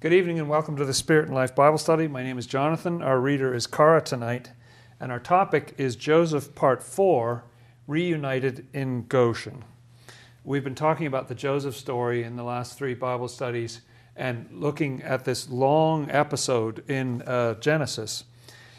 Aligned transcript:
Good 0.00 0.12
evening 0.12 0.38
and 0.38 0.50
welcome 0.50 0.76
to 0.76 0.84
the 0.84 0.92
Spirit 0.92 1.26
and 1.26 1.34
Life 1.34 1.54
Bible 1.54 1.78
Study. 1.78 2.08
My 2.08 2.22
name 2.22 2.36
is 2.36 2.46
Jonathan. 2.46 3.00
Our 3.00 3.18
reader 3.18 3.54
is 3.54 3.66
Cara 3.66 4.02
tonight, 4.02 4.50
and 5.00 5.10
our 5.10 5.18
topic 5.18 5.72
is 5.78 5.96
Joseph 5.96 6.54
Part 6.54 6.82
4 6.82 7.42
Reunited 7.86 8.66
in 8.74 9.06
Goshen. 9.06 9.64
We've 10.44 10.62
been 10.62 10.74
talking 10.74 11.06
about 11.06 11.28
the 11.28 11.34
Joseph 11.34 11.74
story 11.74 12.22
in 12.22 12.36
the 12.36 12.42
last 12.42 12.76
three 12.76 12.92
Bible 12.92 13.28
studies 13.28 13.80
and 14.14 14.46
looking 14.52 15.00
at 15.02 15.24
this 15.24 15.48
long 15.48 16.10
episode 16.10 16.84
in 16.90 17.22
uh, 17.22 17.54
Genesis. 17.54 18.24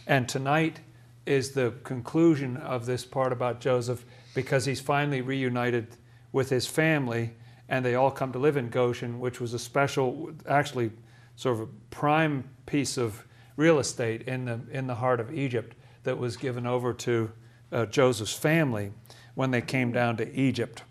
And 0.06 0.30
tonight 0.30 0.82
is 1.26 1.54
the 1.54 1.74
conclusion 1.84 2.56
of 2.58 2.86
this 2.86 3.04
part 3.04 3.34
about 3.34 3.60
Joseph 3.62 4.06
because 4.36 4.66
he's 4.66 4.80
finally 4.80 5.22
reunited 5.22 5.88
with 6.32 6.52
his 6.52 6.68
family 6.68 7.32
and 7.68 7.84
they 7.84 7.96
all 7.96 8.12
come 8.12 8.32
to 8.32 8.38
live 8.38 8.58
in 8.58 8.70
Goshen, 8.70 9.20
which 9.20 9.42
was 9.42 9.56
a 9.56 9.60
special, 9.60 10.30
actually, 10.48 10.92
sort 11.36 11.56
of 11.56 11.62
a 11.62 11.72
prime 11.90 12.44
piece 12.66 12.98
of 12.98 13.26
real 13.56 13.80
estate 13.80 14.24
in 14.24 14.46
the, 14.46 14.60
in 14.72 14.88
the 14.88 14.96
heart 14.96 15.20
of 15.20 15.34
Egypt 15.34 15.76
that 16.04 16.18
was 16.18 16.38
given 16.38 16.66
over 16.66 16.94
to 16.94 17.32
uh, 17.72 17.86
Joseph's 17.86 18.34
family 18.34 18.92
when 19.34 19.52
they 19.52 19.62
came 19.62 19.92
down 19.92 20.18
to 20.18 20.34
Egypt. 20.34 20.84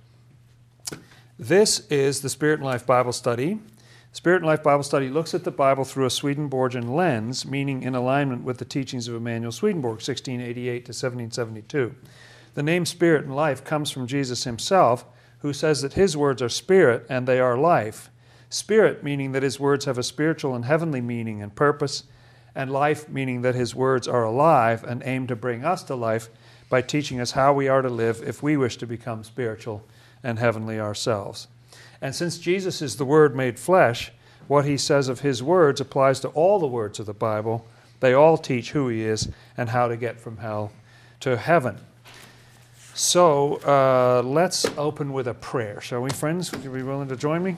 This 1.38 1.80
is 1.88 2.20
the 2.20 2.28
Spirit 2.28 2.60
and 2.60 2.64
Life 2.64 2.86
Bible 2.86 3.12
Study. 3.12 3.58
Spirit 4.12 4.36
and 4.36 4.46
Life 4.46 4.62
Bible 4.62 4.84
Study 4.84 5.08
looks 5.08 5.34
at 5.34 5.42
the 5.42 5.50
Bible 5.50 5.84
through 5.84 6.06
a 6.06 6.10
Swedenborgian 6.10 6.94
lens, 6.94 7.44
meaning 7.44 7.82
in 7.82 7.96
alignment 7.96 8.44
with 8.44 8.58
the 8.58 8.64
teachings 8.64 9.08
of 9.08 9.16
Emanuel 9.16 9.50
Swedenborg, 9.50 9.94
1688 9.94 10.84
to 10.84 10.90
1772. 10.90 11.94
The 12.54 12.62
name 12.62 12.86
Spirit 12.86 13.24
and 13.24 13.34
Life 13.34 13.64
comes 13.64 13.90
from 13.90 14.06
Jesus 14.06 14.44
himself, 14.44 15.04
who 15.40 15.52
says 15.52 15.82
that 15.82 15.94
his 15.94 16.16
words 16.16 16.40
are 16.40 16.48
spirit 16.48 17.04
and 17.08 17.26
they 17.26 17.40
are 17.40 17.58
life. 17.58 18.10
Spirit, 18.54 19.02
meaning 19.02 19.32
that 19.32 19.42
his 19.42 19.58
words 19.58 19.84
have 19.84 19.98
a 19.98 20.02
spiritual 20.04 20.54
and 20.54 20.64
heavenly 20.64 21.00
meaning 21.00 21.42
and 21.42 21.52
purpose, 21.56 22.04
and 22.54 22.70
life, 22.70 23.08
meaning 23.08 23.42
that 23.42 23.56
his 23.56 23.74
words 23.74 24.06
are 24.06 24.22
alive 24.22 24.84
and 24.84 25.02
aim 25.04 25.26
to 25.26 25.34
bring 25.34 25.64
us 25.64 25.82
to 25.82 25.96
life 25.96 26.28
by 26.68 26.80
teaching 26.80 27.18
us 27.20 27.32
how 27.32 27.52
we 27.52 27.66
are 27.66 27.82
to 27.82 27.88
live 27.88 28.22
if 28.24 28.44
we 28.44 28.56
wish 28.56 28.76
to 28.76 28.86
become 28.86 29.24
spiritual 29.24 29.84
and 30.22 30.38
heavenly 30.38 30.78
ourselves. 30.78 31.48
And 32.00 32.14
since 32.14 32.38
Jesus 32.38 32.80
is 32.80 32.96
the 32.96 33.04
Word 33.04 33.34
made 33.34 33.58
flesh, 33.58 34.12
what 34.46 34.64
he 34.64 34.76
says 34.76 35.08
of 35.08 35.20
his 35.20 35.42
words 35.42 35.80
applies 35.80 36.20
to 36.20 36.28
all 36.28 36.60
the 36.60 36.66
words 36.68 37.00
of 37.00 37.06
the 37.06 37.12
Bible. 37.12 37.66
They 37.98 38.12
all 38.12 38.38
teach 38.38 38.70
who 38.70 38.86
he 38.88 39.02
is 39.02 39.28
and 39.56 39.68
how 39.68 39.88
to 39.88 39.96
get 39.96 40.20
from 40.20 40.36
hell 40.36 40.70
to 41.20 41.36
heaven. 41.36 41.78
So 42.94 43.56
uh, 43.66 44.22
let's 44.24 44.64
open 44.78 45.12
with 45.12 45.26
a 45.26 45.34
prayer, 45.34 45.80
shall 45.80 46.02
we, 46.02 46.10
friends? 46.10 46.52
Would 46.52 46.62
you 46.62 46.70
be 46.70 46.84
willing 46.84 47.08
to 47.08 47.16
join 47.16 47.42
me? 47.42 47.56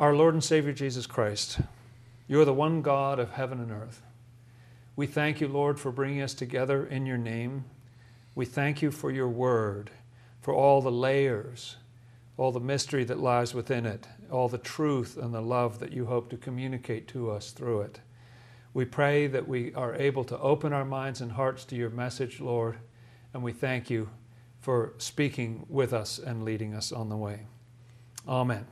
Our 0.00 0.14
Lord 0.14 0.32
and 0.32 0.42
Savior 0.42 0.72
Jesus 0.72 1.06
Christ, 1.06 1.60
you 2.26 2.40
are 2.40 2.46
the 2.46 2.54
one 2.54 2.80
God 2.80 3.18
of 3.18 3.32
heaven 3.32 3.60
and 3.60 3.70
earth. 3.70 4.00
We 4.96 5.06
thank 5.06 5.42
you, 5.42 5.46
Lord, 5.46 5.78
for 5.78 5.92
bringing 5.92 6.22
us 6.22 6.32
together 6.32 6.86
in 6.86 7.04
your 7.04 7.18
name. 7.18 7.66
We 8.34 8.46
thank 8.46 8.80
you 8.80 8.90
for 8.92 9.10
your 9.10 9.28
word, 9.28 9.90
for 10.40 10.54
all 10.54 10.80
the 10.80 10.90
layers, 10.90 11.76
all 12.38 12.50
the 12.50 12.60
mystery 12.60 13.04
that 13.04 13.20
lies 13.20 13.52
within 13.52 13.84
it, 13.84 14.06
all 14.30 14.48
the 14.48 14.56
truth 14.56 15.18
and 15.18 15.34
the 15.34 15.42
love 15.42 15.80
that 15.80 15.92
you 15.92 16.06
hope 16.06 16.30
to 16.30 16.38
communicate 16.38 17.06
to 17.08 17.30
us 17.30 17.50
through 17.50 17.82
it. 17.82 18.00
We 18.72 18.86
pray 18.86 19.26
that 19.26 19.46
we 19.46 19.74
are 19.74 19.94
able 19.94 20.24
to 20.24 20.38
open 20.38 20.72
our 20.72 20.86
minds 20.86 21.20
and 21.20 21.32
hearts 21.32 21.66
to 21.66 21.76
your 21.76 21.90
message, 21.90 22.40
Lord, 22.40 22.78
and 23.34 23.42
we 23.42 23.52
thank 23.52 23.90
you 23.90 24.08
for 24.60 24.94
speaking 24.96 25.66
with 25.68 25.92
us 25.92 26.18
and 26.18 26.42
leading 26.42 26.72
us 26.72 26.90
on 26.90 27.10
the 27.10 27.18
way. 27.18 27.40
Amen. 28.26 28.64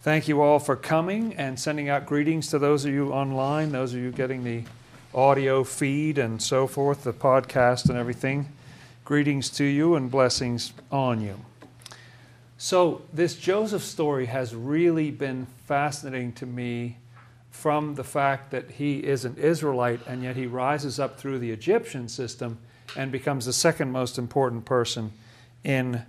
Thank 0.00 0.28
you 0.28 0.42
all 0.42 0.60
for 0.60 0.76
coming 0.76 1.34
and 1.34 1.58
sending 1.58 1.88
out 1.88 2.06
greetings 2.06 2.50
to 2.50 2.60
those 2.60 2.84
of 2.84 2.92
you 2.92 3.12
online, 3.12 3.72
those 3.72 3.92
of 3.94 3.98
you 3.98 4.12
getting 4.12 4.44
the 4.44 4.62
audio 5.12 5.64
feed 5.64 6.18
and 6.18 6.40
so 6.40 6.68
forth, 6.68 7.02
the 7.02 7.12
podcast 7.12 7.88
and 7.88 7.98
everything. 7.98 8.48
Greetings 9.04 9.50
to 9.50 9.64
you 9.64 9.96
and 9.96 10.08
blessings 10.08 10.72
on 10.92 11.20
you. 11.20 11.40
So, 12.58 13.02
this 13.12 13.34
Joseph 13.34 13.82
story 13.82 14.26
has 14.26 14.54
really 14.54 15.10
been 15.10 15.48
fascinating 15.66 16.32
to 16.34 16.46
me 16.46 16.98
from 17.50 17.96
the 17.96 18.04
fact 18.04 18.52
that 18.52 18.70
he 18.70 18.98
is 18.98 19.24
an 19.24 19.34
Israelite 19.36 20.06
and 20.06 20.22
yet 20.22 20.36
he 20.36 20.46
rises 20.46 21.00
up 21.00 21.18
through 21.18 21.40
the 21.40 21.50
Egyptian 21.50 22.08
system 22.08 22.58
and 22.96 23.10
becomes 23.10 23.46
the 23.46 23.52
second 23.52 23.90
most 23.90 24.16
important 24.16 24.64
person 24.64 25.10
in 25.64 26.02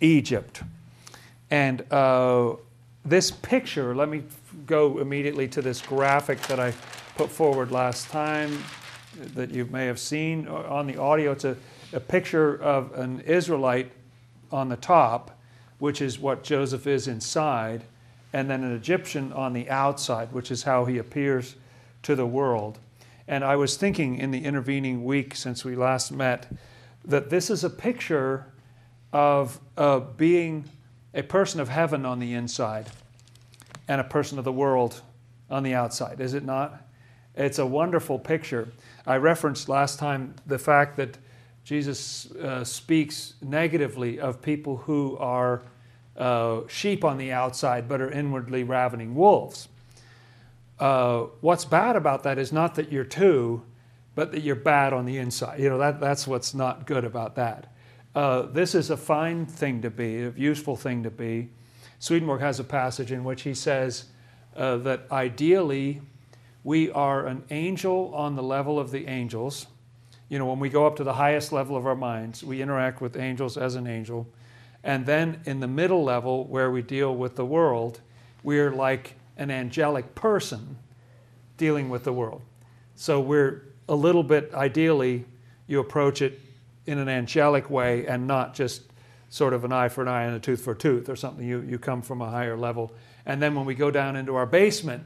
Egypt. 0.00 0.62
And 1.50 1.84
uh, 1.92 2.54
this 3.04 3.30
picture, 3.30 3.94
let 3.94 4.08
me 4.08 4.22
go 4.66 4.98
immediately 4.98 5.48
to 5.48 5.62
this 5.62 5.82
graphic 5.82 6.40
that 6.42 6.58
I 6.58 6.72
put 7.16 7.30
forward 7.30 7.70
last 7.70 8.08
time 8.08 8.62
that 9.34 9.50
you 9.50 9.66
may 9.66 9.86
have 9.86 9.98
seen 9.98 10.48
on 10.48 10.86
the 10.86 10.96
audio. 10.96 11.32
It's 11.32 11.44
a, 11.44 11.56
a 11.92 12.00
picture 12.00 12.60
of 12.62 12.92
an 12.98 13.20
Israelite 13.20 13.92
on 14.50 14.68
the 14.68 14.76
top 14.76 15.34
which 15.78 16.00
is 16.00 16.18
what 16.18 16.42
Joseph 16.42 16.86
is 16.86 17.08
inside, 17.08 17.84
and 18.32 18.48
then 18.48 18.64
an 18.64 18.74
Egyptian 18.74 19.32
on 19.32 19.52
the 19.52 19.68
outside, 19.68 20.32
which 20.32 20.50
is 20.50 20.62
how 20.62 20.84
he 20.84 20.98
appears 20.98 21.56
to 22.02 22.14
the 22.14 22.26
world. 22.26 22.78
And 23.28 23.44
I 23.44 23.56
was 23.56 23.76
thinking 23.76 24.18
in 24.18 24.30
the 24.30 24.44
intervening 24.44 25.04
week 25.04 25.34
since 25.34 25.64
we 25.64 25.76
last 25.76 26.10
met 26.10 26.50
that 27.04 27.30
this 27.30 27.50
is 27.50 27.64
a 27.64 27.70
picture 27.70 28.46
of 29.12 29.60
uh, 29.76 30.00
being 30.00 30.64
a 31.14 31.22
person 31.22 31.60
of 31.60 31.68
heaven 31.68 32.04
on 32.04 32.18
the 32.18 32.34
inside 32.34 32.90
and 33.88 34.00
a 34.00 34.04
person 34.04 34.38
of 34.38 34.44
the 34.44 34.52
world 34.52 35.00
on 35.50 35.62
the 35.62 35.74
outside, 35.74 36.20
is 36.20 36.34
it 36.34 36.44
not? 36.44 36.82
It's 37.36 37.58
a 37.58 37.66
wonderful 37.66 38.18
picture. 38.18 38.68
I 39.06 39.16
referenced 39.16 39.68
last 39.68 39.98
time 39.98 40.34
the 40.46 40.58
fact 40.58 40.96
that 40.96 41.18
Jesus 41.64 42.30
uh, 42.32 42.64
speaks 42.64 43.34
negatively 43.42 44.20
of 44.20 44.42
people 44.42 44.78
who 44.78 45.16
are 45.18 45.62
uh, 46.16 46.60
sheep 46.68 47.04
on 47.04 47.18
the 47.18 47.32
outside 47.32 47.88
but 47.88 48.00
are 48.00 48.10
inwardly 48.10 48.62
ravening 48.62 49.14
wolves. 49.14 49.68
Uh, 50.78 51.22
what's 51.40 51.64
bad 51.64 51.96
about 51.96 52.22
that 52.24 52.38
is 52.38 52.52
not 52.52 52.74
that 52.74 52.90
you're 52.92 53.04
two, 53.04 53.62
but 54.14 54.32
that 54.32 54.42
you're 54.42 54.54
bad 54.56 54.92
on 54.92 55.06
the 55.06 55.18
inside. 55.18 55.58
You 55.58 55.68
know, 55.68 55.78
that, 55.78 56.00
that's 56.00 56.26
what's 56.26 56.54
not 56.54 56.86
good 56.86 57.04
about 57.04 57.36
that. 57.36 57.72
Uh, 58.14 58.42
this 58.42 58.74
is 58.74 58.90
a 58.90 58.96
fine 58.96 59.44
thing 59.46 59.82
to 59.82 59.90
be, 59.90 60.22
a 60.22 60.30
useful 60.36 60.76
thing 60.76 61.02
to 61.02 61.10
be. 61.10 61.48
Swedenborg 61.98 62.40
has 62.40 62.60
a 62.60 62.64
passage 62.64 63.10
in 63.10 63.24
which 63.24 63.42
he 63.42 63.54
says 63.54 64.06
uh, 64.56 64.76
that 64.78 65.06
ideally 65.10 66.00
we 66.62 66.90
are 66.90 67.26
an 67.26 67.44
angel 67.50 68.14
on 68.14 68.36
the 68.36 68.42
level 68.42 68.78
of 68.78 68.90
the 68.90 69.06
angels 69.06 69.66
you 70.28 70.38
know, 70.38 70.46
when 70.46 70.58
we 70.58 70.68
go 70.68 70.86
up 70.86 70.96
to 70.96 71.04
the 71.04 71.12
highest 71.12 71.52
level 71.52 71.76
of 71.76 71.86
our 71.86 71.94
minds, 71.94 72.42
we 72.42 72.62
interact 72.62 73.00
with 73.00 73.16
angels 73.16 73.56
as 73.56 73.74
an 73.74 73.86
angel. 73.86 74.26
And 74.82 75.06
then 75.06 75.40
in 75.44 75.60
the 75.60 75.68
middle 75.68 76.02
level, 76.02 76.44
where 76.46 76.70
we 76.70 76.82
deal 76.82 77.14
with 77.14 77.36
the 77.36 77.44
world, 77.44 78.00
we're 78.42 78.72
like 78.72 79.14
an 79.36 79.50
angelic 79.50 80.14
person 80.14 80.76
dealing 81.56 81.88
with 81.88 82.04
the 82.04 82.12
world. 82.12 82.42
So 82.96 83.20
we're 83.20 83.62
a 83.88 83.94
little 83.94 84.22
bit, 84.22 84.52
ideally, 84.54 85.24
you 85.66 85.80
approach 85.80 86.22
it 86.22 86.40
in 86.86 86.98
an 86.98 87.08
angelic 87.08 87.70
way 87.70 88.06
and 88.06 88.26
not 88.26 88.54
just 88.54 88.82
sort 89.30 89.52
of 89.52 89.64
an 89.64 89.72
eye 89.72 89.88
for 89.88 90.02
an 90.02 90.08
eye 90.08 90.24
and 90.24 90.36
a 90.36 90.38
tooth 90.38 90.60
for 90.60 90.72
a 90.72 90.76
tooth 90.76 91.08
or 91.08 91.16
something. 91.16 91.46
You, 91.46 91.60
you 91.62 91.78
come 91.78 92.02
from 92.02 92.20
a 92.20 92.30
higher 92.30 92.56
level. 92.56 92.92
And 93.26 93.42
then 93.42 93.54
when 93.54 93.64
we 93.64 93.74
go 93.74 93.90
down 93.90 94.16
into 94.16 94.34
our 94.36 94.46
basement 94.46 95.04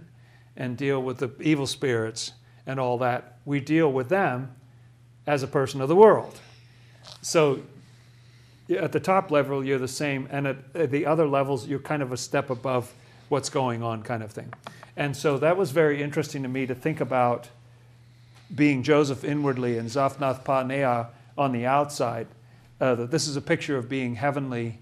and 0.57 0.77
deal 0.77 1.03
with 1.03 1.19
the 1.19 1.31
evil 1.41 1.67
spirits 1.67 2.33
and 2.67 2.79
all 2.79 2.99
that, 2.99 3.39
we 3.45 3.61
deal 3.61 3.91
with 3.91 4.09
them 4.09 4.55
as 5.27 5.43
a 5.43 5.47
person 5.47 5.81
of 5.81 5.89
the 5.89 5.97
world. 5.97 6.39
So 7.23 7.63
at 8.69 8.93
the 8.93 9.01
top 9.01 9.31
level, 9.31 9.65
you're 9.65 9.79
the 9.79 9.89
same, 9.89 10.29
and 10.31 10.47
at, 10.47 10.57
at 10.75 10.91
the 10.91 11.07
other 11.07 11.27
levels, 11.27 11.67
you're 11.67 11.79
kind 11.79 12.03
of 12.03 12.13
a 12.13 12.17
step 12.17 12.51
above 12.51 12.93
what's 13.29 13.49
going 13.49 13.83
on, 13.83 14.03
kind 14.03 14.23
of 14.23 14.31
thing. 14.31 14.53
And 14.97 15.17
so 15.17 15.39
that 15.39 15.57
was 15.57 15.71
very 15.71 16.03
interesting 16.03 16.43
to 16.43 16.49
me 16.49 16.67
to 16.67 16.75
think 16.75 17.01
about 17.01 17.49
being 18.55 18.83
Joseph 18.83 19.25
inwardly 19.25 19.79
and 19.79 19.89
Zaphnath 19.89 20.45
Paneah 20.45 21.09
on 21.39 21.53
the 21.53 21.65
outside. 21.65 22.27
Uh, 22.81 22.95
that 22.95 23.11
this 23.11 23.27
is 23.27 23.37
a 23.37 23.41
picture 23.41 23.79
of 23.79 23.89
being 23.89 24.17
heavenly 24.17 24.79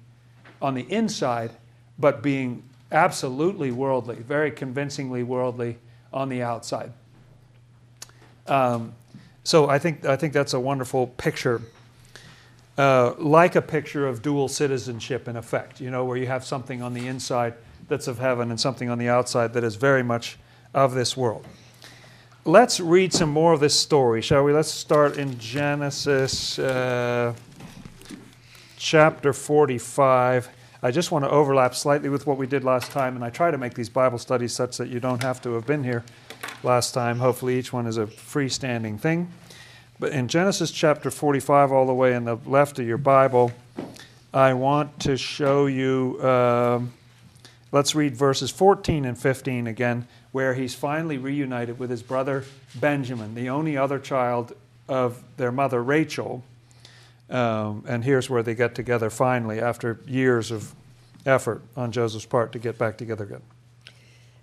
on 0.61 0.75
the 0.75 0.91
inside, 0.91 1.53
but 1.99 2.23
being 2.23 2.63
absolutely 2.91 3.71
worldly, 3.71 4.17
very 4.17 4.51
convincingly 4.51 5.23
worldly 5.23 5.79
on 6.13 6.29
the 6.29 6.43
outside. 6.43 6.93
Um, 8.47 8.95
so 9.45 9.69
I 9.69 9.79
think, 9.79 10.05
I 10.05 10.17
think 10.17 10.33
that's 10.33 10.55
a 10.55 10.61
wonderful 10.61 11.07
picture. 11.07 11.63
Uh, 12.77 13.15
like 13.19 13.57
a 13.57 13.63
picture 13.63 14.07
of 14.07 14.21
dual 14.21 14.49
citizenship, 14.49 15.29
in 15.29 15.37
effect, 15.37 15.81
you 15.81 15.91
know, 15.91 16.05
where 16.05 16.17
you 16.17 16.27
have 16.27 16.45
something 16.45 16.83
on 16.83 16.93
the 16.93 17.07
inside 17.07 17.55
that's 17.89 18.09
of 18.09 18.19
heaven 18.19 18.51
and 18.51 18.61
something 18.61 18.91
on 18.91 18.99
the 18.99 19.09
outside 19.09 19.55
that 19.55 19.65
is 19.65 19.77
very 19.77 20.03
much 20.03 20.39
of 20.75 20.95
this 20.95 21.17
world. 21.17 21.47
Let's 22.47 22.79
read 22.79 23.13
some 23.13 23.31
more 23.31 23.53
of 23.55 23.59
this 23.59 23.77
story, 23.77 24.23
shall 24.23 24.45
we? 24.45 24.53
Let's 24.53 24.71
start 24.71 25.19
in 25.19 25.37
Genesis 25.37 26.61
uh, 26.61 27.35
chapter 28.77 29.33
45. 29.33 30.49
I 30.81 30.91
just 30.93 31.11
want 31.11 31.25
to 31.25 31.29
overlap 31.29 31.75
slightly 31.75 32.09
with 32.09 32.25
what 32.25 32.39
we 32.39 32.47
did 32.47 32.63
last 32.63 32.93
time, 32.93 33.17
and 33.17 33.25
I 33.25 33.31
try 33.31 33.51
to 33.51 33.59
make 33.59 33.75
these 33.75 33.89
Bible 33.89 34.19
studies 34.19 34.53
such 34.53 34.77
that 34.77 34.89
you 34.91 35.01
don't 35.01 35.25
have 35.25 35.43
to 35.43 35.55
have 35.55 35.67
been 35.67 35.83
here 35.83 36.05
last 36.63 36.95
time. 36.95 37.19
Hopefully, 37.19 37.59
each 37.59 37.73
one 37.73 37.85
is 37.85 37.97
a 37.97 38.07
freestanding 38.07 39.01
thing. 39.01 39.29
But 39.99 40.13
in 40.13 40.29
Genesis 40.29 40.71
chapter 40.71 41.11
45, 41.11 41.73
all 41.73 41.85
the 41.89 41.95
way 41.95 42.15
in 42.15 42.27
the 42.27 42.37
left 42.47 42.79
of 42.79 42.87
your 42.87 42.97
Bible, 42.97 43.51
I 44.33 44.55
want 44.55 45.01
to 45.01 45.17
show 45.17 45.67
you. 45.67 46.21
Uh, 46.23 46.83
let's 47.73 47.97
read 47.97 48.15
verses 48.17 48.53
14 48.53 49.05
and 49.05 49.19
15 49.19 49.67
again, 49.67 50.07
where 50.37 50.53
he's 50.53 50.75
finally 50.75 51.17
reunited 51.17 51.79
with 51.79 51.89
his 51.89 52.03
brother 52.03 52.45
Benjamin, 52.75 53.35
the 53.35 53.49
only 53.49 53.75
other 53.75 53.99
child 53.99 54.53
of 54.87 55.25
their 55.39 55.51
mother 55.51 55.83
Rachel. 55.83 56.45
Um, 57.31 57.85
and 57.89 58.05
here's 58.05 58.29
where 58.29 58.43
they 58.43 58.55
get 58.55 58.75
together 58.75 59.09
finally 59.09 59.61
after 59.61 59.99
years 60.07 60.51
of 60.51 60.75
effort 61.25 61.63
on 61.75 61.91
Joseph's 61.91 62.27
part 62.27 62.53
to 62.53 62.59
get 62.59 62.77
back 62.77 62.99
together 62.99 63.25
again. 63.25 63.41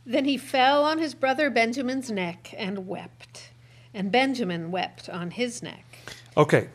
Then 0.03 0.25
he 0.25 0.35
fell 0.35 0.83
on 0.83 0.97
his 0.97 1.13
brother 1.13 1.51
Benjamin's 1.51 2.09
neck 2.09 2.55
and 2.57 2.87
wept, 2.87 3.51
and 3.93 4.11
Benjamin 4.11 4.71
wept 4.71 5.09
on 5.09 5.29
his 5.29 5.61
neck. 5.61 5.85
Okay, 6.35 6.69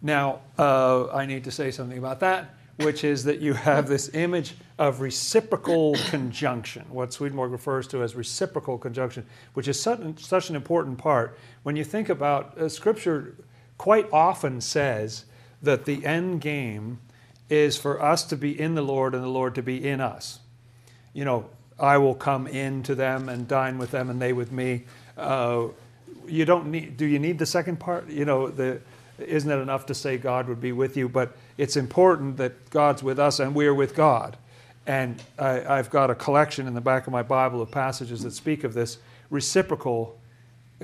now 0.00 0.40
uh, 0.58 1.08
I 1.12 1.26
need 1.26 1.44
to 1.44 1.50
say 1.50 1.72
something 1.72 1.98
about 1.98 2.20
that, 2.20 2.54
which 2.76 3.04
is 3.04 3.24
that 3.24 3.38
you 3.38 3.52
have 3.52 3.86
this 3.86 4.14
image 4.14 4.54
of 4.78 5.00
reciprocal 5.00 5.94
conjunction, 6.06 6.84
what 6.90 7.12
Swedenborg 7.12 7.52
refers 7.52 7.86
to 7.88 8.02
as 8.02 8.14
reciprocal 8.14 8.78
conjunction, 8.78 9.26
which 9.54 9.68
is 9.68 9.80
such, 9.80 10.50
an 10.50 10.56
important 10.56 10.98
part. 10.98 11.38
When 11.62 11.76
you 11.76 11.84
think 11.84 12.08
about 12.08 12.58
uh, 12.58 12.68
Scripture, 12.68 13.36
quite 13.78 14.08
often 14.12 14.60
says 14.60 15.24
that 15.62 15.84
the 15.84 16.04
end 16.04 16.40
game 16.40 16.98
is 17.48 17.76
for 17.76 18.02
us 18.02 18.24
to 18.24 18.36
be 18.36 18.58
in 18.58 18.74
the 18.74 18.82
Lord 18.82 19.14
and 19.14 19.22
the 19.22 19.28
Lord 19.28 19.54
to 19.56 19.62
be 19.62 19.86
in 19.86 20.00
us. 20.00 20.40
You 21.12 21.24
know, 21.24 21.50
I 21.78 21.98
will 21.98 22.14
come 22.14 22.46
in 22.46 22.82
to 22.84 22.94
them 22.94 23.28
and 23.28 23.46
dine 23.46 23.78
with 23.78 23.90
them 23.90 24.08
and 24.08 24.20
they 24.20 24.32
with 24.32 24.52
me. 24.52 24.84
Uh, 25.16 25.68
you 26.26 26.44
don't 26.44 26.70
need, 26.70 26.96
do 26.96 27.04
you 27.04 27.18
need 27.18 27.38
the 27.38 27.46
second 27.46 27.80
part? 27.80 28.08
You 28.08 28.24
know, 28.24 28.48
the, 28.48 28.80
isn't 29.18 29.50
it 29.50 29.58
enough 29.58 29.86
to 29.86 29.94
say 29.94 30.16
God 30.16 30.48
would 30.48 30.60
be 30.60 30.72
with 30.72 30.96
you? 30.96 31.08
But 31.08 31.36
it's 31.58 31.76
important 31.76 32.36
that 32.38 32.70
God's 32.70 33.02
with 33.02 33.18
us 33.18 33.40
and 33.40 33.54
we're 33.54 33.74
with 33.74 33.94
God. 33.94 34.36
And 34.86 35.22
I, 35.38 35.76
have 35.76 35.90
got 35.90 36.10
a 36.10 36.14
collection 36.14 36.66
in 36.66 36.74
the 36.74 36.80
back 36.80 37.06
of 37.06 37.12
my 37.12 37.22
Bible 37.22 37.62
of 37.62 37.70
passages 37.70 38.22
that 38.22 38.32
speak 38.32 38.64
of 38.64 38.74
this 38.74 38.98
reciprocal 39.30 40.18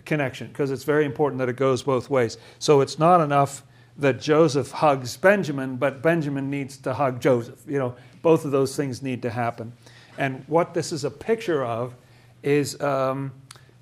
connection 0.04 0.46
because 0.48 0.70
it's 0.70 0.84
very 0.84 1.04
important 1.04 1.38
that 1.40 1.48
it 1.48 1.56
goes 1.56 1.82
both 1.82 2.08
ways. 2.08 2.38
So 2.58 2.80
it's 2.80 2.98
not 2.98 3.20
enough 3.20 3.62
that 3.96 4.20
Joseph 4.20 4.70
hugs 4.70 5.16
Benjamin, 5.16 5.76
but 5.76 6.02
Benjamin 6.02 6.48
needs 6.48 6.76
to 6.78 6.94
hug 6.94 7.20
Joseph. 7.20 7.60
You 7.66 7.78
know, 7.78 7.96
both 8.22 8.44
of 8.44 8.52
those 8.52 8.76
things 8.76 9.02
need 9.02 9.22
to 9.22 9.30
happen. 9.30 9.72
And 10.16 10.44
what 10.46 10.74
this 10.74 10.92
is 10.92 11.04
a 11.04 11.10
picture 11.10 11.64
of 11.64 11.94
is 12.42 12.80
um, 12.80 13.32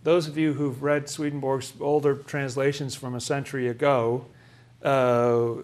those 0.05 0.27
of 0.27 0.39
you 0.39 0.55
who've 0.55 0.83
read 0.83 1.09
Swedenborg's 1.09 1.73
older 1.81 2.15
translations 2.15 2.95
from 2.95 3.15
a 3.15 3.21
century 3.21 3.69
ago 3.69 4.27
uh, 4.83 5.55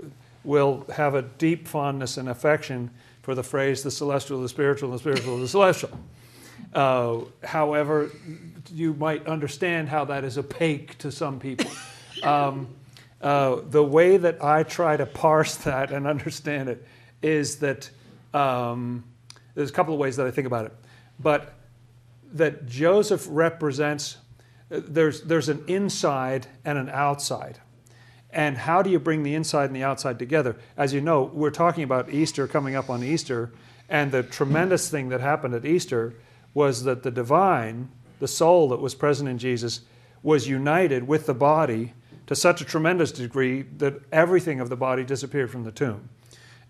will 0.45 0.87
have 0.95 1.15
a 1.15 1.23
deep 1.23 1.67
fondness 1.67 2.17
and 2.17 2.29
affection 2.29 2.91
for 3.23 3.35
the 3.35 3.43
phrase 3.43 3.83
the 3.83 3.91
celestial, 3.91 4.41
the 4.43 4.49
spiritual, 4.49 4.91
the 4.91 4.99
spiritual, 4.99 5.39
the 5.39 5.49
celestial. 5.49 5.91
Uh, 6.75 7.21
however, 7.45 8.11
you 8.73 8.95
might 8.95 9.27
understand 9.27 9.89
how 9.89 10.05
that 10.05 10.25
is 10.25 10.39
opaque 10.39 10.99
to 10.99 11.11
some 11.11 11.39
people. 11.39 11.71
Um, 12.23 12.69
uh, 13.21 13.61
the 13.71 13.83
way 13.83 14.17
that 14.17 14.43
I 14.43 14.65
try 14.65 14.97
to 14.97 15.07
parse 15.07 15.57
that 15.59 15.91
and 15.93 16.07
understand 16.07 16.69
it 16.69 16.87
is 17.23 17.57
that 17.59 17.91
um, 18.35 19.05
there's 19.55 19.71
a 19.71 19.73
couple 19.73 19.95
of 19.95 20.01
ways 20.01 20.17
that 20.17 20.27
I 20.27 20.31
think 20.31 20.47
about 20.47 20.67
it, 20.67 20.73
but 21.21 21.55
that 22.33 22.67
Joseph 22.67 23.27
represents 23.29 24.17
uh, 24.71 24.81
there's 24.85 25.23
there's 25.23 25.49
an 25.49 25.65
inside 25.69 26.47
and 26.65 26.79
an 26.79 26.89
outside. 26.89 27.59
And 28.33 28.57
how 28.57 28.83
do 28.83 28.91
you 28.91 28.99
bring 28.99 29.23
the 29.23 29.35
inside 29.35 29.67
and 29.67 29.77
the 29.77 29.85
outside 29.85 30.19
together? 30.19 30.57
As 30.77 30.95
you 30.95 31.01
know, 31.01 31.25
we're 31.25 31.51
talking 31.51 31.85
about 31.85 32.11
Easter 32.11 32.49
coming 32.49 32.75
up 32.75 32.89
on 32.89 33.05
Easter, 33.05 33.53
and 33.89 34.11
the 34.11 34.23
tremendous 34.23 34.89
thing 34.89 35.11
that 35.11 35.21
happened 35.21 35.55
at 35.55 35.67
Easter 35.67 36.15
was 36.55 36.85
that 36.85 37.03
the 37.03 37.11
divine, 37.11 37.91
the 38.21 38.29
soul 38.29 38.71
that 38.71 38.81
was 38.81 38.95
present 38.95 39.29
in 39.29 39.37
Jesus, 39.37 39.83
was 40.23 40.49
united 40.49 41.07
with 41.07 41.27
the 41.27 41.35
body 41.35 41.93
to 42.27 42.35
such 42.35 42.61
a 42.61 42.65
tremendous 42.65 43.13
degree 43.13 43.63
that 43.79 43.95
everything 44.13 44.61
of 44.61 44.71
the 44.71 44.77
body 44.77 45.05
disappeared 45.05 45.51
from 45.51 45.65
the 45.65 45.73
tomb. 45.73 46.09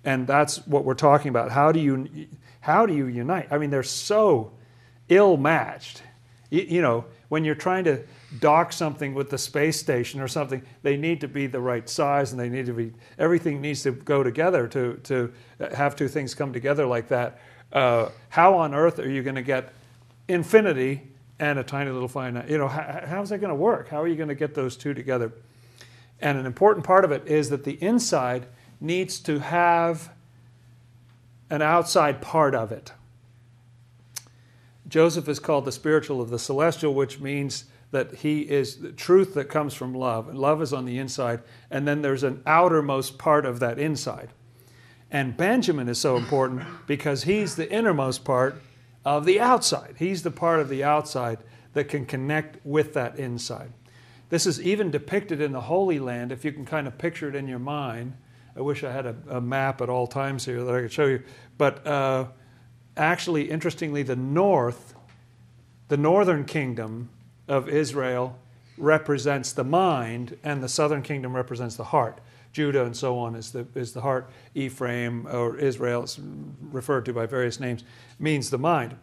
And 0.04 0.26
that's 0.26 0.66
what 0.66 0.84
we're 0.84 0.94
talking 0.94 1.28
about. 1.28 1.52
How 1.52 1.70
do 1.70 1.78
you, 1.78 2.26
how 2.60 2.86
do 2.86 2.94
you 2.94 3.06
unite? 3.06 3.48
I 3.50 3.58
mean, 3.58 3.70
they're 3.70 3.84
so 3.84 4.52
ill 5.08 5.36
matched. 5.36 6.02
You, 6.50 6.62
you 6.62 6.82
know, 6.82 7.04
when 7.28 7.44
you're 7.44 7.54
trying 7.54 7.84
to 7.84 8.02
dock 8.40 8.72
something 8.72 9.14
with 9.14 9.30
the 9.30 9.38
space 9.38 9.78
station 9.78 10.20
or 10.20 10.28
something, 10.28 10.62
they 10.82 10.96
need 10.96 11.20
to 11.20 11.28
be 11.28 11.46
the 11.46 11.60
right 11.60 11.88
size 11.88 12.32
and 12.32 12.40
they 12.40 12.48
need 12.48 12.66
to 12.66 12.72
be, 12.72 12.92
everything 13.18 13.60
needs 13.60 13.82
to 13.82 13.92
go 13.92 14.22
together 14.22 14.66
to, 14.68 14.98
to 15.04 15.32
have 15.74 15.96
two 15.96 16.08
things 16.08 16.34
come 16.34 16.52
together 16.52 16.86
like 16.86 17.08
that. 17.08 17.40
Uh, 17.72 18.08
how 18.30 18.54
on 18.54 18.74
earth 18.74 18.98
are 18.98 19.08
you 19.08 19.22
going 19.22 19.34
to 19.34 19.42
get 19.42 19.72
infinity 20.28 21.02
and 21.38 21.58
a 21.58 21.64
tiny 21.64 21.90
little 21.90 22.08
finite. 22.08 22.48
You 22.48 22.56
know, 22.58 22.68
how, 22.68 23.02
how's 23.04 23.30
that 23.30 23.38
going 23.38 23.50
to 23.50 23.54
work? 23.56 23.88
How 23.88 24.00
are 24.00 24.06
you 24.06 24.14
going 24.14 24.28
to 24.28 24.34
get 24.34 24.54
those 24.54 24.76
two 24.76 24.94
together? 24.94 25.32
And 26.20 26.38
an 26.38 26.46
important 26.46 26.86
part 26.86 27.04
of 27.04 27.10
it 27.10 27.26
is 27.26 27.50
that 27.50 27.64
the 27.64 27.82
inside 27.82 28.46
needs 28.80 29.18
to 29.20 29.40
have 29.40 30.10
an 31.50 31.60
outside 31.60 32.22
part 32.22 32.54
of 32.54 32.70
it. 32.70 32.92
Joseph 34.88 35.28
is 35.28 35.40
called 35.40 35.64
the 35.64 35.72
spiritual 35.72 36.20
of 36.20 36.30
the 36.30 36.38
celestial, 36.38 36.94
which 36.94 37.18
means 37.18 37.64
that 37.92 38.16
he 38.16 38.40
is 38.40 38.78
the 38.78 38.90
truth 38.90 39.34
that 39.34 39.44
comes 39.44 39.74
from 39.74 39.94
love. 39.94 40.28
And 40.28 40.38
love 40.38 40.60
is 40.60 40.72
on 40.72 40.86
the 40.86 40.98
inside, 40.98 41.42
and 41.70 41.86
then 41.86 42.02
there's 42.02 42.24
an 42.24 42.42
outermost 42.46 43.18
part 43.18 43.46
of 43.46 43.60
that 43.60 43.78
inside. 43.78 44.30
And 45.10 45.36
Benjamin 45.36 45.88
is 45.88 45.98
so 45.98 46.16
important 46.16 46.62
because 46.86 47.24
he's 47.24 47.54
the 47.54 47.70
innermost 47.70 48.24
part 48.24 48.60
of 49.04 49.26
the 49.26 49.38
outside. 49.38 49.96
He's 49.98 50.22
the 50.22 50.30
part 50.30 50.58
of 50.58 50.70
the 50.70 50.82
outside 50.82 51.38
that 51.74 51.84
can 51.84 52.06
connect 52.06 52.64
with 52.64 52.94
that 52.94 53.18
inside. 53.18 53.72
This 54.30 54.46
is 54.46 54.60
even 54.62 54.90
depicted 54.90 55.42
in 55.42 55.52
the 55.52 55.60
Holy 55.60 55.98
Land, 55.98 56.32
if 56.32 56.46
you 56.46 56.52
can 56.52 56.64
kind 56.64 56.86
of 56.86 56.96
picture 56.96 57.28
it 57.28 57.34
in 57.34 57.46
your 57.46 57.58
mind. 57.58 58.14
I 58.56 58.62
wish 58.62 58.84
I 58.84 58.90
had 58.90 59.04
a, 59.04 59.16
a 59.28 59.40
map 59.40 59.82
at 59.82 59.90
all 59.90 60.06
times 60.06 60.46
here 60.46 60.64
that 60.64 60.74
I 60.74 60.80
could 60.80 60.92
show 60.92 61.06
you. 61.06 61.22
But 61.58 61.86
uh, 61.86 62.28
actually, 62.96 63.50
interestingly, 63.50 64.02
the 64.02 64.16
north, 64.16 64.94
the 65.88 65.98
northern 65.98 66.46
kingdom 66.46 67.10
of 67.48 67.68
Israel 67.68 68.38
represents 68.78 69.52
the 69.52 69.64
mind, 69.64 70.36
and 70.42 70.62
the 70.62 70.68
southern 70.68 71.02
kingdom 71.02 71.34
represents 71.34 71.76
the 71.76 71.84
heart. 71.84 72.20
Judah 72.52 72.84
and 72.84 72.96
so 72.96 73.18
on 73.18 73.34
is 73.34 73.52
the, 73.52 73.66
is 73.74 73.92
the 73.92 74.00
heart. 74.00 74.30
Ephraim 74.54 75.26
or 75.26 75.56
Israel, 75.56 76.02
is 76.02 76.18
referred 76.70 77.04
to 77.06 77.12
by 77.12 77.26
various 77.26 77.58
names, 77.60 77.84
means 78.18 78.50
the 78.50 78.58
mind. 78.58 78.96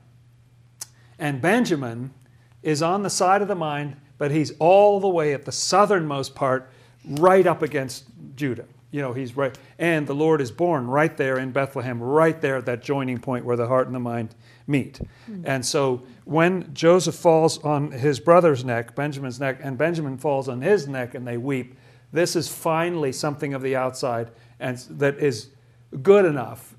And 1.18 1.42
Benjamin 1.42 2.14
is 2.62 2.82
on 2.82 3.04
the 3.04 3.10
side 3.10 3.42
of 3.42 3.48
the 3.48 3.56
mind, 3.56 3.96
but 4.18 4.32
he's 4.32 4.52
all 4.60 5.00
the 5.00 5.08
way 5.08 5.34
at 5.34 5.46
the 5.46 5.52
southernmost 5.52 6.36
part, 6.36 6.70
right 7.06 7.48
up 7.48 7.62
against 7.62 8.06
Judah. 8.36 8.66
You 8.92 9.02
know, 9.02 9.14
he's 9.14 9.38
right. 9.38 9.58
And 9.78 10.08
the 10.08 10.16
Lord 10.16 10.42
is 10.42 10.52
born 10.52 10.88
right 10.88 11.16
there 11.16 11.38
in 11.38 11.52
Bethlehem, 11.52 12.02
right 12.02 12.40
there 12.42 12.58
at 12.58 12.66
that 12.66 12.82
joining 12.82 13.20
point 13.20 13.46
where 13.46 13.56
the 13.56 13.68
heart 13.68 13.86
and 13.86 13.96
the 13.96 14.00
mind 14.00 14.34
meet. 14.66 15.00
Mm-hmm. 15.30 15.44
And 15.46 15.66
so 15.66 16.04
when 16.26 16.74
Joseph 16.74 17.16
falls 17.16 17.60
on 17.64 17.92
his 17.92 18.20
brother's 18.20 18.66
neck, 18.66 18.96
Benjamin's 18.96 19.40
neck, 19.40 19.60
and 19.62 19.78
Benjamin 19.78 20.18
falls 20.18 20.50
on 20.50 20.62
his 20.62 20.88
neck 20.88 21.14
and 21.14 21.28
they 21.28 21.38
weep, 21.38 21.76
this 22.12 22.36
is 22.36 22.48
finally 22.48 23.12
something 23.12 23.54
of 23.54 23.62
the 23.62 23.76
outside 23.76 24.32
and 24.60 24.78
that 24.90 25.18
is 25.20 25.50
good 26.02 26.26
enough, 26.26 26.76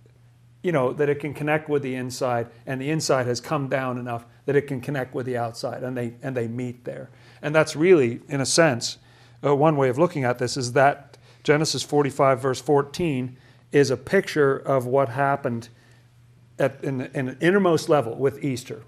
you 0.63 0.73
know, 0.73 0.93
that 0.93 1.09
it 1.09 1.21
can 1.21 1.33
connect 1.33 1.69
with 1.69 1.83
the 1.83 1.95
inside, 1.95 2.49
and 2.67 2.81
the 2.81 2.91
inside 2.91 3.27
has 3.27 3.41
come 3.41 3.69
down 3.69 3.99
enough 3.99 4.27
that 4.47 4.57
it 4.57 4.63
can 4.63 4.81
connect 4.81 5.15
with 5.15 5.27
the 5.27 5.37
outside, 5.37 5.83
and 5.83 5.97
they 5.97 6.15
and 6.23 6.37
they 6.37 6.47
meet 6.47 6.85
there. 6.85 7.11
And 7.41 7.55
that's 7.55 7.75
really, 7.75 8.21
in 8.29 8.41
a 8.41 8.47
sense, 8.47 8.99
uh, 9.45 9.57
one 9.57 9.77
way 9.77 9.89
of 9.89 9.99
looking 9.99 10.25
at 10.25 10.39
this 10.39 10.57
is 10.57 10.73
that 10.75 11.10
Genesis 11.43 11.83
45 11.83 12.41
verse 12.41 12.61
14 12.61 13.37
is 13.73 13.91
a 13.91 13.97
picture 13.97 14.57
of 14.57 14.87
what 14.87 15.11
happened 15.11 15.69
at 16.59 16.83
in, 16.83 17.03
in 17.15 17.29
an 17.29 17.37
innermost 17.41 17.89
level 17.89 18.15
with 18.15 18.45
Easter. 18.45 18.83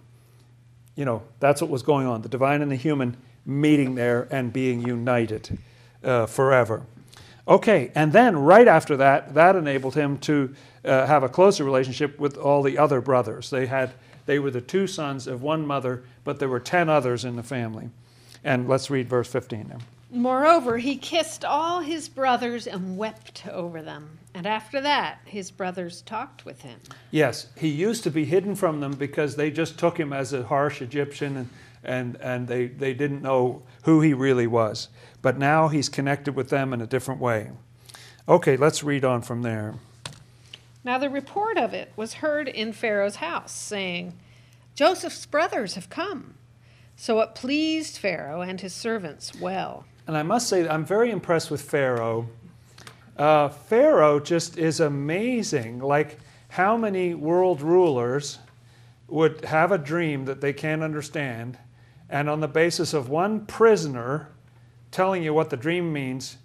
You 0.94 1.04
know, 1.04 1.22
that's 1.40 1.60
what 1.60 1.70
was 1.70 1.82
going 1.82 2.06
on: 2.06 2.22
the 2.22 2.28
divine 2.28 2.62
and 2.62 2.70
the 2.70 2.76
human 2.76 3.16
meeting 3.46 3.94
there 3.94 4.28
and 4.30 4.52
being 4.52 4.86
united 4.86 5.58
uh, 6.04 6.26
forever. 6.26 6.82
Okay, 7.48 7.90
and 7.94 8.12
then 8.12 8.36
right 8.36 8.68
after 8.68 8.96
that, 8.98 9.34
that 9.34 9.56
enabled 9.56 9.94
him 9.94 10.18
to 10.18 10.54
uh, 10.84 11.06
have 11.06 11.22
a 11.22 11.28
closer 11.28 11.64
relationship 11.64 12.18
with 12.18 12.36
all 12.36 12.62
the 12.62 12.78
other 12.78 13.00
brothers. 13.00 13.50
They 13.50 13.66
had 13.66 13.92
they 14.26 14.38
were 14.38 14.50
the 14.50 14.60
two 14.60 14.86
sons 14.86 15.26
of 15.26 15.42
one 15.42 15.66
mother, 15.66 16.04
but 16.24 16.38
there 16.38 16.48
were 16.48 16.60
ten 16.60 16.88
others 16.88 17.24
in 17.24 17.36
the 17.36 17.42
family. 17.42 17.90
And 18.44 18.68
let's 18.68 18.90
read 18.90 19.08
verse 19.08 19.28
15 19.28 19.68
now. 19.68 19.78
Moreover, 20.14 20.76
he 20.76 20.96
kissed 20.96 21.42
all 21.42 21.80
his 21.80 22.10
brothers 22.10 22.66
and 22.66 22.98
wept 22.98 23.46
over 23.50 23.80
them. 23.80 24.18
And 24.34 24.46
after 24.46 24.78
that, 24.82 25.20
his 25.24 25.50
brothers 25.50 26.02
talked 26.02 26.44
with 26.44 26.60
him. 26.60 26.78
Yes, 27.10 27.46
he 27.56 27.68
used 27.68 28.04
to 28.04 28.10
be 28.10 28.26
hidden 28.26 28.54
from 28.54 28.80
them 28.80 28.92
because 28.92 29.36
they 29.36 29.50
just 29.50 29.78
took 29.78 29.98
him 29.98 30.12
as 30.12 30.34
a 30.34 30.42
harsh 30.42 30.82
Egyptian 30.82 31.38
and, 31.38 31.48
and, 31.82 32.16
and 32.16 32.46
they, 32.46 32.66
they 32.66 32.92
didn't 32.92 33.22
know 33.22 33.62
who 33.84 34.02
he 34.02 34.12
really 34.12 34.46
was. 34.46 34.88
But 35.22 35.38
now 35.38 35.68
he's 35.68 35.88
connected 35.88 36.36
with 36.36 36.50
them 36.50 36.74
in 36.74 36.82
a 36.82 36.86
different 36.86 37.20
way. 37.20 37.50
Okay, 38.28 38.58
let's 38.58 38.84
read 38.84 39.06
on 39.06 39.22
from 39.22 39.40
there. 39.40 39.76
Now 40.84 40.98
the 40.98 41.08
report 41.08 41.56
of 41.56 41.72
it 41.72 41.90
was 41.96 42.14
heard 42.14 42.48
in 42.48 42.74
Pharaoh's 42.74 43.16
house, 43.16 43.52
saying, 43.52 44.12
Joseph's 44.74 45.24
brothers 45.24 45.74
have 45.74 45.88
come. 45.88 46.34
So 46.96 47.20
it 47.20 47.34
pleased 47.34 47.96
Pharaoh 47.96 48.42
and 48.42 48.60
his 48.60 48.74
servants 48.74 49.34
well. 49.40 49.86
And 50.06 50.16
I 50.16 50.22
must 50.22 50.48
say, 50.48 50.68
I'm 50.68 50.84
very 50.84 51.10
impressed 51.10 51.50
with 51.50 51.62
Pharaoh. 51.62 52.28
Uh, 53.16 53.48
Pharaoh 53.48 54.18
just 54.18 54.58
is 54.58 54.80
amazing. 54.80 55.78
Like, 55.78 56.18
how 56.48 56.76
many 56.76 57.14
world 57.14 57.62
rulers 57.62 58.38
would 59.08 59.44
have 59.44 59.72
a 59.72 59.78
dream 59.78 60.24
that 60.24 60.40
they 60.40 60.52
can't 60.52 60.82
understand, 60.82 61.58
and 62.08 62.28
on 62.28 62.40
the 62.40 62.48
basis 62.48 62.94
of 62.94 63.08
one 63.08 63.46
prisoner 63.46 64.28
telling 64.90 65.22
you 65.22 65.32
what 65.32 65.50
the 65.50 65.56
dream 65.56 65.92
means, 65.92 66.36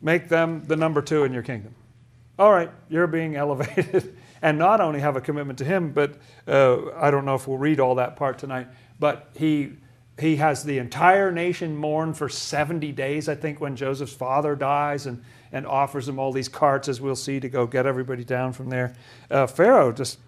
make 0.00 0.28
them 0.28 0.64
the 0.66 0.76
number 0.76 1.02
two 1.02 1.24
in 1.24 1.32
your 1.32 1.42
kingdom? 1.42 1.74
All 2.38 2.52
right, 2.52 2.70
you're 2.88 3.06
being 3.06 3.36
elevated. 3.42 4.16
and 4.40 4.58
not 4.58 4.80
only 4.80 5.00
have 5.00 5.16
a 5.16 5.20
commitment 5.20 5.58
to 5.58 5.64
him, 5.64 5.92
but 5.92 6.16
uh, 6.48 6.90
I 6.96 7.10
don't 7.10 7.24
know 7.24 7.34
if 7.34 7.46
we'll 7.46 7.58
read 7.58 7.78
all 7.78 7.96
that 7.96 8.16
part 8.16 8.38
tonight, 8.38 8.68
but 8.98 9.30
he 9.36 9.72
he 10.18 10.36
has 10.36 10.62
the 10.62 10.78
entire 10.78 11.32
nation 11.32 11.76
mourn 11.76 12.14
for 12.14 12.28
70 12.28 12.92
days, 12.92 13.28
I 13.28 13.34
think, 13.34 13.60
when 13.60 13.76
Joseph's 13.76 14.12
father 14.12 14.54
dies 14.54 15.06
and, 15.06 15.22
and 15.52 15.66
offers 15.66 16.08
him 16.08 16.18
all 16.18 16.32
these 16.32 16.48
carts, 16.48 16.88
as 16.88 17.00
we'll 17.00 17.16
see, 17.16 17.40
to 17.40 17.48
go 17.48 17.66
get 17.66 17.86
everybody 17.86 18.24
down 18.24 18.52
from 18.52 18.68
there. 18.68 18.94
Uh, 19.30 19.46
Pharaoh 19.46 19.92
just 19.92 20.18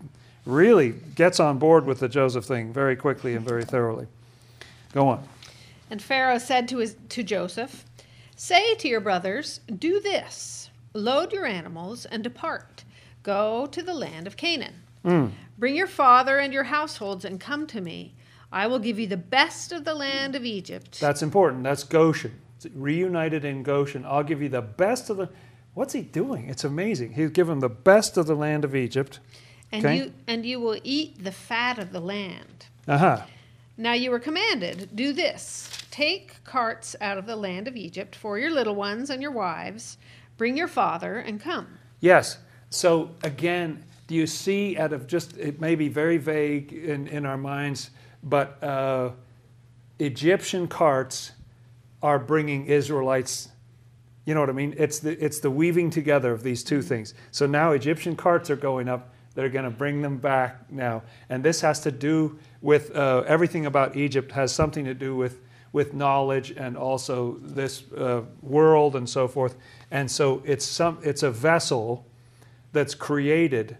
really 0.47 0.91
gets 1.15 1.41
on 1.41 1.59
board 1.59 1.87
with 1.87 2.01
the 2.01 2.09
Joseph 2.09 2.45
thing 2.45 2.73
very 2.73 2.97
quickly 2.97 3.35
and 3.35 3.47
very 3.47 3.65
thoroughly. 3.65 4.07
Go 4.93 5.09
on. 5.09 5.27
And 5.91 6.01
Pharaoh 6.01 6.39
said 6.39 6.69
to, 6.69 6.79
his, 6.79 6.97
to 7.11 7.23
Joseph, 7.23 7.85
Say 8.37 8.75
to 8.77 8.89
your 8.89 9.01
brothers, 9.01 9.61
Do 9.79 10.01
this 10.01 10.71
load 10.95 11.33
your 11.33 11.45
animals 11.45 12.05
and 12.07 12.23
depart. 12.23 12.85
Go 13.23 13.67
to 13.67 13.83
the 13.83 13.95
land 13.95 14.27
of 14.27 14.37
Canaan. 14.37 14.75
Mm. 15.05 15.33
Bring 15.59 15.75
your 15.77 15.87
father 15.87 16.39
and 16.39 16.53
your 16.53 16.65
households 16.65 17.25
and 17.25 17.41
come 17.41 17.67
to 17.67 17.81
me. 17.81 18.15
I 18.55 18.69
will 18.69 18.79
give 18.79 19.01
you 19.01 19.09
the 19.09 19.17
best 19.17 19.73
of 19.73 19.85
the 19.85 19.97
land 19.97 20.37
of 20.37 20.45
Egypt. 20.45 21.01
That's 21.01 21.23
important. 21.23 21.65
That's 21.65 21.83
Goshen. 21.83 22.41
It's 22.57 22.67
reunited 22.73 23.45
in 23.45 23.65
Goshen. 23.65 24.05
I'll 24.07 24.23
give 24.23 24.41
you 24.41 24.49
the 24.49 24.63
best 24.63 25.11
of 25.11 25.17
the. 25.17 25.29
What's 25.75 25.93
he 25.93 26.03
doing? 26.03 26.49
It's 26.49 26.63
amazing. 26.63 27.15
He's 27.15 27.31
given 27.31 27.59
the 27.59 27.69
best 27.69 28.17
of 28.17 28.29
the 28.29 28.37
land 28.37 28.65
of 28.65 28.77
Egypt. 28.77 29.19
And 29.73 29.85
okay? 29.85 29.97
you 29.97 30.13
and 30.29 30.47
you 30.47 30.61
will 30.61 30.79
eat 30.85 31.25
the 31.25 31.33
fat 31.33 31.81
of 31.81 31.91
the 31.91 31.99
land. 31.99 32.67
Uh 32.87 32.99
huh. 32.99 33.23
Now 33.77 33.95
you 33.95 34.13
were 34.13 34.21
commanded, 34.21 34.91
do 34.95 35.13
this: 35.13 35.69
take 35.91 36.45
carts 36.45 36.95
out 37.01 37.19
of 37.19 37.27
the 37.27 37.35
land 37.35 37.67
of 37.67 37.75
Egypt 37.75 38.15
for 38.15 38.39
your 38.39 38.53
little 38.53 38.77
ones 38.77 39.11
and 39.11 39.21
your 39.21 39.33
wives. 39.33 39.99
Bring 40.37 40.57
your 40.57 40.69
father 40.69 41.19
and 41.19 41.41
come. 41.41 41.81
Yes. 41.99 42.39
So 42.71 43.11
again, 43.25 43.85
do 44.07 44.15
you 44.15 44.29
see 44.29 44.79
out 44.79 44.93
of 44.93 45.09
just 45.09 45.37
it 45.39 45.61
may 45.61 45.75
be 45.75 45.89
very 45.89 46.19
vague 46.19 46.73
in, 46.73 47.09
in 47.09 47.27
our 47.27 47.37
minds 47.37 47.91
but 48.25 48.63
uh, 48.63 49.11
Egyptian 49.99 50.67
carts 50.67 51.33
are 52.03 52.19
bringing 52.19 52.67
Israelites. 52.67 53.51
You 54.25 54.35
know 54.35 54.41
what 54.41 54.51
I 54.51 54.55
mean? 54.55 54.75
It's 54.77 54.99
the, 54.99 55.23
it's 55.23 55.41
the 55.41 55.51
weaving 55.51 55.91
together 55.91 56.33
of 56.33 56.43
these 56.43 56.65
two 56.65 56.83
things. 56.83 57.15
So 57.31 57.47
now 57.47 57.73
Egyptian 57.73 58.17
carts 58.17 58.51
are 58.51 58.57
going 58.57 58.89
up. 58.89 59.13
They're 59.35 59.51
going 59.51 59.65
to 59.65 59.71
bring 59.71 60.01
them 60.01 60.17
back 60.17 60.71
now. 60.71 61.03
And 61.29 61.45
this 61.45 61.61
has 61.61 61.81
to 61.81 61.91
do 61.91 62.39
with 62.63 62.95
uh, 62.95 63.25
everything 63.27 63.67
about 63.67 63.97
Egypt 63.97 64.33
has 64.33 64.55
something 64.55 64.85
to 64.85 64.95
do 64.95 65.17
with, 65.17 65.41
with 65.73 65.93
knowledge 65.93 66.53
and 66.53 66.77
also 66.77 67.37
this 67.41 67.91
uh, 67.93 68.23
world 68.43 68.97
and 68.97 69.09
so 69.09 69.29
forth. 69.29 69.57
And 69.91 70.11
so 70.11 70.41
it's, 70.45 70.65
some, 70.65 70.99
it's 71.03 71.23
a 71.23 71.31
vessel 71.31 72.07
that's 72.73 72.95
created 72.95 73.77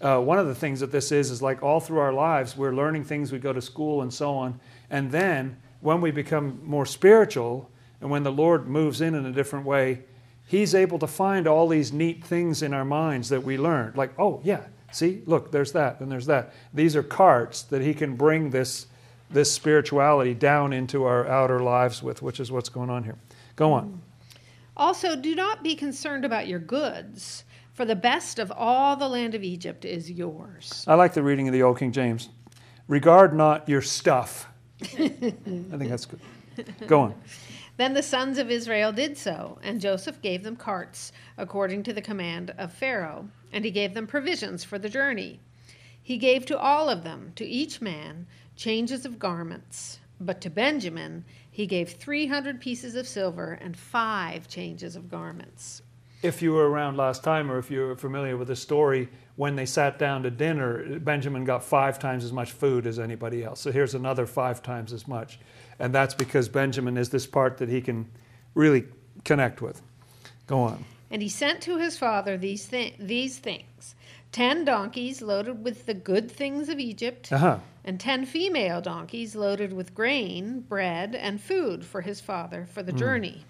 uh, 0.00 0.18
one 0.18 0.38
of 0.38 0.46
the 0.46 0.54
things 0.54 0.80
that 0.80 0.90
this 0.90 1.12
is 1.12 1.30
is 1.30 1.42
like 1.42 1.62
all 1.62 1.80
through 1.80 1.98
our 1.98 2.12
lives, 2.12 2.56
we're 2.56 2.74
learning 2.74 3.04
things, 3.04 3.32
we 3.32 3.38
go 3.38 3.52
to 3.52 3.60
school 3.60 4.02
and 4.02 4.12
so 4.12 4.34
on. 4.34 4.58
And 4.88 5.10
then 5.10 5.58
when 5.80 6.00
we 6.00 6.10
become 6.10 6.60
more 6.64 6.86
spiritual 6.86 7.70
and 8.00 8.10
when 8.10 8.22
the 8.22 8.32
Lord 8.32 8.66
moves 8.66 9.00
in 9.00 9.14
in 9.14 9.26
a 9.26 9.32
different 9.32 9.66
way, 9.66 10.04
He's 10.46 10.74
able 10.74 10.98
to 10.98 11.06
find 11.06 11.46
all 11.46 11.68
these 11.68 11.92
neat 11.92 12.24
things 12.24 12.62
in 12.62 12.74
our 12.74 12.84
minds 12.84 13.28
that 13.28 13.44
we 13.44 13.56
learned. 13.56 13.96
Like, 13.96 14.18
oh, 14.18 14.40
yeah, 14.42 14.62
see, 14.90 15.22
look, 15.26 15.52
there's 15.52 15.72
that 15.72 16.00
and 16.00 16.10
there's 16.10 16.26
that. 16.26 16.54
These 16.74 16.96
are 16.96 17.04
carts 17.04 17.62
that 17.64 17.82
He 17.82 17.94
can 17.94 18.16
bring 18.16 18.50
this, 18.50 18.86
this 19.30 19.52
spirituality 19.52 20.34
down 20.34 20.72
into 20.72 21.04
our 21.04 21.26
outer 21.28 21.60
lives 21.60 22.02
with, 22.02 22.20
which 22.20 22.40
is 22.40 22.50
what's 22.50 22.68
going 22.68 22.90
on 22.90 23.04
here. 23.04 23.16
Go 23.54 23.72
on. 23.72 24.02
Also, 24.76 25.14
do 25.14 25.34
not 25.34 25.62
be 25.62 25.76
concerned 25.76 26.24
about 26.24 26.48
your 26.48 26.58
goods 26.58 27.44
for 27.80 27.86
the 27.86 27.96
best 27.96 28.38
of 28.38 28.52
all 28.54 28.94
the 28.94 29.08
land 29.08 29.34
of 29.34 29.42
Egypt 29.42 29.86
is 29.86 30.10
yours. 30.10 30.84
I 30.86 30.96
like 30.96 31.14
the 31.14 31.22
reading 31.22 31.48
of 31.48 31.54
the 31.54 31.62
Old 31.62 31.78
King 31.78 31.92
James. 31.92 32.28
Regard 32.88 33.32
not 33.32 33.66
your 33.70 33.80
stuff. 33.80 34.48
I 34.82 34.86
think 34.98 35.88
that's 35.88 36.04
good. 36.04 36.20
Go 36.86 37.00
on. 37.00 37.14
Then 37.78 37.94
the 37.94 38.02
sons 38.02 38.36
of 38.36 38.50
Israel 38.50 38.92
did 38.92 39.16
so, 39.16 39.58
and 39.62 39.80
Joseph 39.80 40.20
gave 40.20 40.42
them 40.42 40.56
carts 40.56 41.12
according 41.38 41.84
to 41.84 41.94
the 41.94 42.02
command 42.02 42.52
of 42.58 42.70
Pharaoh, 42.70 43.30
and 43.50 43.64
he 43.64 43.70
gave 43.70 43.94
them 43.94 44.06
provisions 44.06 44.62
for 44.62 44.78
the 44.78 44.90
journey. 44.90 45.40
He 46.02 46.18
gave 46.18 46.44
to 46.44 46.58
all 46.58 46.90
of 46.90 47.02
them, 47.02 47.32
to 47.36 47.46
each 47.46 47.80
man, 47.80 48.26
changes 48.56 49.06
of 49.06 49.18
garments. 49.18 50.00
But 50.20 50.42
to 50.42 50.50
Benjamin 50.50 51.24
he 51.50 51.66
gave 51.66 51.94
300 51.94 52.60
pieces 52.60 52.94
of 52.94 53.08
silver 53.08 53.52
and 53.52 53.74
five 53.74 54.48
changes 54.48 54.96
of 54.96 55.10
garments 55.10 55.80
if 56.22 56.42
you 56.42 56.52
were 56.52 56.68
around 56.68 56.96
last 56.96 57.24
time 57.24 57.50
or 57.50 57.58
if 57.58 57.70
you're 57.70 57.96
familiar 57.96 58.36
with 58.36 58.48
the 58.48 58.56
story, 58.56 59.08
when 59.36 59.56
they 59.56 59.66
sat 59.66 59.98
down 59.98 60.22
to 60.24 60.30
dinner, 60.30 60.98
Benjamin 60.98 61.44
got 61.44 61.64
five 61.64 61.98
times 61.98 62.24
as 62.24 62.32
much 62.32 62.52
food 62.52 62.86
as 62.86 62.98
anybody 62.98 63.42
else. 63.42 63.60
So 63.60 63.72
here's 63.72 63.94
another 63.94 64.26
five 64.26 64.62
times 64.62 64.92
as 64.92 65.08
much. 65.08 65.40
And 65.78 65.94
that's 65.94 66.14
because 66.14 66.48
Benjamin 66.48 66.98
is 66.98 67.08
this 67.08 67.26
part 67.26 67.58
that 67.58 67.68
he 67.68 67.80
can 67.80 68.10
really 68.54 68.84
connect 69.24 69.62
with. 69.62 69.80
Go 70.46 70.60
on. 70.60 70.84
And 71.10 71.22
he 71.22 71.28
sent 71.28 71.62
to 71.62 71.78
his 71.78 71.96
father 71.96 72.36
these, 72.36 72.66
thi- 72.66 72.94
these 72.98 73.38
things 73.38 73.94
ten 74.32 74.64
donkeys 74.64 75.20
loaded 75.22 75.64
with 75.64 75.86
the 75.86 75.94
good 75.94 76.30
things 76.30 76.68
of 76.68 76.78
Egypt, 76.78 77.32
uh-huh. 77.32 77.58
and 77.84 77.98
ten 77.98 78.24
female 78.24 78.80
donkeys 78.80 79.34
loaded 79.34 79.72
with 79.72 79.94
grain, 79.94 80.60
bread, 80.60 81.14
and 81.14 81.40
food 81.40 81.84
for 81.84 82.00
his 82.02 82.20
father 82.20 82.66
for 82.66 82.82
the 82.82 82.92
mm. 82.92 82.98
journey. 82.98 83.44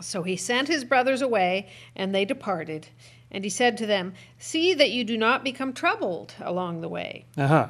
So 0.00 0.22
he 0.22 0.36
sent 0.36 0.68
his 0.68 0.84
brothers 0.84 1.22
away, 1.22 1.68
and 1.94 2.14
they 2.14 2.24
departed. 2.24 2.88
And 3.30 3.44
he 3.44 3.50
said 3.50 3.76
to 3.78 3.86
them, 3.86 4.14
See 4.38 4.74
that 4.74 4.90
you 4.90 5.04
do 5.04 5.16
not 5.16 5.44
become 5.44 5.72
troubled 5.72 6.34
along 6.40 6.80
the 6.80 6.88
way. 6.88 7.24
Uh-huh. 7.36 7.68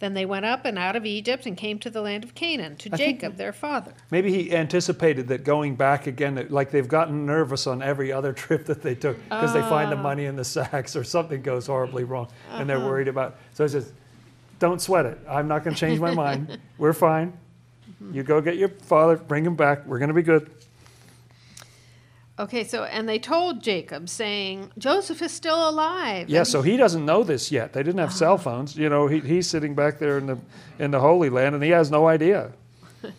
Then 0.00 0.14
they 0.14 0.24
went 0.24 0.46
up 0.46 0.64
and 0.64 0.78
out 0.78 0.96
of 0.96 1.04
Egypt 1.04 1.44
and 1.44 1.56
came 1.56 1.78
to 1.80 1.90
the 1.90 2.00
land 2.00 2.24
of 2.24 2.34
Canaan, 2.34 2.76
to 2.76 2.90
I 2.92 2.96
Jacob, 2.96 3.36
their 3.36 3.52
father. 3.52 3.92
Maybe 4.10 4.32
he 4.32 4.54
anticipated 4.54 5.28
that 5.28 5.44
going 5.44 5.76
back 5.76 6.06
again, 6.06 6.46
like 6.48 6.70
they've 6.70 6.88
gotten 6.88 7.26
nervous 7.26 7.66
on 7.66 7.82
every 7.82 8.10
other 8.10 8.32
trip 8.44 8.64
that 8.66 8.82
they 8.82 8.94
took 8.94 9.22
because 9.24 9.50
uh, 9.50 9.60
they 9.60 9.68
find 9.68 9.92
the 9.92 9.96
ah. 9.96 10.02
money 10.02 10.24
in 10.24 10.36
the 10.36 10.44
sacks 10.44 10.96
or 10.96 11.04
something 11.04 11.42
goes 11.42 11.66
horribly 11.66 12.04
wrong 12.04 12.26
uh-huh. 12.26 12.60
and 12.60 12.70
they're 12.70 12.78
uh-huh. 12.78 12.86
worried 12.86 13.08
about. 13.08 13.36
So 13.52 13.64
he 13.64 13.68
says, 13.68 13.92
Don't 14.58 14.80
sweat 14.80 15.04
it. 15.04 15.18
I'm 15.28 15.48
not 15.48 15.64
going 15.64 15.74
to 15.74 15.80
change 15.80 16.00
my 16.00 16.14
mind. 16.14 16.58
We're 16.78 16.94
fine. 16.94 17.34
Mm-hmm. 18.02 18.14
You 18.14 18.22
go 18.22 18.40
get 18.40 18.56
your 18.56 18.70
father, 18.70 19.16
bring 19.16 19.44
him 19.44 19.54
back. 19.54 19.86
We're 19.86 19.98
going 19.98 20.08
to 20.08 20.14
be 20.14 20.22
good. 20.22 20.50
Okay, 22.40 22.64
so 22.64 22.84
and 22.84 23.06
they 23.06 23.18
told 23.18 23.62
Jacob 23.62 24.08
saying 24.08 24.72
Joseph 24.78 25.20
is 25.20 25.30
still 25.30 25.68
alive. 25.68 26.30
Yeah, 26.30 26.44
so 26.44 26.62
he 26.62 26.78
doesn't 26.78 27.04
know 27.04 27.22
this 27.22 27.52
yet. 27.52 27.74
They 27.74 27.82
didn't 27.82 28.00
have 28.00 28.08
ah. 28.08 28.12
cell 28.12 28.38
phones. 28.38 28.76
You 28.76 28.88
know, 28.88 29.08
he, 29.08 29.20
he's 29.20 29.46
sitting 29.46 29.74
back 29.74 29.98
there 29.98 30.16
in 30.16 30.24
the 30.24 30.38
in 30.78 30.90
the 30.90 31.00
Holy 31.00 31.28
Land, 31.28 31.54
and 31.54 31.62
he 31.62 31.68
has 31.68 31.90
no 31.90 32.08
idea. 32.08 32.52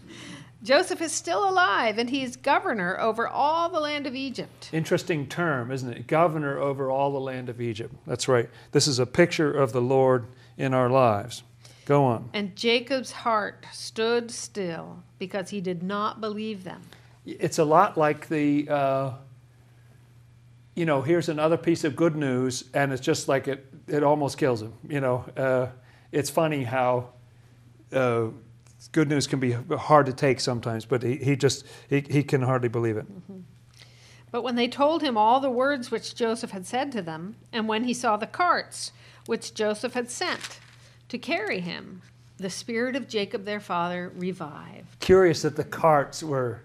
Joseph 0.63 1.01
is 1.01 1.11
still 1.11 1.47
alive, 1.47 1.99
and 1.99 2.09
he's 2.09 2.35
governor 2.35 2.99
over 2.99 3.27
all 3.27 3.69
the 3.69 3.79
land 3.79 4.07
of 4.07 4.15
Egypt. 4.15 4.71
Interesting 4.73 5.27
term, 5.27 5.71
isn't 5.71 5.91
it? 5.91 6.07
Governor 6.07 6.57
over 6.57 6.89
all 6.89 7.11
the 7.11 7.19
land 7.19 7.47
of 7.47 7.61
Egypt. 7.61 7.93
That's 8.07 8.27
right. 8.27 8.49
This 8.71 8.87
is 8.87 8.97
a 8.97 9.05
picture 9.05 9.53
of 9.53 9.71
the 9.71 9.81
Lord 9.81 10.25
in 10.57 10.73
our 10.73 10.89
lives. 10.89 11.43
Go 11.85 12.05
on. 12.05 12.29
And 12.33 12.55
Jacob's 12.55 13.11
heart 13.11 13.67
stood 13.71 14.31
still 14.31 15.03
because 15.19 15.51
he 15.51 15.61
did 15.61 15.83
not 15.83 16.19
believe 16.19 16.63
them 16.63 16.81
it's 17.25 17.59
a 17.59 17.65
lot 17.65 17.97
like 17.97 18.27
the, 18.27 18.67
uh, 18.69 19.11
you 20.75 20.85
know, 20.85 21.01
here's 21.01 21.29
another 21.29 21.57
piece 21.57 21.83
of 21.83 21.95
good 21.95 22.15
news, 22.15 22.65
and 22.73 22.91
it's 22.91 23.01
just 23.01 23.27
like 23.27 23.47
it, 23.47 23.65
it 23.87 24.03
almost 24.03 24.37
kills 24.37 24.61
him. 24.61 24.73
You 24.87 25.01
know, 25.01 25.25
uh, 25.37 25.67
it's 26.11 26.29
funny 26.29 26.63
how 26.63 27.09
uh, 27.91 28.27
good 28.91 29.07
news 29.09 29.27
can 29.27 29.39
be 29.39 29.51
hard 29.51 30.05
to 30.07 30.13
take 30.13 30.39
sometimes, 30.39 30.85
but 30.85 31.03
he, 31.03 31.17
he 31.17 31.35
just 31.35 31.65
he, 31.89 32.03
he 32.09 32.23
can 32.23 32.41
hardly 32.41 32.69
believe 32.69 32.97
it. 32.97 33.05
Mm-hmm. 33.11 33.41
But 34.31 34.43
when 34.43 34.55
they 34.55 34.69
told 34.69 35.01
him 35.01 35.17
all 35.17 35.41
the 35.41 35.51
words 35.51 35.91
which 35.91 36.15
Joseph 36.15 36.51
had 36.51 36.65
said 36.65 36.91
to 36.93 37.01
them, 37.01 37.35
and 37.51 37.67
when 37.67 37.83
he 37.83 37.93
saw 37.93 38.15
the 38.15 38.27
carts 38.27 38.93
which 39.25 39.53
Joseph 39.53 39.93
had 39.93 40.09
sent 40.09 40.59
to 41.09 41.17
carry 41.17 41.59
him, 41.59 42.01
the 42.37 42.49
spirit 42.49 42.95
of 42.95 43.09
Jacob 43.09 43.43
their 43.43 43.59
father 43.59 44.11
revived. 44.15 44.99
Curious 45.01 45.41
that 45.41 45.57
the 45.57 45.65
carts 45.65 46.23
were 46.23 46.61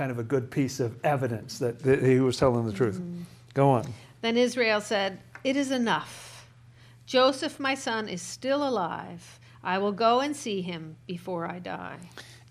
kind 0.00 0.10
of 0.10 0.18
a 0.18 0.22
good 0.22 0.50
piece 0.50 0.80
of 0.80 0.98
evidence 1.04 1.58
that, 1.58 1.78
that 1.80 2.02
he 2.02 2.20
was 2.20 2.38
telling 2.38 2.64
the 2.64 2.72
truth. 2.72 2.98
Mm-hmm. 2.98 3.20
Go 3.52 3.68
on. 3.68 3.84
Then 4.22 4.38
Israel 4.38 4.80
said, 4.80 5.18
It 5.44 5.56
is 5.56 5.70
enough. 5.70 6.46
Joseph, 7.04 7.60
my 7.60 7.74
son, 7.74 8.08
is 8.08 8.22
still 8.22 8.66
alive. 8.66 9.38
I 9.62 9.76
will 9.76 9.92
go 9.92 10.20
and 10.20 10.34
see 10.34 10.62
him 10.62 10.96
before 11.06 11.46
I 11.46 11.58
die. 11.58 11.98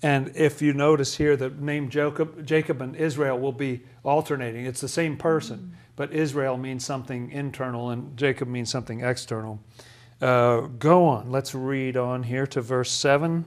And 0.04 0.32
if 0.36 0.62
you 0.62 0.74
notice 0.74 1.18
here, 1.18 1.36
the 1.36 1.50
name 1.50 1.90
Jacob, 1.90 2.46
Jacob 2.46 2.84
and 2.84 2.96
Israel 2.96 3.40
will 3.40 3.52
be 3.52 3.82
alternating. 4.04 4.68
It's 4.68 4.82
the 4.82 4.88
same 4.88 5.18
person, 5.18 5.58
mm-hmm. 5.58 5.74
but 5.96 6.14
Israel 6.14 6.56
means 6.56 6.86
something 6.86 7.32
internal 7.32 7.90
and 7.90 8.16
Jacob 8.16 8.48
means 8.48 8.70
something 8.70 9.02
external. 9.02 9.60
Uh, 10.22 10.68
go 10.78 11.06
on. 11.06 11.32
Let's 11.32 11.56
read 11.56 11.98
on 11.98 12.22
here 12.22 12.46
to 12.46 12.62
verse 12.62 12.92
7. 12.92 13.44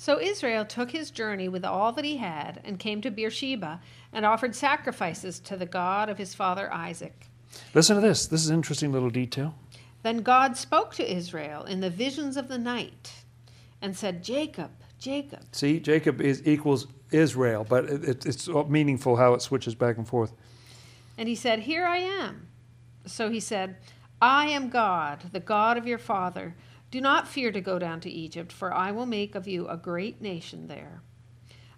So 0.00 0.18
Israel 0.18 0.64
took 0.64 0.92
his 0.92 1.10
journey 1.10 1.50
with 1.50 1.62
all 1.62 1.92
that 1.92 2.06
he 2.06 2.16
had 2.16 2.62
and 2.64 2.78
came 2.78 3.02
to 3.02 3.10
Beersheba 3.10 3.82
and 4.14 4.24
offered 4.24 4.54
sacrifices 4.54 5.38
to 5.40 5.58
the 5.58 5.66
God 5.66 6.08
of 6.08 6.16
his 6.16 6.32
father 6.34 6.72
Isaac. 6.72 7.26
Listen 7.74 7.96
to 7.96 8.00
this. 8.00 8.24
This 8.24 8.42
is 8.42 8.48
an 8.48 8.56
interesting 8.56 8.92
little 8.92 9.10
detail. 9.10 9.54
Then 10.02 10.22
God 10.22 10.56
spoke 10.56 10.94
to 10.94 11.14
Israel 11.14 11.64
in 11.64 11.80
the 11.80 11.90
visions 11.90 12.38
of 12.38 12.48
the 12.48 12.56
night 12.56 13.12
and 13.82 13.94
said, 13.94 14.24
Jacob, 14.24 14.70
Jacob. 14.98 15.40
See, 15.52 15.78
Jacob 15.78 16.22
is 16.22 16.48
equals 16.48 16.86
Israel, 17.10 17.66
but 17.68 17.84
it, 17.84 18.02
it, 18.02 18.24
it's 18.24 18.48
meaningful 18.48 19.16
how 19.16 19.34
it 19.34 19.42
switches 19.42 19.74
back 19.74 19.98
and 19.98 20.08
forth. 20.08 20.32
And 21.18 21.28
he 21.28 21.34
said, 21.34 21.58
Here 21.58 21.84
I 21.84 21.98
am. 21.98 22.48
So 23.04 23.28
he 23.28 23.38
said, 23.38 23.76
I 24.22 24.46
am 24.46 24.70
God, 24.70 25.24
the 25.32 25.40
God 25.40 25.76
of 25.76 25.86
your 25.86 25.98
father. 25.98 26.54
Do 26.90 27.00
not 27.00 27.28
fear 27.28 27.52
to 27.52 27.60
go 27.60 27.78
down 27.78 28.00
to 28.00 28.10
Egypt, 28.10 28.52
for 28.52 28.74
I 28.74 28.90
will 28.90 29.06
make 29.06 29.34
of 29.34 29.46
you 29.46 29.68
a 29.68 29.76
great 29.76 30.20
nation 30.20 30.66
there. 30.66 31.02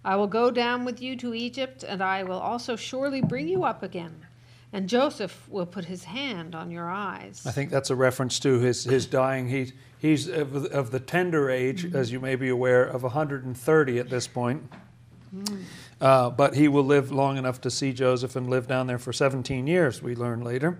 I 0.03 0.15
will 0.15 0.27
go 0.27 0.51
down 0.51 0.85
with 0.85 1.01
you 1.01 1.15
to 1.17 1.33
Egypt, 1.33 1.83
and 1.83 2.01
I 2.01 2.23
will 2.23 2.39
also 2.39 2.75
surely 2.75 3.21
bring 3.21 3.47
you 3.47 3.63
up 3.63 3.83
again. 3.83 4.25
And 4.73 4.89
Joseph 4.89 5.47
will 5.49 5.67
put 5.67 5.85
his 5.85 6.05
hand 6.05 6.55
on 6.55 6.71
your 6.71 6.89
eyes. 6.89 7.45
I 7.45 7.51
think 7.51 7.69
that's 7.69 7.91
a 7.91 7.95
reference 7.95 8.39
to 8.39 8.59
his, 8.59 8.83
his 8.83 9.05
dying. 9.05 9.47
He, 9.47 9.71
he's 9.99 10.27
of, 10.27 10.65
of 10.65 10.89
the 10.89 10.99
tender 10.99 11.49
age, 11.49 11.85
mm-hmm. 11.85 11.95
as 11.95 12.11
you 12.11 12.19
may 12.19 12.35
be 12.35 12.49
aware, 12.49 12.83
of 12.83 13.03
130 13.03 13.99
at 13.99 14.09
this 14.09 14.27
point. 14.27 14.63
Mm. 15.33 15.63
Uh, 16.01 16.29
but 16.31 16.55
he 16.55 16.67
will 16.67 16.83
live 16.83 17.11
long 17.11 17.37
enough 17.37 17.61
to 17.61 17.71
see 17.71 17.93
Joseph 17.93 18.35
and 18.35 18.49
live 18.49 18.67
down 18.67 18.87
there 18.87 18.97
for 18.97 19.13
17 19.13 19.67
years, 19.67 20.01
we 20.01 20.15
learn 20.15 20.41
later. 20.41 20.79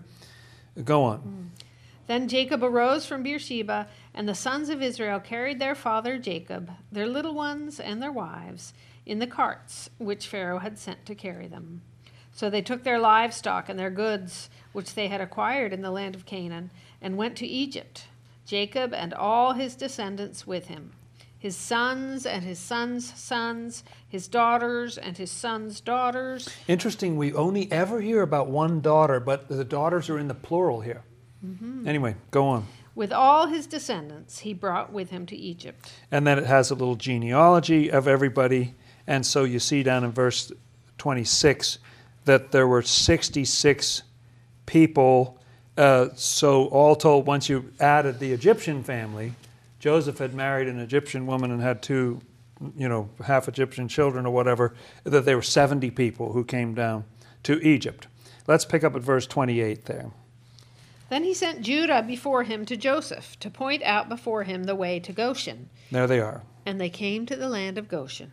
Go 0.83 1.03
on. 1.03 1.19
Mm. 1.19 1.62
Then 2.07 2.27
Jacob 2.27 2.63
arose 2.63 3.05
from 3.05 3.23
Beersheba, 3.23 3.87
and 4.13 4.27
the 4.27 4.35
sons 4.35 4.69
of 4.69 4.81
Israel 4.81 5.19
carried 5.19 5.59
their 5.59 5.75
father 5.75 6.17
Jacob, 6.17 6.69
their 6.91 7.07
little 7.07 7.33
ones, 7.33 7.79
and 7.79 8.01
their 8.01 8.11
wives 8.11 8.73
in 9.05 9.19
the 9.19 9.27
carts 9.27 9.89
which 9.97 10.27
Pharaoh 10.27 10.59
had 10.59 10.77
sent 10.77 11.05
to 11.05 11.15
carry 11.15 11.47
them. 11.47 11.81
So 12.33 12.49
they 12.49 12.61
took 12.61 12.83
their 12.83 12.99
livestock 12.99 13.69
and 13.69 13.79
their 13.79 13.91
goods, 13.91 14.49
which 14.71 14.95
they 14.95 15.07
had 15.07 15.21
acquired 15.21 15.71
in 15.71 15.81
the 15.81 15.91
land 15.91 16.15
of 16.15 16.25
Canaan, 16.25 16.71
and 17.01 17.15
went 17.15 17.37
to 17.37 17.47
Egypt, 17.47 18.07
Jacob 18.45 18.93
and 18.93 19.13
all 19.13 19.53
his 19.53 19.75
descendants 19.75 20.45
with 20.45 20.67
him, 20.67 20.91
his 21.37 21.55
sons 21.55 22.25
and 22.25 22.43
his 22.43 22.59
sons' 22.59 23.13
sons, 23.17 23.83
his 24.07 24.27
daughters 24.27 24.97
and 24.97 25.17
his 25.17 25.31
sons' 25.31 25.79
daughters. 25.79 26.49
Interesting, 26.67 27.15
we 27.17 27.33
only 27.33 27.71
ever 27.71 28.01
hear 28.01 28.21
about 28.21 28.49
one 28.49 28.81
daughter, 28.81 29.19
but 29.19 29.47
the 29.47 29.63
daughters 29.63 30.09
are 30.09 30.19
in 30.19 30.27
the 30.27 30.33
plural 30.33 30.81
here. 30.81 31.03
Mm-hmm. 31.45 31.87
Anyway, 31.87 32.15
go 32.31 32.47
on. 32.47 32.67
With 32.95 33.11
all 33.11 33.47
his 33.47 33.65
descendants, 33.65 34.39
he 34.39 34.53
brought 34.53 34.93
with 34.93 35.09
him 35.09 35.25
to 35.27 35.35
Egypt. 35.35 35.91
And 36.11 36.27
then 36.27 36.37
it 36.37 36.45
has 36.45 36.69
a 36.69 36.75
little 36.75 36.95
genealogy 36.95 37.91
of 37.91 38.07
everybody. 38.07 38.75
And 39.07 39.25
so 39.25 39.43
you 39.43 39.59
see 39.59 39.83
down 39.83 40.03
in 40.03 40.11
verse 40.11 40.51
26 40.99 41.79
that 42.25 42.51
there 42.51 42.67
were 42.67 42.81
66 42.81 44.03
people. 44.65 45.39
Uh, 45.75 46.09
so, 46.15 46.67
all 46.67 46.95
told, 46.95 47.25
once 47.25 47.49
you 47.49 47.71
added 47.79 48.19
the 48.19 48.31
Egyptian 48.31 48.83
family, 48.83 49.33
Joseph 49.79 50.19
had 50.19 50.33
married 50.33 50.67
an 50.67 50.79
Egyptian 50.79 51.25
woman 51.25 51.51
and 51.51 51.61
had 51.61 51.81
two, 51.81 52.21
you 52.77 52.87
know, 52.87 53.09
half 53.25 53.47
Egyptian 53.47 53.87
children 53.87 54.25
or 54.27 54.31
whatever, 54.31 54.75
that 55.03 55.25
there 55.25 55.35
were 55.35 55.41
70 55.41 55.89
people 55.91 56.31
who 56.31 56.45
came 56.45 56.75
down 56.75 57.05
to 57.41 57.59
Egypt. 57.67 58.07
Let's 58.47 58.65
pick 58.65 58.83
up 58.83 58.95
at 58.95 59.01
verse 59.01 59.25
28 59.25 59.85
there. 59.85 60.11
Then 61.13 61.25
he 61.25 61.35
sent 61.35 61.61
Judah 61.61 62.01
before 62.01 62.41
him 62.41 62.65
to 62.65 62.75
Joseph 62.75 63.39
to 63.39 63.51
point 63.51 63.83
out 63.83 64.09
before 64.09 64.45
him 64.45 64.63
the 64.63 64.73
way 64.73 64.99
to 65.01 65.13
Goshen. 65.13 65.69
There 65.91 66.07
they 66.07 66.19
are. 66.19 66.41
And 66.65 66.81
they 66.81 66.89
came 66.89 67.27
to 67.27 67.35
the 67.35 67.49
land 67.49 67.77
of 67.77 67.87
Goshen. 67.87 68.31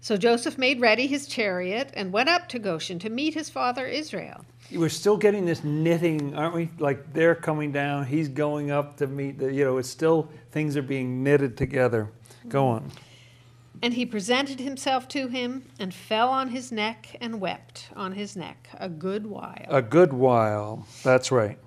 So 0.00 0.16
Joseph 0.16 0.58
made 0.58 0.80
ready 0.80 1.06
his 1.06 1.28
chariot 1.28 1.92
and 1.94 2.12
went 2.12 2.30
up 2.30 2.48
to 2.48 2.58
Goshen 2.58 2.98
to 2.98 3.10
meet 3.10 3.34
his 3.34 3.48
father 3.48 3.86
Israel. 3.86 4.44
We're 4.72 4.88
still 4.88 5.16
getting 5.16 5.46
this 5.46 5.62
knitting, 5.62 6.34
aren't 6.34 6.56
we? 6.56 6.68
Like 6.80 7.12
they're 7.12 7.36
coming 7.36 7.70
down, 7.70 8.06
he's 8.06 8.28
going 8.28 8.72
up 8.72 8.96
to 8.96 9.06
meet 9.06 9.38
the, 9.38 9.52
you 9.52 9.64
know, 9.64 9.78
it's 9.78 9.88
still, 9.88 10.28
things 10.50 10.76
are 10.76 10.82
being 10.82 11.22
knitted 11.22 11.56
together. 11.56 12.10
Go 12.48 12.66
on. 12.66 12.90
And 13.84 13.92
he 13.92 14.06
presented 14.06 14.60
himself 14.60 15.08
to 15.08 15.28
him 15.28 15.66
and 15.78 15.92
fell 15.92 16.30
on 16.30 16.48
his 16.48 16.72
neck 16.72 17.18
and 17.20 17.38
wept 17.38 17.90
on 17.94 18.12
his 18.12 18.34
neck 18.34 18.70
a 18.78 18.88
good 18.88 19.26
while. 19.26 19.66
A 19.68 19.82
good 19.82 20.14
while. 20.14 20.86
That's 21.02 21.30
right. 21.30 21.58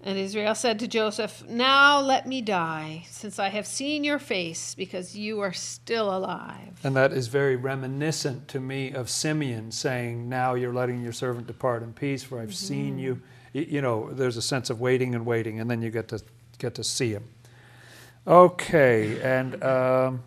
And 0.00 0.16
Israel 0.16 0.54
said 0.54 0.78
to 0.78 0.88
Joseph, 0.88 1.44
Now 1.46 2.00
let 2.00 2.26
me 2.26 2.40
die, 2.40 3.04
since 3.10 3.38
I 3.38 3.50
have 3.50 3.66
seen 3.66 4.04
your 4.04 4.18
face, 4.18 4.74
because 4.74 5.18
you 5.18 5.40
are 5.40 5.52
still 5.52 6.16
alive. 6.16 6.80
And 6.82 6.96
that 6.96 7.12
is 7.12 7.28
very 7.28 7.56
reminiscent 7.56 8.48
to 8.48 8.58
me 8.58 8.92
of 8.92 9.10
Simeon 9.10 9.70
saying, 9.70 10.30
Now 10.30 10.54
you're 10.54 10.72
letting 10.72 11.02
your 11.02 11.12
servant 11.12 11.46
depart 11.46 11.82
in 11.82 11.92
peace, 11.92 12.22
for 12.22 12.40
I've 12.40 12.48
mm-hmm. 12.48 12.54
seen 12.54 12.98
you. 12.98 13.20
You 13.52 13.82
know, 13.82 14.10
there's 14.14 14.38
a 14.38 14.42
sense 14.42 14.70
of 14.70 14.80
waiting 14.80 15.14
and 15.14 15.26
waiting, 15.26 15.60
and 15.60 15.70
then 15.70 15.82
you 15.82 15.90
get 15.90 16.08
to 16.08 16.22
get 16.56 16.74
to 16.76 16.84
see 16.84 17.10
him. 17.10 17.24
Okay, 18.26 19.20
and 19.20 19.62
um, 19.62 20.22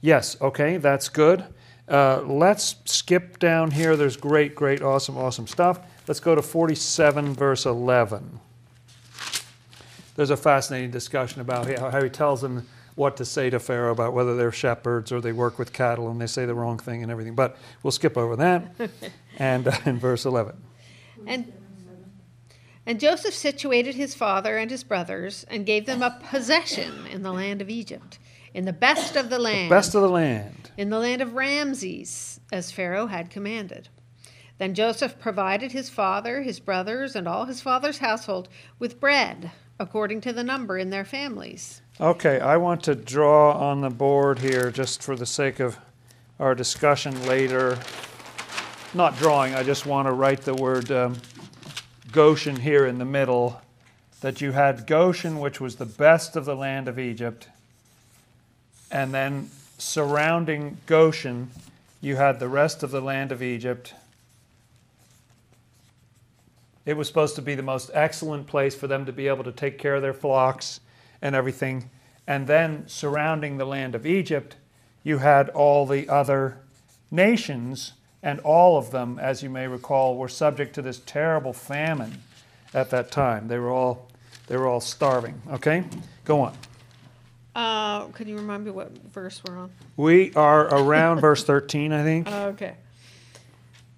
yes, 0.00 0.40
okay, 0.40 0.76
that's 0.76 1.08
good. 1.08 1.44
Uh, 1.88 2.22
let's 2.22 2.76
skip 2.84 3.38
down 3.38 3.70
here. 3.70 3.96
There's 3.96 4.16
great, 4.16 4.54
great, 4.54 4.82
awesome, 4.82 5.16
awesome 5.16 5.46
stuff. 5.46 5.78
Let's 6.08 6.20
go 6.20 6.34
to 6.34 6.42
47, 6.42 7.34
verse 7.34 7.66
11 7.66 8.40
there's 10.16 10.30
a 10.30 10.36
fascinating 10.36 10.90
discussion 10.90 11.40
about 11.40 11.66
how 11.78 12.02
he 12.02 12.08
tells 12.08 12.40
them 12.40 12.66
what 12.94 13.18
to 13.18 13.24
say 13.24 13.50
to 13.50 13.60
Pharaoh 13.60 13.92
about 13.92 14.14
whether 14.14 14.34
they're 14.34 14.50
shepherds 14.50 15.12
or 15.12 15.20
they 15.20 15.32
work 15.32 15.58
with 15.58 15.72
cattle 15.72 16.10
and 16.10 16.20
they 16.20 16.26
say 16.26 16.46
the 16.46 16.54
wrong 16.54 16.78
thing 16.78 17.02
and 17.02 17.12
everything. 17.12 17.34
But 17.34 17.56
we'll 17.82 17.90
skip 17.90 18.16
over 18.16 18.34
that. 18.36 18.74
and 19.38 19.68
uh, 19.68 19.76
in 19.84 19.98
verse 19.98 20.24
11. 20.24 20.56
And, 21.26 21.52
and 22.86 22.98
Joseph 22.98 23.34
situated 23.34 23.94
his 23.94 24.14
father 24.14 24.56
and 24.56 24.70
his 24.70 24.82
brothers 24.82 25.44
and 25.50 25.66
gave 25.66 25.84
them 25.84 26.02
a 26.02 26.18
possession 26.30 27.06
in 27.06 27.22
the 27.22 27.32
land 27.32 27.60
of 27.60 27.68
Egypt, 27.68 28.18
in 28.56 28.64
the 28.64 28.72
best 28.72 29.16
of 29.16 29.28
the 29.28 29.38
land. 29.38 29.70
The 29.70 29.74
best 29.74 29.94
of 29.94 30.00
the 30.00 30.08
land. 30.08 30.70
In 30.78 30.88
the 30.88 30.98
land 30.98 31.20
of 31.20 31.34
Ramses, 31.34 32.40
as 32.50 32.72
Pharaoh 32.72 33.06
had 33.06 33.28
commanded. 33.28 33.90
Then 34.56 34.72
Joseph 34.72 35.18
provided 35.18 35.72
his 35.72 35.90
father, 35.90 36.40
his 36.40 36.58
brothers, 36.58 37.14
and 37.14 37.28
all 37.28 37.44
his 37.44 37.60
father's 37.60 37.98
household 37.98 38.48
with 38.78 38.98
bread 38.98 39.50
according 39.78 40.22
to 40.22 40.32
the 40.32 40.42
number 40.42 40.78
in 40.78 40.88
their 40.88 41.04
families. 41.04 41.82
Okay, 42.00 42.40
I 42.40 42.56
want 42.56 42.82
to 42.84 42.94
draw 42.94 43.52
on 43.52 43.82
the 43.82 43.90
board 43.90 44.38
here 44.38 44.70
just 44.70 45.02
for 45.02 45.16
the 45.16 45.26
sake 45.26 45.60
of 45.60 45.76
our 46.40 46.54
discussion 46.54 47.26
later. 47.26 47.78
Not 48.94 49.18
drawing, 49.18 49.54
I 49.54 49.64
just 49.64 49.84
want 49.84 50.08
to 50.08 50.12
write 50.12 50.40
the 50.40 50.54
word 50.54 50.90
um, 50.90 51.18
Goshen 52.10 52.56
here 52.56 52.86
in 52.86 52.96
the 52.96 53.04
middle. 53.04 53.60
That 54.22 54.40
you 54.40 54.52
had 54.52 54.86
Goshen, 54.86 55.40
which 55.40 55.60
was 55.60 55.76
the 55.76 55.84
best 55.84 56.36
of 56.36 56.46
the 56.46 56.56
land 56.56 56.88
of 56.88 56.98
Egypt, 56.98 57.48
and 58.90 59.12
then 59.12 59.50
surrounding 59.78 60.78
Goshen, 60.86 61.50
you 62.00 62.16
had 62.16 62.40
the 62.40 62.48
rest 62.48 62.82
of 62.82 62.90
the 62.90 63.00
land 63.00 63.32
of 63.32 63.42
Egypt 63.42 63.94
it 66.86 66.96
was 66.96 67.08
supposed 67.08 67.34
to 67.34 67.42
be 67.42 67.56
the 67.56 67.62
most 67.64 67.90
excellent 67.92 68.46
place 68.46 68.74
for 68.76 68.86
them 68.86 69.04
to 69.06 69.12
be 69.12 69.26
able 69.26 69.42
to 69.44 69.52
take 69.52 69.76
care 69.76 69.96
of 69.96 70.02
their 70.02 70.14
flocks 70.14 70.80
and 71.20 71.34
everything. 71.34 71.90
And 72.28 72.46
then 72.46 72.84
surrounding 72.86 73.58
the 73.58 73.64
land 73.64 73.96
of 73.96 74.06
Egypt, 74.06 74.56
you 75.02 75.18
had 75.18 75.48
all 75.50 75.84
the 75.84 76.08
other 76.08 76.58
nations, 77.10 77.92
and 78.22 78.38
all 78.40 78.78
of 78.78 78.92
them, 78.92 79.18
as 79.18 79.42
you 79.42 79.50
may 79.50 79.66
recall, 79.66 80.16
were 80.16 80.28
subject 80.28 80.74
to 80.76 80.82
this 80.82 81.00
terrible 81.04 81.52
famine 81.52 82.22
at 82.72 82.90
that 82.90 83.10
time. 83.10 83.48
They 83.48 83.58
were 83.58 83.70
all 83.70 84.08
they 84.46 84.56
were 84.56 84.68
all 84.68 84.80
starving. 84.80 85.42
Okay? 85.50 85.84
Go 86.24 86.40
on. 86.40 86.56
Uh, 87.56 88.04
could 88.08 88.28
you 88.28 88.36
remind 88.36 88.66
me 88.66 88.70
what 88.70 88.92
verse 89.08 89.40
we're 89.42 89.56
on? 89.56 89.70
We 89.96 90.30
are 90.34 90.66
around 90.66 91.20
verse 91.20 91.42
13, 91.42 91.90
I 91.90 92.02
think. 92.02 92.28
Okay. 92.36 92.76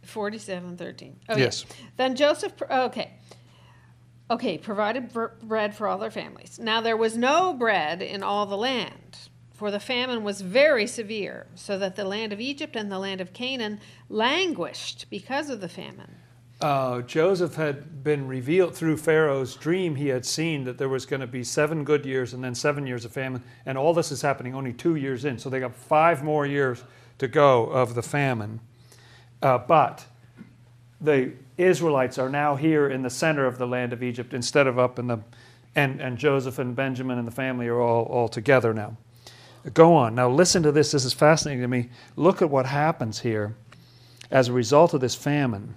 47, 0.02 0.76
13. 0.76 1.16
Oh, 1.28 1.36
yes. 1.36 1.66
Then 1.96 2.14
Joseph, 2.16 2.52
okay. 2.70 3.12
Okay, 4.30 4.58
provided 4.58 5.12
bread 5.42 5.74
for 5.74 5.88
all 5.88 5.98
their 5.98 6.10
families. 6.10 6.58
Now 6.58 6.80
there 6.80 6.96
was 6.96 7.16
no 7.16 7.52
bread 7.52 8.00
in 8.00 8.22
all 8.22 8.46
the 8.46 8.56
land, 8.56 9.18
for 9.52 9.70
the 9.70 9.80
famine 9.80 10.22
was 10.22 10.40
very 10.40 10.86
severe, 10.86 11.46
so 11.56 11.78
that 11.78 11.96
the 11.96 12.04
land 12.04 12.32
of 12.32 12.40
Egypt 12.40 12.76
and 12.76 12.92
the 12.92 12.98
land 12.98 13.20
of 13.20 13.32
Canaan 13.32 13.80
languished 14.08 15.06
because 15.10 15.50
of 15.50 15.60
the 15.60 15.68
famine. 15.68 16.14
Uh, 16.60 17.02
Joseph 17.02 17.54
had 17.54 18.02
been 18.02 18.26
revealed 18.26 18.74
through 18.74 18.96
Pharaoh's 18.96 19.54
dream. 19.54 19.94
He 19.94 20.08
had 20.08 20.26
seen 20.26 20.64
that 20.64 20.76
there 20.76 20.88
was 20.88 21.06
going 21.06 21.20
to 21.20 21.26
be 21.26 21.44
seven 21.44 21.84
good 21.84 22.04
years 22.04 22.34
and 22.34 22.42
then 22.42 22.54
seven 22.54 22.84
years 22.84 23.04
of 23.04 23.12
famine, 23.12 23.44
and 23.64 23.78
all 23.78 23.94
this 23.94 24.10
is 24.10 24.22
happening 24.22 24.56
only 24.56 24.72
two 24.72 24.96
years 24.96 25.24
in. 25.24 25.38
So 25.38 25.50
they 25.50 25.60
got 25.60 25.74
five 25.74 26.24
more 26.24 26.46
years 26.46 26.82
to 27.18 27.28
go 27.28 27.66
of 27.66 27.94
the 27.94 28.02
famine. 28.02 28.58
Uh, 29.40 29.58
but 29.58 30.04
the 31.00 31.32
Israelites 31.56 32.18
are 32.18 32.28
now 32.28 32.56
here 32.56 32.88
in 32.88 33.02
the 33.02 33.10
center 33.10 33.46
of 33.46 33.58
the 33.58 33.66
land 33.66 33.92
of 33.92 34.02
Egypt 34.02 34.34
instead 34.34 34.66
of 34.66 34.80
up 34.80 34.98
in 34.98 35.06
the, 35.06 35.20
and, 35.76 36.00
and 36.00 36.18
Joseph 36.18 36.58
and 36.58 36.74
Benjamin 36.74 37.18
and 37.18 37.26
the 37.26 37.32
family 37.32 37.68
are 37.68 37.80
all, 37.80 38.04
all 38.06 38.28
together 38.28 38.74
now. 38.74 38.96
Go 39.74 39.94
on. 39.94 40.16
Now 40.16 40.28
listen 40.28 40.64
to 40.64 40.72
this. 40.72 40.90
This 40.90 41.04
is 41.04 41.12
fascinating 41.12 41.62
to 41.62 41.68
me. 41.68 41.90
Look 42.16 42.42
at 42.42 42.50
what 42.50 42.66
happens 42.66 43.20
here 43.20 43.54
as 44.28 44.48
a 44.48 44.52
result 44.52 44.92
of 44.92 45.00
this 45.00 45.14
famine. 45.14 45.76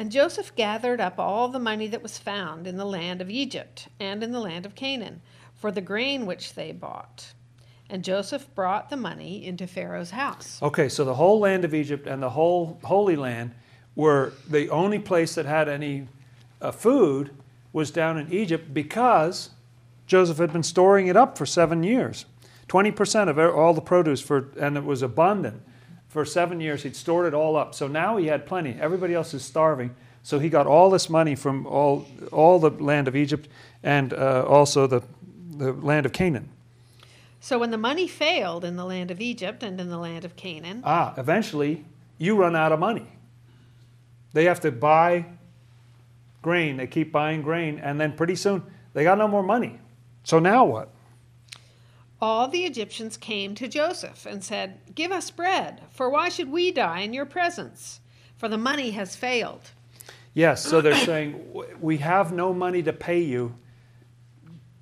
And 0.00 0.10
Joseph 0.10 0.56
gathered 0.56 0.98
up 0.98 1.18
all 1.18 1.48
the 1.48 1.58
money 1.58 1.86
that 1.88 2.02
was 2.02 2.16
found 2.16 2.66
in 2.66 2.78
the 2.78 2.86
land 2.86 3.20
of 3.20 3.28
Egypt 3.28 3.88
and 4.00 4.22
in 4.22 4.32
the 4.32 4.40
land 4.40 4.64
of 4.64 4.74
Canaan 4.74 5.20
for 5.54 5.70
the 5.70 5.82
grain 5.82 6.24
which 6.24 6.54
they 6.54 6.72
bought. 6.72 7.34
And 7.90 8.02
Joseph 8.02 8.48
brought 8.54 8.88
the 8.88 8.96
money 8.96 9.44
into 9.44 9.66
Pharaoh's 9.66 10.12
house. 10.12 10.58
Okay, 10.62 10.88
so 10.88 11.04
the 11.04 11.16
whole 11.16 11.38
land 11.38 11.66
of 11.66 11.74
Egypt 11.74 12.06
and 12.06 12.22
the 12.22 12.30
whole 12.30 12.80
Holy 12.82 13.14
Land 13.14 13.54
were 13.94 14.32
the 14.48 14.70
only 14.70 14.98
place 14.98 15.34
that 15.34 15.44
had 15.44 15.68
any 15.68 16.08
uh, 16.62 16.72
food 16.72 17.32
was 17.74 17.90
down 17.90 18.16
in 18.16 18.32
Egypt 18.32 18.72
because 18.72 19.50
Joseph 20.06 20.38
had 20.38 20.50
been 20.50 20.62
storing 20.62 21.08
it 21.08 21.16
up 21.16 21.36
for 21.36 21.44
seven 21.44 21.82
years. 21.82 22.24
20% 22.68 23.28
of 23.28 23.38
all 23.38 23.74
the 23.74 23.82
produce, 23.82 24.22
for, 24.22 24.48
and 24.58 24.78
it 24.78 24.84
was 24.84 25.02
abundant. 25.02 25.60
For 26.10 26.24
seven 26.24 26.60
years, 26.60 26.82
he'd 26.82 26.96
stored 26.96 27.26
it 27.26 27.34
all 27.34 27.56
up. 27.56 27.72
So 27.72 27.86
now 27.86 28.16
he 28.16 28.26
had 28.26 28.44
plenty. 28.44 28.76
Everybody 28.80 29.14
else 29.14 29.32
is 29.32 29.44
starving. 29.44 29.94
So 30.24 30.40
he 30.40 30.48
got 30.48 30.66
all 30.66 30.90
this 30.90 31.08
money 31.08 31.36
from 31.36 31.66
all, 31.68 32.04
all 32.32 32.58
the 32.58 32.70
land 32.70 33.06
of 33.06 33.14
Egypt 33.14 33.48
and 33.84 34.12
uh, 34.12 34.44
also 34.44 34.88
the, 34.88 35.02
the 35.56 35.72
land 35.72 36.06
of 36.06 36.12
Canaan. 36.12 36.48
So 37.40 37.60
when 37.60 37.70
the 37.70 37.78
money 37.78 38.08
failed 38.08 38.64
in 38.64 38.74
the 38.74 38.84
land 38.84 39.12
of 39.12 39.20
Egypt 39.20 39.62
and 39.62 39.80
in 39.80 39.88
the 39.88 39.98
land 39.98 40.24
of 40.24 40.34
Canaan. 40.34 40.82
Ah, 40.84 41.14
eventually 41.16 41.84
you 42.18 42.36
run 42.36 42.56
out 42.56 42.72
of 42.72 42.80
money. 42.80 43.06
They 44.32 44.44
have 44.44 44.60
to 44.60 44.72
buy 44.72 45.26
grain. 46.42 46.76
They 46.76 46.88
keep 46.88 47.12
buying 47.12 47.42
grain, 47.42 47.78
and 47.78 48.00
then 48.00 48.12
pretty 48.12 48.34
soon 48.34 48.64
they 48.94 49.04
got 49.04 49.16
no 49.16 49.28
more 49.28 49.42
money. 49.42 49.78
So 50.24 50.40
now 50.40 50.64
what? 50.64 50.90
All 52.22 52.48
the 52.48 52.64
Egyptians 52.64 53.16
came 53.16 53.54
to 53.54 53.68
Joseph 53.68 54.26
and 54.26 54.44
said, 54.44 54.80
Give 54.94 55.10
us 55.10 55.30
bread, 55.30 55.82
for 55.90 56.10
why 56.10 56.28
should 56.28 56.50
we 56.50 56.70
die 56.70 57.00
in 57.00 57.14
your 57.14 57.24
presence? 57.24 58.00
For 58.36 58.48
the 58.48 58.58
money 58.58 58.90
has 58.90 59.16
failed. 59.16 59.70
Yes, 60.34 60.62
so 60.62 60.80
they're 60.80 60.94
saying, 60.94 61.42
We 61.80 61.98
have 61.98 62.32
no 62.32 62.52
money 62.52 62.82
to 62.82 62.92
pay 62.92 63.20
you, 63.20 63.54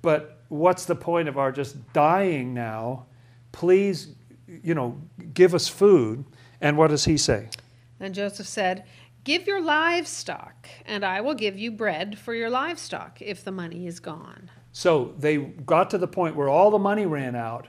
but 0.01 0.41
what's 0.49 0.85
the 0.85 0.95
point 0.95 1.29
of 1.29 1.37
our 1.37 1.51
just 1.51 1.93
dying 1.93 2.53
now? 2.53 3.05
Please, 3.51 4.15
you 4.47 4.73
know, 4.73 5.01
give 5.33 5.55
us 5.55 5.67
food. 5.67 6.25
And 6.61 6.77
what 6.77 6.89
does 6.89 7.05
he 7.05 7.17
say? 7.17 7.49
And 7.99 8.13
Joseph 8.13 8.47
said, 8.47 8.83
Give 9.23 9.47
your 9.47 9.61
livestock, 9.61 10.67
and 10.85 11.05
I 11.05 11.21
will 11.21 11.35
give 11.35 11.57
you 11.57 11.71
bread 11.71 12.17
for 12.17 12.33
your 12.33 12.49
livestock 12.49 13.21
if 13.21 13.43
the 13.43 13.51
money 13.51 13.87
is 13.87 13.99
gone. 13.99 14.49
So 14.71 15.13
they 15.17 15.37
got 15.37 15.89
to 15.91 15.97
the 15.97 16.07
point 16.07 16.35
where 16.35 16.49
all 16.49 16.71
the 16.71 16.79
money 16.79 17.05
ran 17.05 17.35
out. 17.35 17.67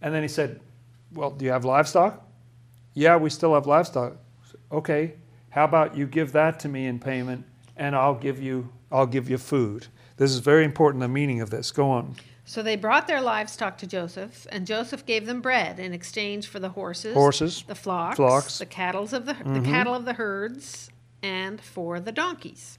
And 0.00 0.14
then 0.14 0.22
he 0.22 0.28
said, 0.28 0.60
Well, 1.12 1.30
do 1.30 1.44
you 1.44 1.50
have 1.50 1.64
livestock? 1.64 2.26
Yeah, 2.94 3.16
we 3.16 3.30
still 3.30 3.54
have 3.54 3.66
livestock. 3.66 4.16
Okay, 4.70 5.14
how 5.50 5.64
about 5.64 5.96
you 5.96 6.06
give 6.06 6.32
that 6.32 6.60
to 6.60 6.68
me 6.68 6.86
in 6.86 6.98
payment 6.98 7.44
and 7.76 7.96
I'll 7.96 8.14
give 8.14 8.40
you 8.40 8.70
I'll 8.90 9.06
give 9.06 9.30
you 9.30 9.38
food. 9.38 9.86
This 10.18 10.30
is 10.32 10.38
very 10.38 10.64
important 10.64 11.00
the 11.00 11.08
meaning 11.08 11.40
of 11.40 11.50
this. 11.50 11.70
Go 11.70 11.90
on. 11.90 12.14
So 12.44 12.62
they 12.62 12.76
brought 12.76 13.06
their 13.06 13.20
livestock 13.20 13.78
to 13.78 13.86
Joseph, 13.86 14.46
and 14.50 14.66
Joseph 14.66 15.06
gave 15.06 15.26
them 15.26 15.40
bread 15.40 15.78
in 15.78 15.92
exchange 15.92 16.48
for 16.48 16.58
the 16.58 16.68
horses, 16.68 17.14
horses, 17.14 17.64
the 17.66 17.74
flocks, 17.74 18.16
flocks. 18.16 18.58
the 18.58 18.66
cattle 18.66 19.04
of 19.04 19.26
the, 19.26 19.32
mm-hmm. 19.32 19.54
the 19.54 19.60
cattle 19.60 19.94
of 19.94 20.04
the 20.04 20.12
herds, 20.14 20.90
and 21.22 21.60
for 21.60 22.00
the 22.00 22.12
donkeys. 22.12 22.78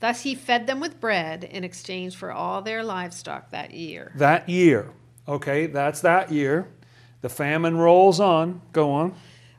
Thus 0.00 0.22
he 0.22 0.34
fed 0.34 0.66
them 0.66 0.80
with 0.80 0.98
bread 0.98 1.44
in 1.44 1.62
exchange 1.62 2.16
for 2.16 2.32
all 2.32 2.62
their 2.62 2.82
livestock 2.82 3.50
that 3.50 3.72
year. 3.72 4.12
That 4.16 4.48
year. 4.48 4.90
Okay, 5.28 5.66
that's 5.66 6.00
that 6.00 6.32
year. 6.32 6.68
The 7.20 7.28
famine 7.28 7.76
rolls 7.76 8.18
on. 8.18 8.62
Go 8.72 8.90
on. 8.92 9.14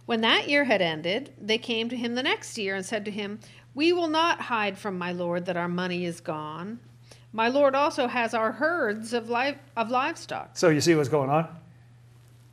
When 0.08 0.22
that 0.22 0.50
year 0.50 0.64
had 0.64 0.82
ended, 0.82 1.32
they 1.40 1.60
came 1.60 1.90
to 1.90 1.96
him 1.96 2.16
the 2.16 2.24
next 2.24 2.58
year 2.58 2.76
and 2.76 2.86
said 2.86 3.06
to 3.06 3.12
him, 3.12 3.40
We 3.76 3.94
will 3.94 4.08
not 4.08 4.42
hide 4.42 4.78
from 4.80 4.98
my 4.98 5.12
Lord 5.12 5.46
that 5.46 5.56
our 5.56 5.70
money 5.70 6.06
is 6.06 6.20
gone. 6.20 6.80
My 7.32 7.48
Lord 7.48 7.76
also 7.76 8.08
has 8.08 8.34
our 8.34 8.52
herds 8.52 9.14
of, 9.14 9.30
li- 9.30 9.58
of 9.78 9.90
livestock. 9.90 10.58
So 10.58 10.70
you 10.70 10.82
see 10.82 10.96
what's 10.96 11.08
going 11.08 11.30
on? 11.30 11.48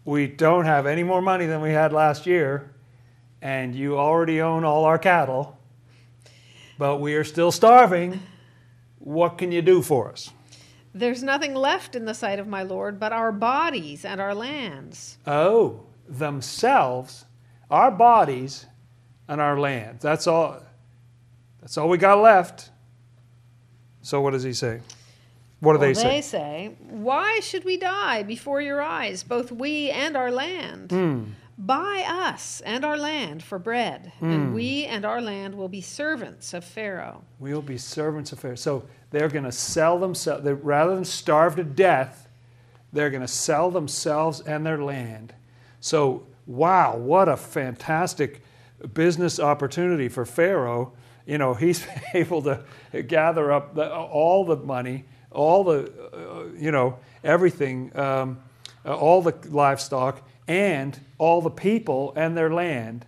We 0.04 0.26
don't 0.26 0.66
have 0.66 0.86
any 0.86 1.02
more 1.02 1.20
money 1.20 1.46
than 1.46 1.60
we 1.60 1.70
had 1.70 1.92
last 1.92 2.26
year, 2.26 2.70
and 3.42 3.74
you 3.74 3.98
already 3.98 4.40
own 4.40 4.64
all 4.64 4.84
our 4.84 4.98
cattle 4.98 5.57
but 6.78 6.98
we 6.98 7.14
are 7.14 7.24
still 7.24 7.52
starving. 7.52 8.20
What 8.98 9.36
can 9.36 9.52
you 9.52 9.62
do 9.62 9.82
for 9.82 10.10
us? 10.10 10.30
There's 10.94 11.22
nothing 11.22 11.54
left 11.54 11.94
in 11.94 12.06
the 12.06 12.14
sight 12.14 12.38
of 12.38 12.48
my 12.48 12.62
Lord 12.62 12.98
but 12.98 13.12
our 13.12 13.32
bodies 13.32 14.04
and 14.04 14.20
our 14.20 14.34
lands. 14.34 15.18
Oh, 15.26 15.80
themselves, 16.08 17.24
our 17.70 17.90
bodies 17.90 18.66
and 19.28 19.40
our 19.40 19.58
lands. 19.58 20.02
That's 20.02 20.26
all. 20.26 20.62
That's 21.60 21.76
all 21.76 21.88
we 21.88 21.98
got 21.98 22.20
left. 22.20 22.70
So 24.00 24.20
what 24.20 24.30
does 24.30 24.42
he 24.42 24.54
say? 24.54 24.80
What 25.60 25.74
do 25.74 25.80
well, 25.80 25.88
they 25.88 25.94
say? 25.94 26.08
They 26.08 26.20
say, 26.22 26.76
"Why 26.88 27.40
should 27.40 27.64
we 27.64 27.76
die 27.76 28.22
before 28.22 28.60
your 28.62 28.80
eyes, 28.80 29.22
both 29.24 29.50
we 29.50 29.90
and 29.90 30.16
our 30.16 30.30
land?" 30.30 30.90
Hmm. 30.90 31.24
Buy 31.60 32.04
us 32.06 32.60
and 32.60 32.84
our 32.84 32.96
land 32.96 33.42
for 33.42 33.58
bread, 33.58 34.12
mm. 34.20 34.32
and 34.32 34.48
hmm. 34.48 34.54
we 34.54 34.84
and 34.84 35.04
our 35.04 35.20
land 35.20 35.56
will 35.56 35.68
be 35.68 35.80
servants 35.80 36.54
of 36.54 36.64
Pharaoh. 36.64 37.24
We 37.40 37.52
will 37.52 37.62
be 37.62 37.78
servants 37.78 38.30
of 38.30 38.38
Pharaoh. 38.38 38.54
So 38.54 38.84
they're 39.10 39.28
going 39.28 39.44
to 39.44 39.50
sell 39.50 39.98
themselves, 39.98 40.48
rather 40.62 40.94
than 40.94 41.04
starve 41.04 41.56
to 41.56 41.64
death, 41.64 42.28
they're 42.92 43.10
going 43.10 43.22
to 43.22 43.28
sell 43.28 43.72
themselves 43.72 44.40
and 44.40 44.64
their 44.64 44.80
land. 44.80 45.34
So, 45.80 46.28
wow, 46.46 46.96
what 46.96 47.28
a 47.28 47.36
fantastic 47.36 48.42
business 48.94 49.40
opportunity 49.40 50.08
for 50.08 50.24
Pharaoh. 50.24 50.92
You 51.26 51.38
know, 51.38 51.54
he's 51.54 51.84
able 52.14 52.42
to 52.42 52.62
gather 53.02 53.50
up 53.50 53.74
the, 53.74 53.92
all 53.92 54.44
the 54.44 54.56
money, 54.56 55.06
all 55.32 55.64
the, 55.64 55.92
uh, 56.12 56.56
you 56.56 56.70
know, 56.70 56.98
everything, 57.24 57.96
um, 57.98 58.38
all 58.84 59.22
the 59.22 59.34
livestock 59.48 60.22
and 60.48 60.98
all 61.18 61.40
the 61.40 61.50
people 61.50 62.12
and 62.16 62.36
their 62.36 62.50
land 62.50 63.04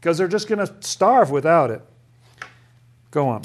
because 0.00 0.16
they're 0.16 0.28
just 0.28 0.48
going 0.48 0.64
to 0.64 0.72
starve 0.80 1.30
without 1.30 1.70
it. 1.70 1.82
Go 3.10 3.28
on. 3.28 3.42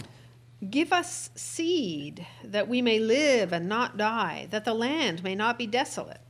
Give 0.69 0.93
us 0.93 1.31
seed 1.33 2.27
that 2.43 2.67
we 2.67 2.83
may 2.83 2.99
live 2.99 3.51
and 3.51 3.67
not 3.67 3.97
die, 3.97 4.47
that 4.51 4.63
the 4.63 4.75
land 4.75 5.23
may 5.23 5.33
not 5.33 5.57
be 5.57 5.65
desolate. 5.65 6.21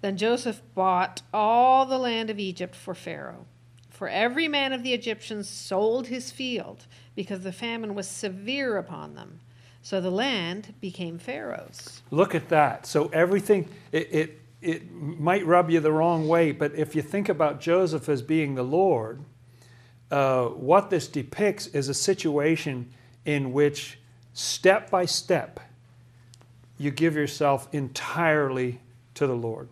Then 0.00 0.16
Joseph 0.16 0.62
bought 0.74 1.20
all 1.34 1.84
the 1.84 1.98
land 1.98 2.30
of 2.30 2.38
Egypt 2.38 2.74
for 2.74 2.94
Pharaoh. 2.94 3.44
For 3.90 4.08
every 4.08 4.48
man 4.48 4.72
of 4.72 4.82
the 4.82 4.94
Egyptians 4.94 5.48
sold 5.48 6.06
his 6.06 6.30
field, 6.30 6.86
because 7.14 7.42
the 7.42 7.52
famine 7.52 7.94
was 7.94 8.08
severe 8.08 8.76
upon 8.78 9.14
them. 9.14 9.40
So 9.82 10.00
the 10.00 10.10
land 10.10 10.74
became 10.80 11.18
Pharaoh's. 11.18 12.02
Look 12.10 12.34
at 12.34 12.48
that. 12.48 12.86
So 12.86 13.08
everything, 13.12 13.68
it, 13.92 14.14
it 14.14 14.40
it 14.66 14.90
might 14.92 15.46
rub 15.46 15.70
you 15.70 15.78
the 15.78 15.92
wrong 15.92 16.26
way, 16.26 16.50
but 16.50 16.74
if 16.74 16.96
you 16.96 17.02
think 17.02 17.28
about 17.28 17.60
Joseph 17.60 18.08
as 18.08 18.20
being 18.20 18.56
the 18.56 18.64
Lord, 18.64 19.20
uh, 20.10 20.46
what 20.46 20.90
this 20.90 21.06
depicts 21.06 21.68
is 21.68 21.88
a 21.88 21.94
situation 21.94 22.90
in 23.24 23.52
which, 23.52 23.98
step 24.34 24.90
by 24.90 25.04
step, 25.04 25.60
you 26.78 26.90
give 26.90 27.14
yourself 27.14 27.68
entirely 27.72 28.80
to 29.14 29.26
the 29.28 29.36
Lord. 29.36 29.68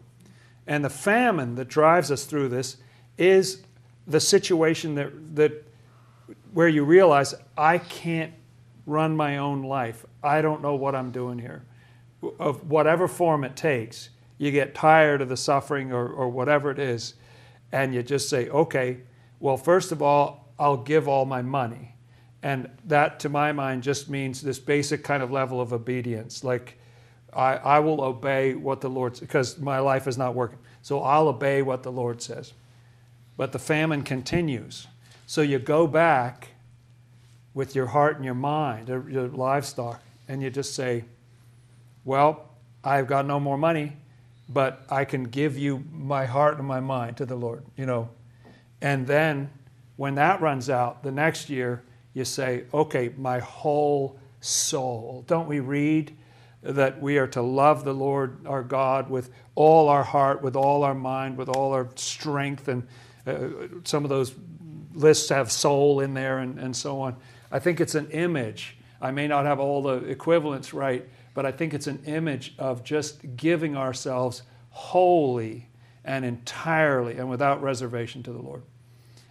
And 0.67 0.85
the 0.85 0.91
famine 0.91 1.57
that 1.57 1.69
drives 1.69 2.13
us 2.13 2.25
through 2.25 2.49
this 2.49 2.77
is 3.19 3.63
the 4.07 4.21
situation 4.21 4.95
that, 4.95 5.37
that 5.37 5.65
where 6.53 6.69
you 6.69 6.85
realize 6.85 7.35
I 7.59 7.79
can't 7.79 8.33
run 8.87 9.17
my 9.17 9.39
own 9.39 9.65
life. 9.65 10.07
I 10.23 10.41
don't 10.41 10.63
know 10.63 10.77
what 10.77 10.95
I'm 10.95 11.11
doing 11.11 11.41
here 11.41 11.65
of 12.39 12.71
whatever 12.71 13.07
form 13.07 13.45
it 13.45 13.57
takes, 13.57 14.09
you 14.39 14.51
get 14.51 14.75
tired 14.75 15.21
of 15.21 15.29
the 15.29 15.37
suffering 15.37 15.93
or, 15.93 16.09
or 16.09 16.29
whatever 16.29 16.71
it 16.71 16.79
is, 16.79 17.15
and 17.73 17.95
you 17.95 18.03
just 18.03 18.29
say, 18.29 18.49
okay, 18.49 18.99
well, 19.41 19.57
first 19.57 19.93
of 19.93 20.03
all, 20.03 20.53
I'll 20.59 20.77
give 20.77 21.09
all 21.09 21.25
my 21.25 21.43
money. 21.43 21.95
And 22.43 22.71
that, 22.87 23.21
to 23.21 23.29
my 23.29 23.53
mind, 23.53 23.83
just 23.83 24.09
means 24.09 24.43
this 24.43 24.59
basic 24.59 25.03
kind 25.03 25.23
of 25.23 25.31
level 25.31 25.61
of 25.61 25.73
obedience. 25.73 26.45
Like, 26.45 26.79
I, 27.33 27.57
I 27.57 27.79
will 27.81 28.01
obey 28.03 28.55
what 28.55 28.81
the 28.81 28.91
Lord, 28.91 29.17
says 29.17 29.21
because 29.21 29.59
my 29.59 29.79
life 29.79 30.07
is 30.07 30.17
not 30.17 30.35
working. 30.35 30.59
So 30.83 31.03
I'll 31.03 31.29
obey 31.29 31.63
what 31.63 31.83
the 31.83 31.91
Lord 31.91 32.23
says. 32.23 32.53
But 33.37 33.53
the 33.53 33.59
famine 33.59 34.03
continues. 34.03 34.87
So 35.27 35.41
you 35.43 35.59
go 35.59 35.87
back 35.87 36.51
with 37.55 37.75
your 37.75 37.87
heart 37.87 38.17
and 38.17 38.25
your 38.25 38.35
mind, 38.35 38.89
your 38.89 39.29
livestock, 39.29 40.03
and 40.29 40.43
you 40.43 40.51
just 40.51 40.75
say, 40.75 41.05
Well, 42.05 42.51
I've 42.85 43.07
got 43.07 43.27
no 43.27 43.41
more 43.41 43.57
money, 43.57 43.97
but 44.49 44.85
I 44.91 45.05
can 45.05 45.25
give 45.25 45.59
you 45.59 45.85
my 45.91 46.27
heart 46.27 46.59
and 46.59 46.67
my 46.67 46.81
mind 46.81 47.17
to 47.19 47.27
the 47.27 47.37
Lord, 47.37 47.65
you 47.77 47.87
know. 47.87 48.11
And 48.81 49.07
then 49.07 49.51
when 49.97 50.17
that 50.17 50.41
runs 50.41 50.69
out, 50.69 51.03
the 51.03 51.13
next 51.13 51.49
year, 51.49 51.85
you 52.13 52.25
say, 52.25 52.65
Okay, 52.73 53.13
my 53.17 53.39
whole 53.39 54.19
soul. 54.41 55.25
Don't 55.27 55.49
we 55.49 55.61
read 55.61 56.17
that 56.63 57.01
we 57.01 57.19
are 57.19 57.27
to 57.29 57.43
love 57.43 57.85
the 57.85 57.95
Lord 57.95 58.47
our 58.47 58.63
God 58.63 59.11
with 59.11 59.31
all 59.55 59.89
our 59.89 60.03
heart, 60.03 60.43
with 60.43 60.57
all 60.57 60.83
our 60.83 60.95
mind, 60.95 61.37
with 61.37 61.49
all 61.49 61.73
our 61.73 61.89
strength? 61.95 62.69
And 62.69 62.87
uh, 63.27 63.49
some 63.85 64.05
of 64.05 64.11
those 64.11 64.35
lists 64.95 65.29
have 65.31 65.51
soul 65.51 66.01
in 66.01 66.15
there 66.15 66.39
and, 66.39 66.59
and 66.59 66.77
so 66.77 67.01
on. 67.01 67.17
I 67.51 67.59
think 67.59 67.81
it's 67.81 67.95
an 67.95 68.11
image. 68.11 68.77
I 69.01 69.11
may 69.11 69.27
not 69.27 69.45
have 69.45 69.61
all 69.61 69.83
the 69.83 69.97
equivalents 70.05 70.73
right, 70.73 71.09
but 71.35 71.45
I 71.45 71.53
think 71.53 71.75
it's 71.75 71.89
an 71.89 72.03
image 72.07 72.55
of 72.59 72.85
just 72.85 73.37
giving 73.37 73.77
ourselves 73.77 74.43
wholly 74.71 75.69
and 76.05 76.25
entirely 76.25 77.17
and 77.17 77.29
without 77.29 77.63
reservation 77.63 78.23
to 78.23 78.33
the 78.33 78.41
Lord 78.41 78.63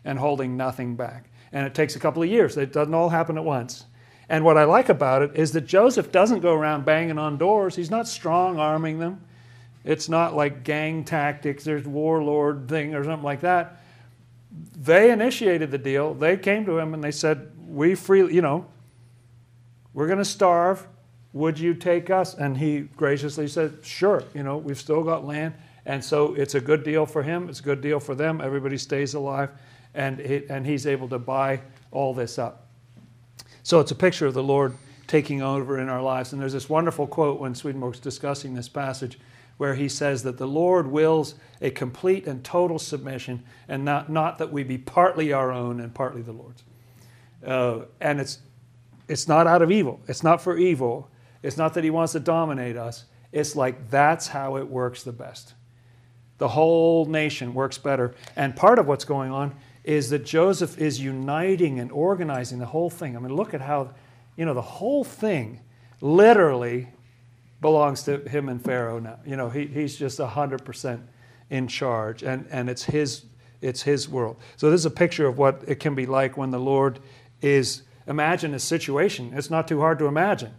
and 0.03 0.19
holding 0.19 0.57
nothing 0.57 0.95
back. 0.95 1.29
And 1.51 1.65
it 1.65 1.73
takes 1.73 1.95
a 1.95 1.99
couple 1.99 2.21
of 2.21 2.29
years. 2.29 2.57
It 2.57 2.73
doesn't 2.73 2.93
all 2.93 3.09
happen 3.09 3.37
at 3.37 3.43
once. 3.43 3.85
And 4.29 4.43
what 4.43 4.57
I 4.57 4.63
like 4.63 4.89
about 4.89 5.21
it 5.21 5.31
is 5.35 5.51
that 5.53 5.65
Joseph 5.65 6.11
doesn't 6.11 6.39
go 6.39 6.53
around 6.53 6.85
banging 6.85 7.17
on 7.17 7.37
doors. 7.37 7.75
He's 7.75 7.91
not 7.91 8.07
strong 8.07 8.57
arming 8.57 8.99
them. 8.99 9.23
It's 9.83 10.07
not 10.07 10.35
like 10.35 10.63
gang 10.63 11.03
tactics, 11.03 11.63
there's 11.63 11.85
warlord 11.85 12.69
thing 12.69 12.95
or 12.95 13.03
something 13.03 13.23
like 13.23 13.41
that. 13.41 13.81
They 14.77 15.11
initiated 15.11 15.71
the 15.71 15.77
deal. 15.77 16.13
They 16.13 16.37
came 16.37 16.65
to 16.65 16.77
him 16.77 16.93
and 16.93 17.03
they 17.03 17.11
said, 17.11 17.51
we 17.67 17.95
freely, 17.95 18.33
you 18.33 18.41
know, 18.41 18.65
we're 19.93 20.07
going 20.07 20.19
to 20.19 20.25
starve. 20.25 20.87
Would 21.33 21.59
you 21.59 21.73
take 21.73 22.09
us? 22.09 22.35
And 22.35 22.57
he 22.57 22.81
graciously 22.81 23.47
said, 23.47 23.77
Sure. 23.83 24.23
You 24.33 24.43
know, 24.43 24.57
we've 24.57 24.79
still 24.79 25.03
got 25.03 25.25
land. 25.25 25.53
And 25.85 26.03
so 26.03 26.33
it's 26.35 26.55
a 26.55 26.61
good 26.61 26.83
deal 26.83 27.05
for 27.05 27.23
him. 27.23 27.49
It's 27.49 27.59
a 27.59 27.63
good 27.63 27.81
deal 27.81 27.99
for 27.99 28.15
them. 28.15 28.39
Everybody 28.39 28.77
stays 28.77 29.15
alive. 29.15 29.49
And, 29.93 30.19
he, 30.19 30.43
and 30.49 30.65
he's 30.65 30.87
able 30.87 31.09
to 31.09 31.19
buy 31.19 31.61
all 31.91 32.13
this 32.13 32.39
up. 32.39 32.67
So 33.63 33.79
it's 33.79 33.91
a 33.91 33.95
picture 33.95 34.25
of 34.25 34.33
the 34.33 34.43
Lord 34.43 34.75
taking 35.07 35.41
over 35.41 35.79
in 35.79 35.89
our 35.89 36.01
lives. 36.01 36.33
And 36.33 36.41
there's 36.41 36.53
this 36.53 36.69
wonderful 36.69 37.07
quote 37.07 37.39
when 37.39 37.53
Swedenborg's 37.53 37.99
discussing 37.99 38.53
this 38.53 38.69
passage 38.69 39.19
where 39.57 39.75
he 39.75 39.87
says 39.87 40.23
that 40.23 40.37
the 40.37 40.47
Lord 40.47 40.87
wills 40.87 41.35
a 41.61 41.69
complete 41.69 42.27
and 42.27 42.43
total 42.43 42.79
submission, 42.79 43.43
and 43.67 43.85
not, 43.85 44.09
not 44.09 44.37
that 44.39 44.51
we 44.51 44.63
be 44.63 44.77
partly 44.77 45.31
our 45.31 45.51
own 45.51 45.79
and 45.79 45.93
partly 45.93 46.21
the 46.21 46.31
Lord's. 46.31 46.63
Uh, 47.45 47.85
and 48.01 48.19
it's, 48.19 48.39
it's 49.07 49.27
not 49.27 49.45
out 49.45 49.61
of 49.61 49.71
evil. 49.71 49.99
It's 50.07 50.23
not 50.23 50.41
for 50.41 50.57
evil. 50.57 51.09
It's 51.43 51.57
not 51.57 51.73
that 51.75 51.83
he 51.83 51.89
wants 51.89 52.13
to 52.13 52.19
dominate 52.19 52.77
us. 52.77 53.05
It's 53.31 53.55
like 53.55 53.89
that's 53.89 54.27
how 54.27 54.57
it 54.57 54.67
works 54.67 55.03
the 55.03 55.11
best. 55.11 55.53
The 56.37 56.47
whole 56.47 57.05
nation 57.05 57.53
works 57.53 57.77
better. 57.77 58.15
And 58.35 58.55
part 58.55 58.79
of 58.79 58.87
what's 58.87 59.05
going 59.05 59.31
on 59.31 59.55
is 59.83 60.09
that 60.09 60.25
Joseph 60.25 60.77
is 60.79 60.99
uniting 60.99 61.79
and 61.79 61.91
organizing 61.91 62.59
the 62.59 62.65
whole 62.65 62.89
thing. 62.89 63.15
I 63.15 63.19
mean, 63.19 63.35
look 63.35 63.53
at 63.53 63.61
how, 63.61 63.93
you 64.37 64.45
know, 64.45 64.53
the 64.53 64.61
whole 64.61 65.03
thing 65.03 65.59
literally 66.01 66.89
belongs 67.61 68.03
to 68.03 68.17
him 68.17 68.49
and 68.49 68.63
Pharaoh 68.63 68.99
now. 68.99 69.19
You 69.25 69.35
know, 69.35 69.49
he, 69.49 69.65
he's 69.67 69.97
just 69.97 70.19
100% 70.19 71.01
in 71.49 71.67
charge, 71.67 72.23
and, 72.23 72.47
and 72.49 72.69
it's, 72.69 72.83
his, 72.83 73.25
it's 73.61 73.81
his 73.81 74.07
world. 74.07 74.37
So, 74.57 74.69
this 74.71 74.81
is 74.81 74.85
a 74.85 74.91
picture 74.91 75.27
of 75.27 75.37
what 75.37 75.63
it 75.67 75.75
can 75.79 75.95
be 75.95 76.05
like 76.05 76.37
when 76.37 76.51
the 76.51 76.59
Lord 76.59 76.99
is 77.41 77.83
imagine 78.07 78.53
a 78.53 78.59
situation. 78.59 79.31
It's 79.33 79.49
not 79.49 79.67
too 79.67 79.79
hard 79.79 79.99
to 79.99 80.05
imagine. 80.05 80.53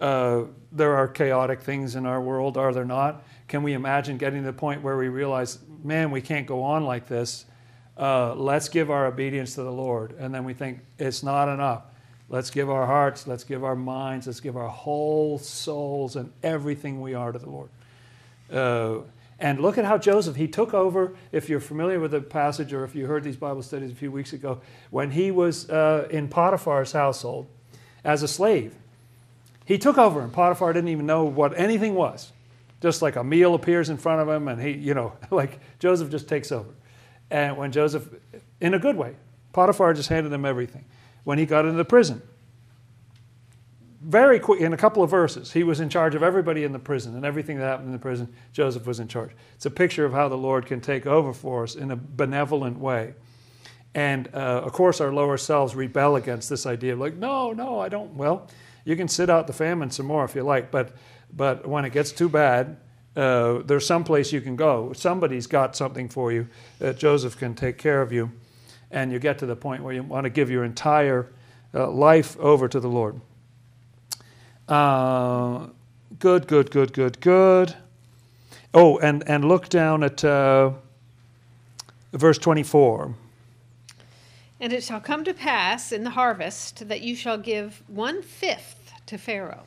Uh, 0.00 0.44
there 0.72 0.96
are 0.96 1.06
chaotic 1.06 1.60
things 1.60 1.94
in 1.94 2.06
our 2.06 2.20
world, 2.20 2.56
are 2.56 2.72
there 2.72 2.84
not? 2.84 3.22
Can 3.48 3.62
we 3.62 3.74
imagine 3.74 4.16
getting 4.16 4.40
to 4.40 4.46
the 4.46 4.52
point 4.52 4.82
where 4.82 4.96
we 4.96 5.08
realize, 5.08 5.58
man, 5.82 6.10
we 6.10 6.22
can't 6.22 6.46
go 6.46 6.62
on 6.62 6.84
like 6.84 7.06
this? 7.06 7.44
Uh, 7.98 8.34
let's 8.34 8.68
give 8.68 8.90
our 8.90 9.06
obedience 9.06 9.56
to 9.56 9.62
the 9.62 9.72
Lord. 9.72 10.12
And 10.18 10.34
then 10.34 10.44
we 10.44 10.54
think, 10.54 10.80
it's 10.98 11.22
not 11.22 11.52
enough. 11.52 11.82
Let's 12.30 12.48
give 12.50 12.70
our 12.70 12.86
hearts, 12.86 13.26
let's 13.26 13.44
give 13.44 13.64
our 13.64 13.74
minds, 13.74 14.26
let's 14.26 14.40
give 14.40 14.56
our 14.56 14.68
whole 14.68 15.38
souls 15.38 16.16
and 16.16 16.32
everything 16.42 17.00
we 17.00 17.12
are 17.12 17.32
to 17.32 17.38
the 17.38 17.50
Lord. 17.50 17.68
Uh, 18.50 18.98
and 19.40 19.60
look 19.60 19.78
at 19.78 19.84
how 19.84 19.98
Joseph, 19.98 20.36
he 20.36 20.46
took 20.46 20.72
over, 20.72 21.14
if 21.32 21.48
you're 21.48 21.60
familiar 21.60 21.98
with 21.98 22.12
the 22.12 22.20
passage 22.20 22.72
or 22.72 22.84
if 22.84 22.94
you 22.94 23.06
heard 23.06 23.24
these 23.24 23.36
Bible 23.36 23.62
studies 23.62 23.90
a 23.90 23.94
few 23.94 24.12
weeks 24.12 24.32
ago, 24.32 24.60
when 24.90 25.10
he 25.10 25.30
was 25.30 25.68
uh, 25.68 26.06
in 26.10 26.28
Potiphar's 26.28 26.92
household 26.92 27.48
as 28.04 28.22
a 28.22 28.28
slave. 28.28 28.74
He 29.70 29.78
took 29.78 29.98
over, 29.98 30.20
and 30.20 30.32
Potiphar 30.32 30.72
didn't 30.72 30.88
even 30.88 31.06
know 31.06 31.22
what 31.22 31.56
anything 31.56 31.94
was. 31.94 32.32
Just 32.82 33.02
like 33.02 33.14
a 33.14 33.22
meal 33.22 33.54
appears 33.54 33.88
in 33.88 33.98
front 33.98 34.20
of 34.20 34.28
him, 34.28 34.48
and 34.48 34.60
he, 34.60 34.72
you 34.72 34.94
know, 34.94 35.12
like 35.30 35.60
Joseph 35.78 36.10
just 36.10 36.28
takes 36.28 36.50
over. 36.50 36.70
And 37.30 37.56
when 37.56 37.70
Joseph, 37.70 38.08
in 38.60 38.74
a 38.74 38.80
good 38.80 38.96
way, 38.96 39.14
Potiphar 39.52 39.94
just 39.94 40.08
handed 40.08 40.32
him 40.32 40.44
everything. 40.44 40.86
When 41.22 41.38
he 41.38 41.46
got 41.46 41.66
into 41.66 41.76
the 41.76 41.84
prison, 41.84 42.20
very 44.00 44.40
quick, 44.40 44.60
in 44.60 44.72
a 44.72 44.76
couple 44.76 45.04
of 45.04 45.10
verses, 45.10 45.52
he 45.52 45.62
was 45.62 45.78
in 45.78 45.88
charge 45.88 46.16
of 46.16 46.24
everybody 46.24 46.64
in 46.64 46.72
the 46.72 46.80
prison 46.80 47.14
and 47.14 47.24
everything 47.24 47.56
that 47.58 47.66
happened 47.66 47.86
in 47.86 47.92
the 47.92 48.00
prison, 48.00 48.34
Joseph 48.52 48.88
was 48.88 48.98
in 48.98 49.06
charge. 49.06 49.30
It's 49.54 49.66
a 49.66 49.70
picture 49.70 50.04
of 50.04 50.12
how 50.12 50.28
the 50.28 50.36
Lord 50.36 50.66
can 50.66 50.80
take 50.80 51.06
over 51.06 51.32
for 51.32 51.62
us 51.62 51.76
in 51.76 51.92
a 51.92 51.96
benevolent 51.96 52.80
way. 52.80 53.14
And 53.94 54.30
uh, 54.34 54.62
of 54.64 54.72
course, 54.72 55.00
our 55.00 55.12
lower 55.12 55.36
selves 55.36 55.76
rebel 55.76 56.16
against 56.16 56.50
this 56.50 56.66
idea 56.66 56.94
of 56.94 56.98
like, 56.98 57.14
no, 57.14 57.52
no, 57.52 57.78
I 57.78 57.88
don't. 57.88 58.14
Well, 58.14 58.48
you 58.84 58.96
can 58.96 59.08
sit 59.08 59.30
out 59.30 59.46
the 59.46 59.52
famine 59.52 59.90
some 59.90 60.06
more 60.06 60.24
if 60.24 60.34
you 60.34 60.42
like, 60.42 60.70
but, 60.70 60.92
but 61.34 61.66
when 61.66 61.84
it 61.84 61.92
gets 61.92 62.12
too 62.12 62.28
bad, 62.28 62.76
uh, 63.16 63.58
there's 63.64 63.86
some 63.86 64.04
place 64.04 64.32
you 64.32 64.40
can 64.40 64.56
go. 64.56 64.92
Somebody's 64.92 65.46
got 65.46 65.76
something 65.76 66.08
for 66.08 66.32
you 66.32 66.48
that 66.78 66.98
Joseph 66.98 67.36
can 67.38 67.54
take 67.54 67.76
care 67.76 68.02
of 68.02 68.12
you. 68.12 68.30
And 68.90 69.12
you 69.12 69.18
get 69.18 69.38
to 69.38 69.46
the 69.46 69.56
point 69.56 69.82
where 69.82 69.94
you 69.94 70.02
want 70.02 70.24
to 70.24 70.30
give 70.30 70.50
your 70.50 70.64
entire 70.64 71.30
uh, 71.74 71.90
life 71.90 72.36
over 72.38 72.68
to 72.68 72.80
the 72.80 72.88
Lord. 72.88 73.20
Uh, 74.68 75.66
good, 76.18 76.46
good, 76.46 76.70
good, 76.70 76.92
good, 76.92 77.20
good. 77.20 77.76
Oh, 78.72 78.98
and, 78.98 79.28
and 79.28 79.44
look 79.44 79.68
down 79.68 80.02
at 80.04 80.24
uh, 80.24 80.72
verse 82.12 82.38
24. 82.38 83.14
And 84.60 84.72
it 84.72 84.84
shall 84.84 85.00
come 85.00 85.24
to 85.24 85.34
pass 85.34 85.90
in 85.90 86.04
the 86.04 86.10
harvest 86.10 86.88
that 86.88 87.00
you 87.00 87.16
shall 87.16 87.38
give 87.38 87.82
one 87.86 88.22
fifth 88.22 88.92
to 89.06 89.16
Pharaoh. 89.16 89.64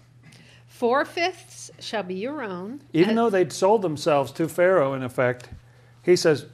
Four 0.68 1.06
fifths 1.06 1.72
shall 1.80 2.04
be 2.04 2.16
your 2.16 2.44
own. 2.44 2.82
Even 2.94 3.16
though 3.16 3.30
they'd 3.30 3.52
sold 3.52 3.82
themselves 3.82 4.32
to 4.34 4.48
Pharaoh, 4.48 4.94
in 4.94 5.04
effect, 5.04 5.50
he 6.04 6.16
says, 6.16 6.46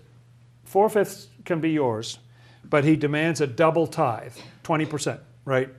four 0.64 0.90
fifths 0.90 1.28
can 1.46 1.60
be 1.60 1.72
yours, 1.72 2.20
but 2.64 2.84
he 2.84 2.96
demands 2.96 3.42
a 3.42 3.48
double 3.48 3.88
tithe, 3.88 4.36
20%, 4.64 5.20
right? 5.46 5.70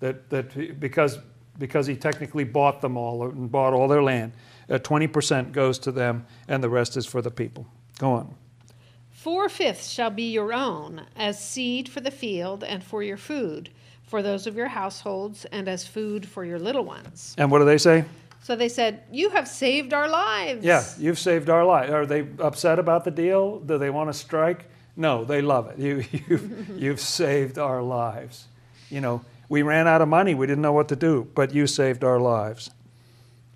That, 0.00 0.30
that 0.30 0.78
because 0.80 1.18
because 1.58 1.86
he 1.86 1.96
technically 1.96 2.44
bought 2.44 2.80
them 2.80 2.96
all 2.96 3.24
and 3.24 3.50
bought 3.50 3.72
all 3.72 3.88
their 3.88 4.02
land. 4.02 4.32
Uh, 4.68 4.78
20% 4.78 5.52
goes 5.52 5.78
to 5.80 5.92
them, 5.92 6.26
and 6.48 6.62
the 6.62 6.68
rest 6.68 6.96
is 6.96 7.06
for 7.06 7.22
the 7.22 7.30
people. 7.30 7.66
Go 7.98 8.12
on. 8.12 8.34
Four 9.26 9.48
fifths 9.48 9.90
shall 9.90 10.10
be 10.10 10.30
your 10.30 10.52
own 10.52 11.02
as 11.16 11.44
seed 11.44 11.88
for 11.88 12.00
the 12.00 12.12
field 12.12 12.62
and 12.62 12.80
for 12.80 13.02
your 13.02 13.16
food, 13.16 13.70
for 14.04 14.22
those 14.22 14.46
of 14.46 14.54
your 14.54 14.68
households, 14.68 15.44
and 15.46 15.66
as 15.66 15.84
food 15.84 16.28
for 16.28 16.44
your 16.44 16.60
little 16.60 16.84
ones. 16.84 17.34
And 17.36 17.50
what 17.50 17.58
do 17.58 17.64
they 17.64 17.76
say? 17.76 18.04
So 18.44 18.54
they 18.54 18.68
said, 18.68 19.02
You 19.10 19.30
have 19.30 19.48
saved 19.48 19.92
our 19.92 20.08
lives. 20.08 20.64
Yeah, 20.64 20.84
you've 20.96 21.18
saved 21.18 21.50
our 21.50 21.64
lives. 21.64 21.90
Are 21.92 22.06
they 22.06 22.24
upset 22.38 22.78
about 22.78 23.04
the 23.04 23.10
deal? 23.10 23.58
Do 23.58 23.78
they 23.78 23.90
want 23.90 24.10
to 24.10 24.14
strike? 24.14 24.66
No, 24.96 25.24
they 25.24 25.42
love 25.42 25.70
it. 25.70 25.78
You, 25.80 26.04
you've, 26.28 26.68
you've 26.80 27.00
saved 27.00 27.58
our 27.58 27.82
lives. 27.82 28.46
You 28.90 29.00
know, 29.00 29.24
we 29.48 29.62
ran 29.62 29.88
out 29.88 30.02
of 30.02 30.08
money. 30.08 30.36
We 30.36 30.46
didn't 30.46 30.62
know 30.62 30.72
what 30.72 30.86
to 30.90 30.96
do, 30.96 31.26
but 31.34 31.52
you 31.52 31.66
saved 31.66 32.04
our 32.04 32.20
lives. 32.20 32.70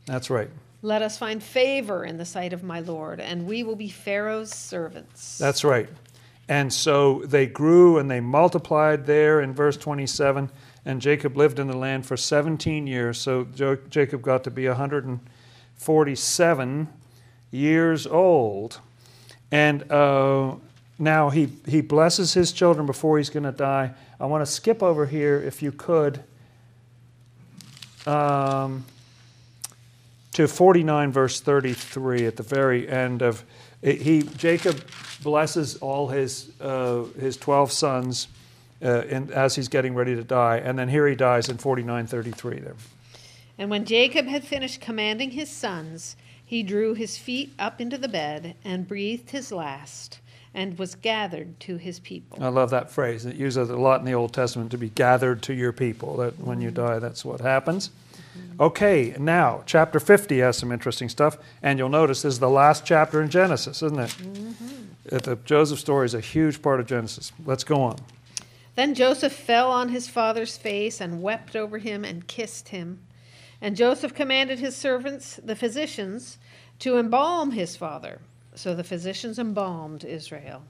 That's 0.06 0.30
right. 0.30 0.50
Let 0.82 1.02
us 1.02 1.18
find 1.18 1.42
favor 1.42 2.04
in 2.04 2.16
the 2.16 2.24
sight 2.24 2.52
of 2.52 2.62
my 2.62 2.80
Lord, 2.80 3.20
and 3.20 3.46
we 3.46 3.62
will 3.62 3.76
be 3.76 3.88
Pharaoh's 3.88 4.54
servants. 4.54 5.36
That's 5.36 5.62
right. 5.62 5.88
And 6.48 6.72
so 6.72 7.22
they 7.26 7.46
grew 7.46 7.98
and 7.98 8.10
they 8.10 8.20
multiplied 8.20 9.06
there 9.06 9.40
in 9.40 9.54
verse 9.54 9.76
27. 9.76 10.50
And 10.84 11.00
Jacob 11.00 11.36
lived 11.36 11.60
in 11.60 11.68
the 11.68 11.76
land 11.76 12.06
for 12.06 12.16
17 12.16 12.88
years. 12.88 13.18
So 13.18 13.44
Jacob 13.88 14.22
got 14.22 14.42
to 14.44 14.50
be 14.50 14.66
100 14.66 15.04
and 15.04 15.20
47 15.76 16.88
years 17.52 18.06
old. 18.06 18.80
And 19.52 19.90
uh, 19.92 20.56
now 20.98 21.30
he, 21.30 21.50
he 21.68 21.82
blesses 21.82 22.34
his 22.34 22.52
children 22.52 22.84
before 22.84 23.18
he's 23.18 23.30
going 23.30 23.44
to 23.44 23.52
die. 23.52 23.92
I 24.18 24.26
want 24.26 24.44
to 24.44 24.50
skip 24.50 24.82
over 24.82 25.06
here, 25.06 25.40
if 25.40 25.62
you 25.62 25.70
could, 25.70 26.22
um, 28.06 28.84
to 30.32 30.46
49, 30.46 31.12
verse 31.12 31.40
33, 31.40 32.26
at 32.26 32.36
the 32.36 32.42
very 32.42 32.88
end 32.88 33.22
of 33.22 33.44
he 33.82 34.22
Jacob 34.22 34.82
blesses 35.22 35.76
all 35.76 36.08
his 36.08 36.50
uh, 36.60 37.04
his 37.18 37.36
12 37.36 37.72
sons 37.72 38.28
uh, 38.84 39.02
in, 39.02 39.32
as 39.32 39.54
he's 39.54 39.68
getting 39.68 39.94
ready 39.94 40.14
to 40.14 40.24
die, 40.24 40.58
and 40.58 40.78
then 40.78 40.88
here 40.88 41.06
he 41.06 41.14
dies 41.14 41.48
in 41.48 41.56
49:33 41.56 42.62
there. 42.62 42.74
And 43.58 43.70
when 43.70 43.84
Jacob 43.84 44.26
had 44.26 44.44
finished 44.44 44.80
commanding 44.80 45.32
his 45.32 45.50
sons, 45.50 46.16
he 46.44 46.62
drew 46.62 46.94
his 46.94 47.18
feet 47.18 47.52
up 47.58 47.80
into 47.80 47.98
the 47.98 48.08
bed 48.08 48.54
and 48.64 48.88
breathed 48.88 49.30
his 49.30 49.52
last 49.52 50.20
and 50.52 50.78
was 50.78 50.94
gathered 50.94 51.60
to 51.60 51.76
his 51.76 52.00
people. 52.00 52.42
I 52.42 52.48
love 52.48 52.70
that 52.70 52.90
phrase. 52.90 53.24
It 53.24 53.36
uses 53.36 53.70
a 53.70 53.76
lot 53.76 54.00
in 54.00 54.06
the 54.06 54.14
Old 54.14 54.32
Testament 54.32 54.70
to 54.72 54.78
be 54.78 54.88
gathered 54.88 55.42
to 55.42 55.54
your 55.54 55.72
people. 55.72 56.16
That 56.16 56.38
when 56.40 56.60
you 56.60 56.70
die, 56.70 56.98
that's 56.98 57.24
what 57.24 57.40
happens. 57.40 57.90
Okay, 58.58 59.14
now 59.18 59.62
chapter 59.66 59.98
50 59.98 60.38
has 60.38 60.56
some 60.56 60.70
interesting 60.70 61.08
stuff, 61.08 61.38
and 61.62 61.78
you'll 61.78 61.88
notice 61.88 62.22
this 62.22 62.34
is 62.34 62.40
the 62.40 62.50
last 62.50 62.84
chapter 62.84 63.22
in 63.22 63.30
Genesis, 63.30 63.82
isn't 63.82 63.98
it? 63.98 64.10
Mm-hmm. 64.10 65.16
The 65.16 65.38
Joseph 65.44 65.78
story 65.78 66.06
is 66.06 66.14
a 66.14 66.20
huge 66.20 66.62
part 66.62 66.78
of 66.78 66.86
Genesis. 66.86 67.32
Let's 67.44 67.64
go 67.64 67.80
on. 67.80 67.98
Then 68.76 68.94
Joseph 68.94 69.32
fell 69.32 69.70
on 69.70 69.88
his 69.88 70.08
father's 70.08 70.56
face 70.56 71.00
and 71.00 71.22
wept 71.22 71.56
over 71.56 71.78
him 71.78 72.04
and 72.04 72.26
kissed 72.26 72.68
him. 72.68 73.00
And 73.60 73.76
Joseph 73.76 74.14
commanded 74.14 74.58
his 74.58 74.76
servants, 74.76 75.40
the 75.42 75.56
physicians, 75.56 76.38
to 76.78 76.96
embalm 76.96 77.50
his 77.50 77.76
father. 77.76 78.20
So 78.54 78.74
the 78.74 78.84
physicians 78.84 79.38
embalmed 79.38 80.04
Israel. 80.04 80.62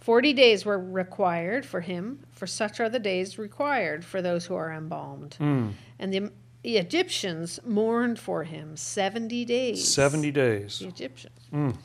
Forty 0.00 0.32
days 0.32 0.64
were 0.64 0.78
required 0.78 1.66
for 1.66 1.80
him, 1.80 2.20
for 2.32 2.46
such 2.46 2.78
are 2.78 2.88
the 2.88 2.98
days 2.98 3.38
required 3.38 4.04
for 4.04 4.22
those 4.22 4.46
who 4.46 4.54
are 4.54 4.72
embalmed. 4.72 5.36
Mm. 5.40 5.72
And 5.98 6.14
the, 6.14 6.30
the, 6.66 6.78
Egyptians 6.78 7.60
mourned 7.64 8.18
for 8.18 8.44
him 8.44 8.76
70 8.76 9.44
days. 9.44 9.94
70 9.94 10.32
days. 10.32 10.78
The 10.80 10.88
Egyptians. 10.88 11.38
Mm. 11.52 11.76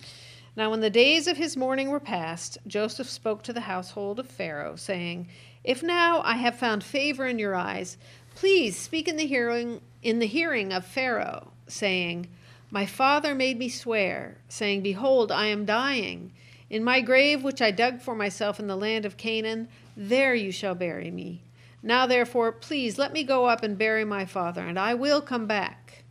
Now, 0.56 0.72
when 0.72 0.82
the 0.82 0.90
days 0.90 1.28
of 1.28 1.38
his 1.38 1.56
mourning 1.56 1.90
were 1.90 2.00
past, 2.00 2.58
Joseph 2.68 3.10
spoke 3.10 3.44
to 3.44 3.54
the 3.54 3.62
household 3.62 4.20
of 4.20 4.28
Pharaoh, 4.28 4.76
saying, 4.76 5.28
If 5.64 5.82
now 5.84 6.22
I 6.24 6.34
have 6.34 6.58
found 6.58 6.84
favor 6.84 7.28
in 7.28 7.40
your 7.40 7.56
eyes, 7.56 7.98
please 8.36 8.78
speak 8.78 9.08
in 9.08 9.18
the 9.18 9.28
hearing 9.28 9.82
in 10.02 10.18
the 10.18 10.26
hearing 10.26 10.74
of 10.74 10.84
Pharaoh, 10.84 11.52
saying, 11.68 12.28
My 12.72 12.86
father 12.88 13.36
made 13.36 13.60
me 13.60 13.70
swear, 13.70 14.38
saying, 14.50 14.82
Behold, 14.82 15.32
I 15.32 15.46
am 15.46 15.64
dying. 15.64 16.32
In 16.72 16.84
my 16.84 17.02
grave 17.02 17.44
which 17.44 17.62
I 17.62 17.70
dug 17.70 18.02
for 18.02 18.16
myself 18.16 18.60
in 18.60 18.68
the 18.68 18.76
land 18.76 19.06
of 19.06 19.18
Canaan, 19.18 19.68
there 19.96 20.34
you 20.34 20.52
shall 20.52 20.74
bury 20.74 21.12
me. 21.12 21.44
Now 21.84 22.06
therefore, 22.06 22.52
please 22.52 22.98
let 22.98 23.14
me 23.14 23.24
go 23.24 23.46
up 23.46 23.64
and 23.64 23.78
bury 23.78 24.06
my 24.06 24.26
father, 24.26 24.62
and 24.62 24.78
I 24.78 24.94
will 24.94 25.22
come 25.22 25.48
back. 25.48 26.04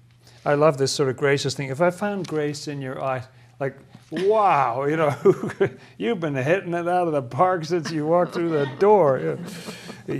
I 0.44 0.54
love 0.54 0.78
this 0.78 0.92
sort 0.92 1.08
of 1.08 1.16
gracious 1.16 1.54
thing. 1.54 1.68
If 1.68 1.80
I 1.80 1.90
found 1.90 2.26
grace 2.26 2.66
in 2.66 2.80
your 2.80 3.02
eyes, 3.02 3.24
like 3.58 3.76
wow, 4.10 4.84
you 4.84 4.96
know, 4.96 5.14
you've 5.98 6.20
been 6.20 6.34
hitting 6.34 6.74
it 6.74 6.88
out 6.88 7.06
of 7.06 7.12
the 7.12 7.22
park 7.22 7.64
since 7.64 7.90
you 7.90 8.06
walked 8.06 8.34
through 8.34 8.50
the 8.50 8.66
door. 8.78 9.38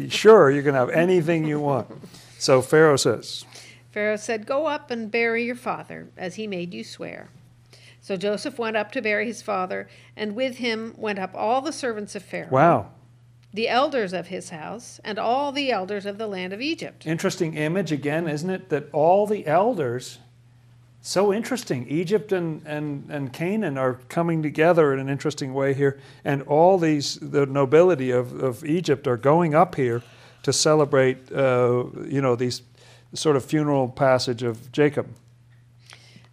Sure, 0.09 0.53
you 0.53 0.63
can 0.63 0.75
have 0.75 0.89
anything 0.91 1.45
you 1.45 1.59
want. 1.59 1.89
So 2.39 2.63
Pharaoh 2.63 2.97
says, 2.97 3.45
Pharaoh 3.91 4.15
said, 4.15 4.47
Go 4.47 4.67
up 4.67 4.89
and 4.93 5.11
bury 5.11 5.45
your 5.45 5.57
father, 5.57 6.11
as 6.17 6.37
he 6.37 6.47
made 6.47 6.73
you 6.73 6.85
swear. 6.85 7.29
So 8.01 8.17
Joseph 8.17 8.57
went 8.57 8.77
up 8.77 8.93
to 8.93 9.03
bury 9.03 9.27
his 9.27 9.43
father, 9.43 9.89
and 10.17 10.37
with 10.37 10.59
him 10.59 10.95
went 10.97 11.19
up 11.19 11.33
all 11.35 11.61
the 11.61 11.73
servants 11.73 12.15
of 12.15 12.23
Pharaoh. 12.23 12.51
Wow. 12.51 12.93
The 13.53 13.69
elders 13.69 14.13
of 14.13 14.29
his 14.29 14.51
house, 14.51 15.01
and 15.03 15.19
all 15.19 15.51
the 15.51 15.73
elders 15.73 16.07
of 16.07 16.19
the 16.19 16.29
land 16.29 16.53
of 16.53 16.61
Egypt. 16.61 17.07
Interesting 17.07 17.55
image 17.55 17.91
again, 17.91 18.29
isn't 18.29 18.51
it? 18.51 18.69
That 18.69 18.89
all 18.93 19.27
the 19.27 19.47
elders, 19.47 20.19
so 21.01 21.33
interesting. 21.33 21.89
Egypt 21.89 22.31
and, 22.31 22.65
and, 22.65 23.11
and 23.11 23.33
Canaan 23.33 23.77
are 23.77 23.95
coming 24.09 24.43
together 24.43 24.93
in 24.93 25.01
an 25.01 25.09
interesting 25.09 25.53
way 25.53 25.75
here, 25.75 25.99
and 26.25 26.43
all 26.43 26.79
these, 26.79 27.17
the 27.17 27.45
nobility 27.45 28.13
of, 28.13 28.41
of 28.41 28.65
Egypt 28.65 29.09
are 29.09 29.17
going 29.17 29.55
up 29.55 29.75
here 29.75 30.03
to 30.45 30.53
celebrate, 30.53 31.33
uh, 31.33 31.85
you 32.07 32.21
know, 32.21 32.37
these 32.37 32.63
sort 33.15 33.37
of 33.37 33.45
funeral 33.45 33.89
passage 33.89 34.43
of 34.43 34.71
Jacob. 34.71 35.09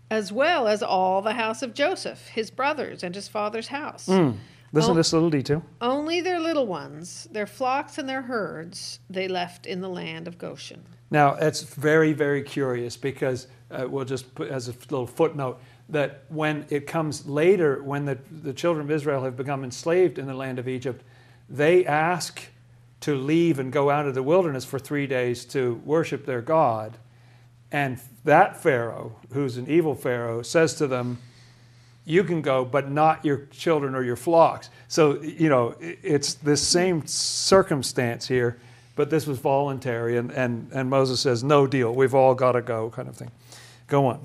As 0.09 0.31
well 0.31 0.67
as 0.67 0.83
all 0.83 1.21
the 1.21 1.33
house 1.33 1.61
of 1.61 1.73
Joseph, 1.73 2.27
his 2.27 2.51
brothers, 2.51 3.03
and 3.03 3.15
his 3.15 3.27
father's 3.27 3.67
house. 3.67 4.07
Mm. 4.07 4.37
Listen 4.73 4.91
o- 4.91 4.93
to 4.93 4.99
this 4.99 5.13
little 5.13 5.29
detail. 5.29 5.63
Only 5.81 6.21
their 6.21 6.39
little 6.39 6.67
ones, 6.67 7.27
their 7.31 7.47
flocks 7.47 7.97
and 7.97 8.07
their 8.07 8.21
herds, 8.21 8.99
they 9.09 9.27
left 9.27 9.65
in 9.65 9.81
the 9.81 9.89
land 9.89 10.27
of 10.27 10.37
Goshen. 10.37 10.83
Now, 11.09 11.35
it's 11.35 11.61
very, 11.61 12.13
very 12.13 12.41
curious 12.41 12.97
because 12.97 13.47
uh, 13.71 13.87
we'll 13.89 14.05
just 14.05 14.33
put 14.35 14.49
as 14.49 14.67
a 14.67 14.71
little 14.71 15.07
footnote 15.07 15.59
that 15.89 16.23
when 16.27 16.65
it 16.69 16.85
comes 16.85 17.25
later, 17.25 17.81
when 17.81 18.05
the, 18.05 18.17
the 18.29 18.53
children 18.53 18.85
of 18.85 18.91
Israel 18.91 19.23
have 19.23 19.37
become 19.37 19.63
enslaved 19.63 20.19
in 20.19 20.27
the 20.27 20.33
land 20.33 20.59
of 20.59 20.67
Egypt, 20.67 21.03
they 21.49 21.85
ask 21.85 22.41
to 22.99 23.15
leave 23.15 23.59
and 23.59 23.71
go 23.71 23.89
out 23.89 24.05
of 24.05 24.15
the 24.15 24.23
wilderness 24.23 24.65
for 24.65 24.79
three 24.79 25.07
days 25.07 25.45
to 25.45 25.81
worship 25.85 26.25
their 26.25 26.41
God. 26.41 26.97
And 27.71 27.99
that 28.25 28.61
Pharaoh, 28.61 29.15
who's 29.31 29.57
an 29.57 29.69
evil 29.69 29.95
Pharaoh, 29.95 30.41
says 30.41 30.73
to 30.75 30.87
them, 30.87 31.19
You 32.07 32.23
can 32.23 32.41
go, 32.41 32.63
but 32.63 32.89
not 32.89 33.25
your 33.25 33.47
children 33.51 33.93
or 33.93 34.01
your 34.01 34.15
flocks. 34.15 34.69
So, 34.87 35.21
you 35.21 35.49
know, 35.49 35.75
it's 35.81 36.35
this 36.35 36.65
same 36.65 37.05
circumstance 37.05 38.25
here, 38.25 38.59
but 38.95 39.09
this 39.09 39.27
was 39.27 39.39
voluntary. 39.39 40.15
And, 40.15 40.31
and, 40.31 40.71
and 40.71 40.89
Moses 40.89 41.19
says, 41.19 41.43
No 41.43 41.67
deal, 41.67 41.93
we've 41.93 42.15
all 42.15 42.33
got 42.33 42.53
to 42.53 42.61
go, 42.61 42.89
kind 42.91 43.09
of 43.09 43.17
thing. 43.17 43.29
Go 43.87 44.05
on. 44.05 44.21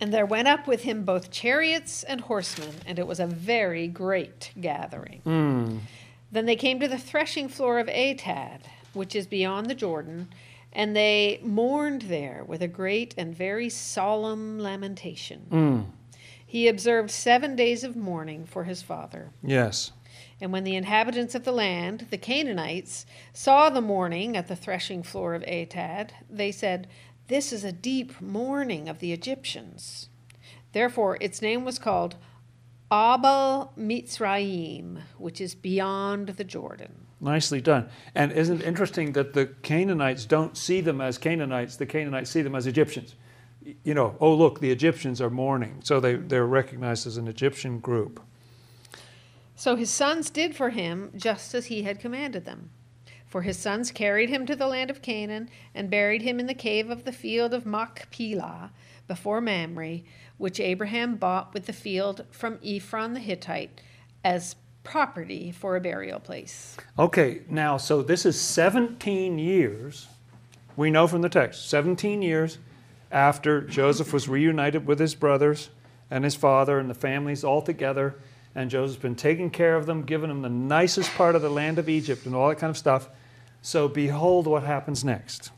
And 0.00 0.14
there 0.14 0.26
went 0.26 0.46
up 0.46 0.68
with 0.68 0.82
him 0.82 1.04
both 1.04 1.32
chariots 1.32 2.04
and 2.04 2.20
horsemen, 2.20 2.76
and 2.86 3.00
it 3.00 3.06
was 3.08 3.18
a 3.18 3.26
very 3.26 3.88
great 3.88 4.52
gathering. 4.60 5.22
Mm. 5.26 5.80
Then 6.30 6.46
they 6.46 6.54
came 6.54 6.78
to 6.78 6.86
the 6.86 6.98
threshing 6.98 7.48
floor 7.48 7.80
of 7.80 7.88
Atad, 7.88 8.60
which 8.92 9.16
is 9.16 9.26
beyond 9.26 9.68
the 9.68 9.74
Jordan, 9.74 10.28
and 10.72 10.94
they 10.94 11.40
mourned 11.42 12.02
there 12.02 12.44
with 12.46 12.62
a 12.62 12.68
great 12.68 13.12
and 13.18 13.34
very 13.34 13.68
solemn 13.70 14.60
lamentation. 14.60 15.46
Mm. 15.50 15.84
He 16.46 16.68
observed 16.68 17.10
seven 17.10 17.56
days 17.56 17.82
of 17.82 17.96
mourning 17.96 18.46
for 18.46 18.64
his 18.64 18.80
father. 18.80 19.32
Yes. 19.42 19.90
And 20.40 20.52
when 20.52 20.64
the 20.64 20.76
inhabitants 20.76 21.34
of 21.34 21.44
the 21.44 21.52
land, 21.52 22.06
the 22.10 22.18
Canaanites, 22.18 23.04
saw 23.32 23.68
the 23.68 23.80
mourning 23.80 24.36
at 24.36 24.46
the 24.46 24.56
threshing 24.56 25.02
floor 25.02 25.34
of 25.34 25.42
Atad, 25.42 26.10
they 26.30 26.52
said, 26.52 26.88
This 27.26 27.52
is 27.52 27.64
a 27.64 27.72
deep 27.72 28.20
mourning 28.20 28.88
of 28.88 29.00
the 29.00 29.12
Egyptians. 29.12 30.08
Therefore, 30.72 31.18
its 31.20 31.42
name 31.42 31.64
was 31.64 31.78
called 31.78 32.16
Abel 32.92 33.72
Mitzrayim, 33.76 35.02
which 35.18 35.40
is 35.40 35.54
beyond 35.54 36.28
the 36.28 36.44
Jordan. 36.44 37.06
Nicely 37.20 37.60
done. 37.60 37.88
And 38.14 38.30
isn't 38.30 38.60
it 38.60 38.66
interesting 38.66 39.12
that 39.12 39.32
the 39.32 39.46
Canaanites 39.62 40.26
don't 40.26 40.56
see 40.56 40.80
them 40.80 41.00
as 41.00 41.18
Canaanites, 41.18 41.76
the 41.76 41.86
Canaanites 41.86 42.30
see 42.30 42.42
them 42.42 42.54
as 42.54 42.66
Egyptians? 42.66 43.14
You 43.84 43.94
know, 43.94 44.16
oh, 44.20 44.34
look, 44.34 44.60
the 44.60 44.70
Egyptians 44.70 45.20
are 45.20 45.30
mourning. 45.30 45.80
So 45.82 46.00
they, 46.00 46.14
they're 46.14 46.46
recognized 46.46 47.06
as 47.06 47.16
an 47.16 47.26
Egyptian 47.26 47.80
group. 47.80 48.20
So 49.54 49.74
his 49.74 49.90
sons 49.90 50.30
did 50.30 50.54
for 50.54 50.70
him 50.70 51.12
just 51.16 51.54
as 51.54 51.66
he 51.66 51.82
had 51.82 51.98
commanded 51.98 52.44
them. 52.44 52.70
For 53.26 53.42
his 53.42 53.58
sons 53.58 53.90
carried 53.90 54.30
him 54.30 54.46
to 54.46 54.54
the 54.54 54.68
land 54.68 54.90
of 54.90 55.02
Canaan 55.02 55.50
and 55.74 55.90
buried 55.90 56.22
him 56.22 56.38
in 56.38 56.46
the 56.46 56.54
cave 56.54 56.90
of 56.90 57.04
the 57.04 57.12
field 57.12 57.52
of 57.52 57.66
Machpelah 57.66 58.70
before 59.08 59.40
Mamre 59.40 60.02
which 60.38 60.60
Abraham 60.60 61.16
bought 61.16 61.54
with 61.54 61.66
the 61.66 61.72
field 61.72 62.24
from 62.30 62.58
Ephron 62.62 63.14
the 63.14 63.20
Hittite 63.20 63.80
as 64.24 64.56
property 64.84 65.50
for 65.50 65.76
a 65.76 65.80
burial 65.80 66.20
place. 66.20 66.76
Okay, 66.98 67.42
now, 67.48 67.76
so 67.76 68.02
this 68.02 68.26
is 68.26 68.40
17 68.40 69.38
years, 69.38 70.08
we 70.76 70.90
know 70.90 71.06
from 71.06 71.22
the 71.22 71.28
text, 71.28 71.68
17 71.68 72.22
years 72.22 72.58
after 73.10 73.60
Joseph 73.60 74.12
was 74.12 74.28
reunited 74.28 74.86
with 74.86 74.98
his 74.98 75.14
brothers 75.14 75.70
and 76.10 76.24
his 76.24 76.34
father 76.34 76.78
and 76.78 76.88
the 76.90 76.94
families 76.94 77.44
all 77.44 77.62
together, 77.62 78.16
and 78.54 78.70
Joseph's 78.70 79.00
been 79.00 79.14
taking 79.14 79.50
care 79.50 79.76
of 79.76 79.86
them, 79.86 80.02
giving 80.02 80.28
them 80.28 80.42
the 80.42 80.48
nicest 80.48 81.12
part 81.14 81.34
of 81.34 81.42
the 81.42 81.50
land 81.50 81.78
of 81.78 81.88
Egypt 81.88 82.26
and 82.26 82.34
all 82.34 82.48
that 82.48 82.58
kind 82.58 82.70
of 82.70 82.78
stuff. 82.78 83.08
So, 83.60 83.88
behold 83.88 84.46
what 84.46 84.62
happens 84.62 85.04
next. 85.04 85.50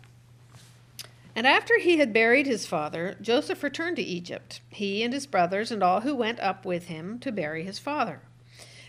And 1.37 1.47
after 1.47 1.79
he 1.79 1.99
had 1.99 2.13
buried 2.13 2.47
his 2.47 2.67
father, 2.67 3.17
Joseph 3.21 3.63
returned 3.63 3.97
to 3.97 4.03
Egypt, 4.03 4.61
he 4.71 5.05
and 5.05 5.15
his 5.15 5.27
brothers 5.27 5.71
and 5.71 5.83
all 5.85 6.01
who 6.01 6.17
went 6.17 6.41
up 6.41 6.65
with 6.65 6.89
him 6.89 7.21
to 7.21 7.31
bury 7.31 7.63
his 7.63 7.79
father. 7.79 8.23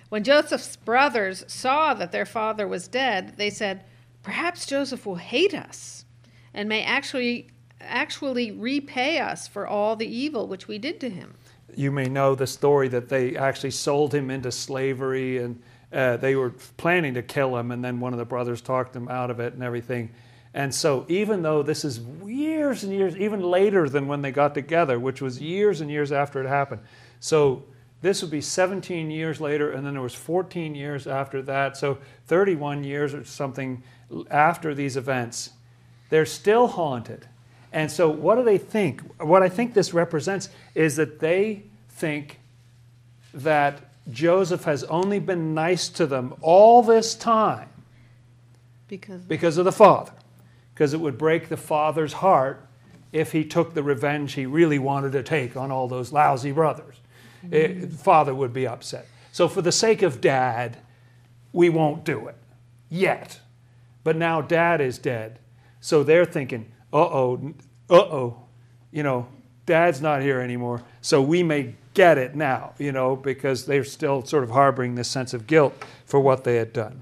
When 0.10 0.24
Joseph's 0.24 0.76
brothers 0.76 1.45
saw 1.47 1.93
that 1.93 2.12
their 2.12 2.26
father 2.26 2.68
was 2.68 2.88
dead, 2.88 3.36
they 3.38 3.51
said, 3.51 3.84
Perhaps 4.24 4.66
Joseph 4.66 5.05
will 5.05 5.16
hate 5.16 5.53
us 5.53 6.05
and 6.51 6.68
may 6.68 6.82
actually 6.82 7.49
actually 7.82 8.51
repay 8.51 9.19
us 9.19 9.47
for 9.47 9.67
all 9.67 9.95
the 9.95 10.07
evil 10.07 10.47
which 10.47 10.67
we 10.67 10.77
did 10.77 10.99
to 11.01 11.09
him. 11.09 11.36
You 11.75 11.91
may 11.91 12.05
know 12.05 12.36
the 12.36 12.47
story 12.47 12.88
that 12.89 13.09
they 13.09 13.36
actually 13.36 13.71
sold 13.71 14.13
him 14.13 14.30
into 14.32 14.51
slavery 14.51 15.38
and 15.38 15.61
uh, 15.91 16.17
they 16.17 16.36
were 16.36 16.51
planning 16.77 17.15
to 17.15 17.23
kill 17.23 17.57
him, 17.57 17.71
and 17.71 17.84
then 17.84 17.99
one 17.99 18.13
of 18.13 18.19
the 18.19 18.25
brothers 18.25 18.61
talked 18.61 18.95
him 18.95 19.07
out 19.07 19.32
of 19.32 19.39
it 19.39 19.53
and 19.53 19.63
everything. 19.63 20.11
And 20.53 20.73
so, 20.73 21.05
even 21.07 21.41
though 21.41 21.63
this 21.63 21.84
is 21.84 21.99
years 22.25 22.84
and 22.84 22.93
years, 22.93 23.15
even 23.17 23.41
later 23.41 23.89
than 23.89 24.07
when 24.07 24.21
they 24.21 24.32
got 24.32 24.53
together, 24.53 24.99
which 24.99 25.21
was 25.21 25.41
years 25.41 25.82
and 25.82 25.89
years 25.89 26.11
after 26.11 26.43
it 26.43 26.47
happened, 26.47 26.82
so 27.19 27.63
this 28.01 28.21
would 28.21 28.32
be 28.32 28.41
17 28.41 29.11
years 29.11 29.41
later, 29.41 29.71
and 29.71 29.86
then 29.86 29.93
there 29.93 30.01
was 30.01 30.15
14 30.15 30.75
years 30.75 31.05
after 31.07 31.41
that, 31.43 31.75
so 31.75 31.97
31 32.27 32.84
years 32.84 33.13
or 33.13 33.23
something 33.23 33.84
after 34.30 34.73
these 34.73 34.95
events. 34.95 35.51
They're 36.09 36.25
still 36.25 36.67
haunted. 36.67 37.27
And 37.72 37.91
so, 37.91 38.09
what 38.09 38.36
do 38.36 38.43
they 38.43 38.57
think? 38.57 39.01
What 39.20 39.43
I 39.43 39.49
think 39.49 39.74
this 39.74 39.93
represents 39.93 40.49
is 40.74 40.95
that 40.95 41.20
they 41.20 41.63
think 41.89 42.39
that 43.34 43.82
Joseph 44.09 44.63
has 44.63 44.84
only 44.86 45.20
been 45.20 45.53
nice 45.53 45.88
to 45.89 46.07
them 46.07 46.34
all 46.41 46.82
this 46.82 47.13
time 47.13 47.70
because, 48.88 49.22
because 49.22 49.57
of 49.57 49.65
the 49.65 49.72
father. 49.72 50.13
Because 50.74 50.93
it 50.93 50.99
would 50.99 51.17
break 51.17 51.49
the 51.49 51.57
father's 51.57 52.13
heart 52.13 52.65
if 53.11 53.34
he 53.34 53.43
took 53.43 53.74
the 53.74 53.84
revenge 53.84 54.34
he 54.34 54.45
really 54.45 54.80
wanted 54.80 55.11
to 55.11 55.22
take 55.22 55.57
on 55.57 55.72
all 55.72 55.88
those 55.88 56.11
lousy 56.11 56.51
brothers. 56.51 56.95
Mm-hmm. 57.45 57.53
It, 57.53 57.91
father 57.91 58.34
would 58.34 58.53
be 58.53 58.65
upset. 58.65 59.05
So, 59.32 59.47
for 59.47 59.61
the 59.61 59.72
sake 59.72 60.01
of 60.01 60.22
dad, 60.22 60.78
we 61.53 61.70
won't 61.70 62.03
do 62.03 62.28
it 62.28 62.36
yet. 62.89 63.39
But 64.03 64.15
now 64.15 64.41
dad 64.41 64.82
is 64.82 64.97
dead. 64.97 65.39
So 65.80 66.03
they're 66.03 66.26
thinking, 66.26 66.72
uh 66.91 66.97
oh, 66.97 67.53
uh 67.89 67.95
oh, 67.95 68.37
you 68.91 69.03
know, 69.03 69.27
dad's 69.65 70.01
not 70.01 70.21
here 70.21 70.39
anymore. 70.39 70.81
So 71.01 71.21
we 71.21 71.43
may 71.43 71.75
get 71.93 72.17
it 72.17 72.35
now, 72.35 72.73
you 72.77 72.91
know, 72.91 73.15
because 73.15 73.65
they're 73.65 73.83
still 73.83 74.23
sort 74.25 74.43
of 74.43 74.49
harboring 74.49 74.95
this 74.95 75.07
sense 75.07 75.33
of 75.33 75.47
guilt 75.47 75.73
for 76.05 76.19
what 76.19 76.43
they 76.43 76.55
had 76.55 76.73
done, 76.73 77.01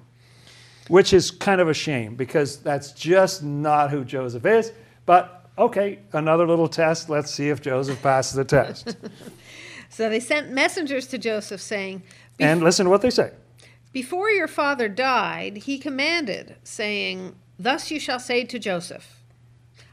which 0.87 1.13
is 1.13 1.31
kind 1.31 1.61
of 1.61 1.69
a 1.69 1.73
shame 1.73 2.15
because 2.15 2.57
that's 2.57 2.91
just 2.91 3.43
not 3.43 3.91
who 3.91 4.03
Joseph 4.03 4.45
is. 4.45 4.71
But 5.05 5.45
okay, 5.57 5.99
another 6.13 6.45
little 6.47 6.67
test. 6.67 7.09
Let's 7.09 7.31
see 7.31 7.49
if 7.49 7.61
Joseph 7.61 8.01
passes 8.01 8.33
the 8.33 8.45
test. 8.45 8.97
so 9.89 10.09
they 10.09 10.19
sent 10.19 10.51
messengers 10.51 11.07
to 11.07 11.17
Joseph 11.17 11.61
saying, 11.61 12.03
and 12.39 12.61
listen 12.61 12.85
to 12.85 12.89
what 12.89 13.01
they 13.01 13.09
say. 13.09 13.31
Before 13.93 14.29
your 14.29 14.47
father 14.47 14.89
died, 14.89 15.57
he 15.57 15.79
commanded, 15.79 16.55
saying, 16.63 17.35
Thus 17.57 17.89
you 17.89 17.99
shall 17.99 18.19
say 18.19 18.43
to 18.43 18.59
Joseph, 18.59 19.16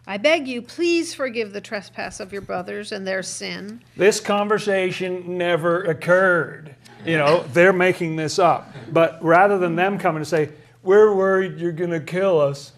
I 0.07 0.19
beg 0.19 0.47
you, 0.47 0.61
please 0.61 1.15
forgive 1.15 1.53
the 1.53 1.63
trespass 1.63 2.21
of 2.21 2.33
your 2.33 2.43
brothers 2.43 2.93
and 2.93 3.07
their 3.07 3.23
sin. 3.23 3.81
This 3.97 4.21
conversation 4.21 5.39
never 5.39 5.85
occurred. 5.85 6.75
You 7.07 7.17
know, 7.17 7.45
they're 7.53 7.73
making 7.73 8.17
this 8.17 8.39
up. 8.39 8.75
But 8.93 9.23
rather 9.23 9.59
than 9.59 9.77
them 9.77 9.99
coming 9.99 10.23
to 10.23 10.29
say, 10.29 10.51
We're 10.83 11.15
worried 11.15 11.59
you're 11.59 11.73
going 11.73 11.91
to 11.91 12.01
kill 12.01 12.39
us, 12.41 12.73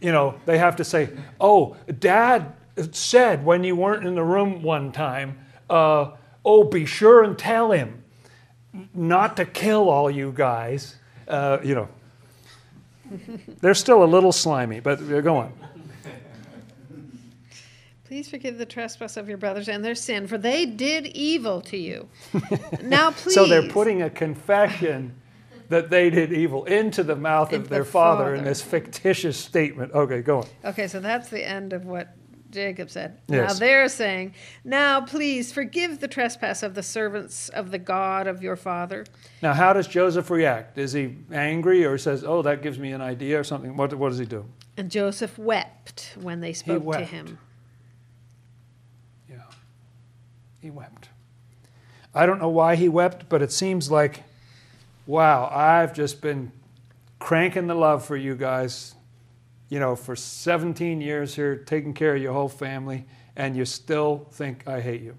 you 0.00 0.10
know, 0.10 0.34
they 0.44 0.58
have 0.58 0.76
to 0.76 0.84
say, 0.84 1.10
Oh, 1.40 1.76
dad 2.00 2.52
said 2.92 3.44
when 3.44 3.62
you 3.62 3.76
weren't 3.76 4.04
in 4.06 4.14
the 4.16 4.24
room 4.24 4.62
one 4.62 4.90
time, 4.90 5.38
uh, 5.68 6.12
Oh, 6.44 6.64
be 6.64 6.86
sure 6.86 7.22
and 7.22 7.38
tell 7.38 7.70
him 7.70 8.02
not 8.94 9.36
to 9.36 9.44
kill 9.44 9.88
all 9.88 10.10
you 10.10 10.32
guys. 10.34 10.96
Uh, 11.28 11.58
you 11.62 11.74
know, 11.74 11.88
they're 13.60 13.74
still 13.74 14.02
a 14.02 14.06
little 14.06 14.32
slimy, 14.32 14.80
but 14.80 14.96
go 15.22 15.36
on. 15.36 15.52
Please 18.10 18.28
forgive 18.28 18.58
the 18.58 18.66
trespass 18.66 19.16
of 19.16 19.28
your 19.28 19.38
brothers 19.38 19.68
and 19.68 19.84
their 19.84 19.94
sin, 19.94 20.26
for 20.26 20.36
they 20.36 20.66
did 20.66 21.06
evil 21.06 21.60
to 21.60 21.76
you. 21.76 22.08
now, 22.82 23.12
please. 23.12 23.34
So 23.34 23.46
they're 23.46 23.68
putting 23.68 24.02
a 24.02 24.10
confession 24.10 25.14
that 25.68 25.90
they 25.90 26.10
did 26.10 26.32
evil 26.32 26.64
into 26.64 27.04
the 27.04 27.14
mouth 27.14 27.52
of 27.52 27.68
their 27.68 27.84
father, 27.84 28.24
father 28.24 28.34
in 28.34 28.42
this 28.42 28.60
fictitious 28.62 29.36
statement. 29.36 29.92
Okay, 29.92 30.22
go 30.22 30.38
on. 30.38 30.46
Okay, 30.64 30.88
so 30.88 30.98
that's 30.98 31.28
the 31.28 31.48
end 31.48 31.72
of 31.72 31.84
what 31.84 32.16
Jacob 32.50 32.90
said. 32.90 33.16
Yes. 33.28 33.52
Now 33.52 33.58
they're 33.60 33.88
saying, 33.88 34.34
Now 34.64 35.02
please 35.02 35.52
forgive 35.52 36.00
the 36.00 36.08
trespass 36.08 36.64
of 36.64 36.74
the 36.74 36.82
servants 36.82 37.48
of 37.50 37.70
the 37.70 37.78
God 37.78 38.26
of 38.26 38.42
your 38.42 38.56
father. 38.56 39.06
Now, 39.40 39.52
how 39.52 39.72
does 39.72 39.86
Joseph 39.86 40.30
react? 40.30 40.78
Is 40.78 40.92
he 40.92 41.14
angry 41.30 41.84
or 41.84 41.96
says, 41.96 42.24
Oh, 42.24 42.42
that 42.42 42.60
gives 42.60 42.76
me 42.76 42.90
an 42.90 43.02
idea 43.02 43.38
or 43.38 43.44
something? 43.44 43.76
What, 43.76 43.94
what 43.94 44.08
does 44.08 44.18
he 44.18 44.26
do? 44.26 44.46
And 44.76 44.90
Joseph 44.90 45.38
wept 45.38 46.16
when 46.20 46.40
they 46.40 46.54
spoke 46.54 46.92
to 46.94 47.04
him. 47.04 47.38
He 50.60 50.70
wept. 50.70 51.08
I 52.14 52.26
don't 52.26 52.38
know 52.38 52.48
why 52.48 52.76
he 52.76 52.88
wept, 52.88 53.28
but 53.28 53.42
it 53.42 53.52
seems 53.52 53.90
like, 53.90 54.24
wow, 55.06 55.48
I've 55.52 55.94
just 55.94 56.20
been 56.20 56.52
cranking 57.18 57.66
the 57.66 57.74
love 57.74 58.04
for 58.04 58.16
you 58.16 58.34
guys, 58.34 58.94
you 59.68 59.78
know, 59.78 59.94
for 59.94 60.16
17 60.16 61.00
years 61.00 61.34
here, 61.34 61.56
taking 61.56 61.94
care 61.94 62.16
of 62.16 62.22
your 62.22 62.32
whole 62.32 62.48
family, 62.48 63.04
and 63.36 63.56
you 63.56 63.64
still 63.64 64.26
think 64.32 64.66
I 64.66 64.80
hate 64.80 65.02
you. 65.02 65.16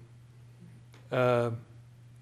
Uh, 1.10 1.50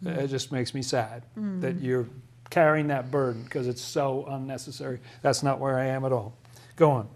it 0.04 0.28
just 0.28 0.52
makes 0.52 0.72
me 0.72 0.82
sad 0.82 1.24
mm. 1.38 1.60
that 1.60 1.80
you're 1.80 2.08
carrying 2.48 2.88
that 2.88 3.10
burden 3.10 3.42
because 3.42 3.68
it's 3.68 3.82
so 3.82 4.24
unnecessary. 4.28 5.00
That's 5.22 5.42
not 5.42 5.60
where 5.60 5.78
I 5.78 5.86
am 5.86 6.04
at 6.04 6.12
all. 6.12 6.36
Go 6.76 6.90
on. 6.90 7.08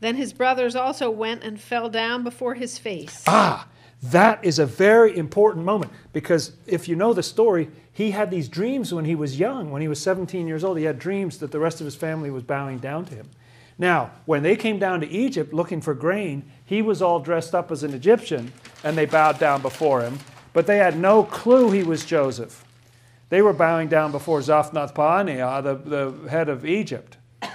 Then 0.00 0.14
his 0.14 0.32
brothers 0.32 0.76
also 0.76 1.10
went 1.10 1.42
and 1.42 1.60
fell 1.60 1.88
down 1.88 2.22
before 2.22 2.54
his 2.54 2.78
face. 2.78 3.24
Ah, 3.26 3.66
that 4.02 4.44
is 4.44 4.58
a 4.58 4.66
very 4.66 5.16
important 5.16 5.64
moment 5.64 5.92
because 6.12 6.52
if 6.66 6.88
you 6.88 6.94
know 6.94 7.12
the 7.12 7.22
story, 7.22 7.68
he 7.92 8.12
had 8.12 8.30
these 8.30 8.48
dreams 8.48 8.94
when 8.94 9.04
he 9.04 9.16
was 9.16 9.40
young. 9.40 9.70
When 9.72 9.82
he 9.82 9.88
was 9.88 10.00
17 10.00 10.46
years 10.46 10.62
old, 10.62 10.78
he 10.78 10.84
had 10.84 10.98
dreams 10.98 11.38
that 11.38 11.50
the 11.50 11.58
rest 11.58 11.80
of 11.80 11.84
his 11.84 11.96
family 11.96 12.30
was 12.30 12.44
bowing 12.44 12.78
down 12.78 13.04
to 13.06 13.14
him. 13.14 13.28
Now, 13.76 14.12
when 14.24 14.42
they 14.42 14.56
came 14.56 14.78
down 14.78 15.00
to 15.00 15.08
Egypt 15.08 15.52
looking 15.52 15.80
for 15.80 15.94
grain, 15.94 16.44
he 16.64 16.80
was 16.80 17.02
all 17.02 17.18
dressed 17.18 17.54
up 17.54 17.72
as 17.72 17.82
an 17.82 17.92
Egyptian 17.92 18.52
and 18.84 18.96
they 18.96 19.06
bowed 19.06 19.38
down 19.38 19.62
before 19.62 20.02
him, 20.02 20.20
but 20.52 20.66
they 20.66 20.78
had 20.78 20.96
no 20.96 21.24
clue 21.24 21.70
he 21.70 21.82
was 21.82 22.04
Joseph. 22.04 22.64
They 23.30 23.42
were 23.42 23.52
bowing 23.52 23.88
down 23.88 24.12
before 24.12 24.40
Zaphnath-paaneah, 24.40 25.62
the, 25.62 25.74
the 25.74 26.30
head 26.30 26.48
of 26.48 26.64
Egypt. 26.64 27.16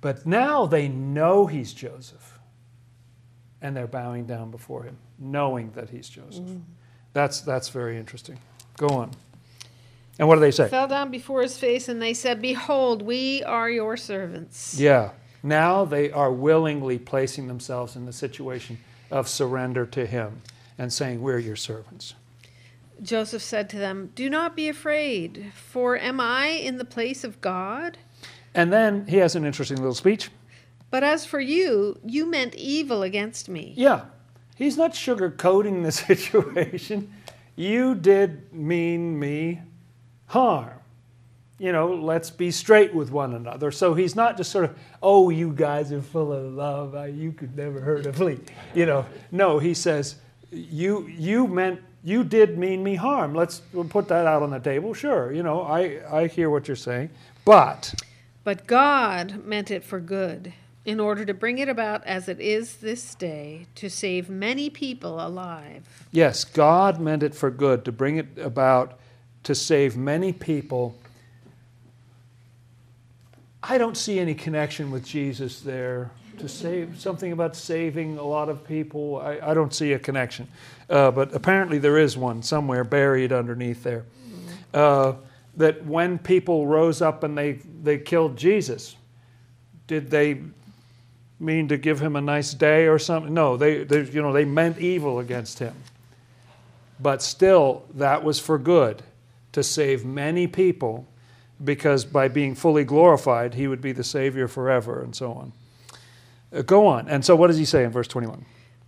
But 0.00 0.26
now 0.26 0.66
they 0.66 0.88
know 0.88 1.46
he's 1.46 1.72
Joseph 1.72 2.31
and 3.62 3.76
they're 3.76 3.86
bowing 3.86 4.26
down 4.26 4.50
before 4.50 4.82
him, 4.82 4.98
knowing 5.18 5.70
that 5.72 5.88
he's 5.88 6.08
Joseph. 6.08 6.44
Mm. 6.44 6.62
That's, 7.12 7.40
that's 7.40 7.68
very 7.68 7.96
interesting. 7.96 8.38
Go 8.76 8.88
on. 8.88 9.12
And 10.18 10.28
what 10.28 10.34
do 10.34 10.40
they 10.40 10.50
say? 10.50 10.68
Fell 10.68 10.88
down 10.88 11.10
before 11.10 11.42
his 11.42 11.56
face, 11.56 11.88
and 11.88 12.02
they 12.02 12.12
said, 12.12 12.42
Behold, 12.42 13.02
we 13.02 13.42
are 13.44 13.70
your 13.70 13.96
servants. 13.96 14.78
Yeah. 14.78 15.10
Now 15.42 15.84
they 15.84 16.10
are 16.10 16.30
willingly 16.30 16.98
placing 16.98 17.48
themselves 17.48 17.96
in 17.96 18.04
the 18.04 18.12
situation 18.12 18.78
of 19.10 19.28
surrender 19.28 19.86
to 19.86 20.06
him 20.06 20.42
and 20.76 20.92
saying, 20.92 21.22
We're 21.22 21.38
your 21.38 21.56
servants. 21.56 22.14
Joseph 23.02 23.42
said 23.42 23.68
to 23.70 23.78
them, 23.78 24.12
Do 24.14 24.28
not 24.28 24.54
be 24.54 24.68
afraid, 24.68 25.52
for 25.54 25.96
am 25.96 26.20
I 26.20 26.46
in 26.46 26.78
the 26.78 26.84
place 26.84 27.24
of 27.24 27.40
God? 27.40 27.98
And 28.54 28.72
then 28.72 29.06
he 29.06 29.16
has 29.16 29.34
an 29.34 29.44
interesting 29.44 29.78
little 29.78 29.94
speech. 29.94 30.30
But 30.92 31.02
as 31.02 31.24
for 31.24 31.40
you, 31.40 31.98
you 32.04 32.26
meant 32.26 32.54
evil 32.54 33.02
against 33.02 33.48
me. 33.48 33.72
Yeah. 33.78 34.02
He's 34.56 34.76
not 34.76 34.92
sugarcoating 34.92 35.82
the 35.82 35.90
situation. 36.06 37.10
You 37.56 37.94
did 37.94 38.52
mean 38.52 39.18
me 39.18 39.62
harm. 40.26 40.78
You 41.58 41.72
know, 41.72 41.94
let's 41.94 42.28
be 42.28 42.50
straight 42.50 42.94
with 42.94 43.10
one 43.10 43.32
another. 43.32 43.70
So 43.70 43.94
he's 43.94 44.14
not 44.14 44.36
just 44.36 44.50
sort 44.52 44.66
of, 44.66 44.78
oh, 45.02 45.30
you 45.30 45.54
guys 45.54 45.92
are 45.92 46.02
full 46.02 46.30
of 46.30 46.52
love. 46.52 46.94
You 47.08 47.32
could 47.32 47.56
never 47.56 47.80
hurt 47.80 48.04
a 48.04 48.12
flea. 48.12 48.40
You 48.74 48.84
know, 48.84 49.06
no, 49.30 49.58
he 49.58 49.72
says, 49.72 50.16
you, 50.50 51.06
you 51.06 51.46
meant, 51.46 51.80
you 52.04 52.22
did 52.22 52.58
mean 52.58 52.82
me 52.82 52.96
harm. 52.96 53.34
Let's 53.34 53.62
put 53.88 54.08
that 54.08 54.26
out 54.26 54.42
on 54.42 54.50
the 54.50 54.60
table. 54.60 54.92
Sure, 54.92 55.32
you 55.32 55.42
know, 55.42 55.62
I, 55.62 56.02
I 56.12 56.26
hear 56.26 56.50
what 56.50 56.68
you're 56.68 56.76
saying. 56.76 57.08
But. 57.46 57.94
But 58.44 58.66
God 58.66 59.42
meant 59.46 59.70
it 59.70 59.84
for 59.84 59.98
good 59.98 60.52
in 60.84 60.98
order 60.98 61.24
to 61.24 61.34
bring 61.34 61.58
it 61.58 61.68
about 61.68 62.04
as 62.04 62.28
it 62.28 62.40
is 62.40 62.76
this 62.76 63.14
day, 63.14 63.66
to 63.76 63.88
save 63.88 64.28
many 64.28 64.68
people 64.68 65.24
alive. 65.24 66.06
Yes, 66.10 66.44
God 66.44 67.00
meant 67.00 67.22
it 67.22 67.34
for 67.34 67.50
good, 67.50 67.84
to 67.84 67.92
bring 67.92 68.16
it 68.16 68.26
about 68.38 68.98
to 69.44 69.54
save 69.54 69.96
many 69.96 70.32
people. 70.32 70.96
I 73.62 73.78
don't 73.78 73.96
see 73.96 74.18
any 74.18 74.34
connection 74.34 74.90
with 74.90 75.04
Jesus 75.04 75.60
there. 75.60 76.10
To 76.38 76.48
save 76.48 76.98
something 76.98 77.30
about 77.30 77.54
saving 77.54 78.18
a 78.18 78.24
lot 78.24 78.48
of 78.48 78.66
people, 78.66 79.20
I, 79.20 79.50
I 79.50 79.54
don't 79.54 79.72
see 79.72 79.92
a 79.92 79.98
connection. 79.98 80.48
Uh, 80.90 81.12
but 81.12 81.32
apparently 81.34 81.78
there 81.78 81.98
is 81.98 82.16
one 82.16 82.42
somewhere 82.42 82.82
buried 82.82 83.32
underneath 83.32 83.84
there. 83.84 84.04
Uh, 84.74 85.12
that 85.56 85.84
when 85.84 86.18
people 86.18 86.66
rose 86.66 87.02
up 87.02 87.22
and 87.22 87.36
they, 87.36 87.52
they 87.82 87.98
killed 87.98 88.36
Jesus, 88.36 88.96
did 89.86 90.10
they 90.10 90.40
mean 91.42 91.68
to 91.68 91.76
give 91.76 92.00
him 92.00 92.16
a 92.16 92.20
nice 92.20 92.54
day 92.54 92.86
or 92.86 92.98
something. 92.98 93.34
No, 93.34 93.56
they, 93.56 93.84
they, 93.84 94.02
you 94.02 94.22
know, 94.22 94.32
they 94.32 94.44
meant 94.44 94.78
evil 94.78 95.18
against 95.18 95.58
him. 95.58 95.74
But 97.00 97.20
still, 97.22 97.84
that 97.94 98.22
was 98.22 98.38
for 98.38 98.58
good 98.58 99.02
to 99.52 99.62
save 99.62 100.04
many 100.04 100.46
people 100.46 101.06
because 101.62 102.04
by 102.04 102.28
being 102.28 102.54
fully 102.54 102.84
glorified, 102.84 103.54
he 103.54 103.66
would 103.66 103.80
be 103.80 103.92
the 103.92 104.04
Savior 104.04 104.48
forever 104.48 105.02
and 105.02 105.14
so 105.14 105.32
on. 105.32 105.52
Uh, 106.52 106.62
go 106.62 106.86
on. 106.86 107.08
And 107.08 107.24
so, 107.24 107.34
what 107.36 107.48
does 107.48 107.58
he 107.58 107.64
say 107.64 107.84
in 107.84 107.90
verse 107.90 108.08
21? 108.08 108.44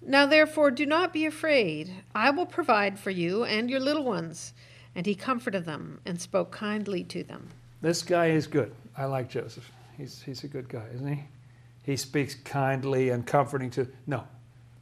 Now, 0.07 0.27
therefore, 0.27 0.71
do 0.71 0.87
not 0.87 1.13
be 1.13 1.27
afraid. 1.27 1.91
I 2.15 2.31
will 2.31 2.47
provide 2.47 2.99
for 2.99 3.11
you 3.11 3.45
and 3.45 3.71
your 3.71 3.81
little 3.81 4.05
ones. 4.05 4.53
And 4.95 5.07
he 5.07 5.15
comforted 5.15 5.65
them 5.65 6.01
and 6.05 6.21
spoke 6.21 6.53
kindly 6.53 7.03
to 7.05 7.25
them. 7.25 7.49
This 7.81 8.03
guy 8.03 8.27
is 8.27 8.47
good. 8.47 8.73
I 8.97 9.07
like 9.07 9.29
Joseph. 9.29 9.69
He's, 9.97 10.23
he's 10.23 10.45
a 10.45 10.49
good 10.49 10.69
guy, 10.69 10.85
isn't 10.95 11.07
he? 11.07 11.25
He 11.85 11.97
speaks 11.97 12.35
kindly 12.35 13.11
and 13.11 13.27
comforting 13.27 13.71
to. 13.71 13.87
No, 14.07 14.25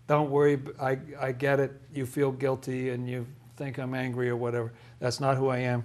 don't 0.06 0.30
worry. 0.30 0.60
I, 0.80 0.98
I 1.20 1.32
get 1.32 1.60
it. 1.60 1.72
You 1.92 2.06
feel 2.06 2.32
guilty 2.32 2.90
and 2.90 3.08
you 3.08 3.26
think 3.56 3.78
I'm 3.78 3.94
angry 3.94 4.28
or 4.28 4.36
whatever. 4.36 4.72
That's 5.00 5.20
not 5.20 5.36
who 5.36 5.48
I 5.48 5.58
am. 5.58 5.84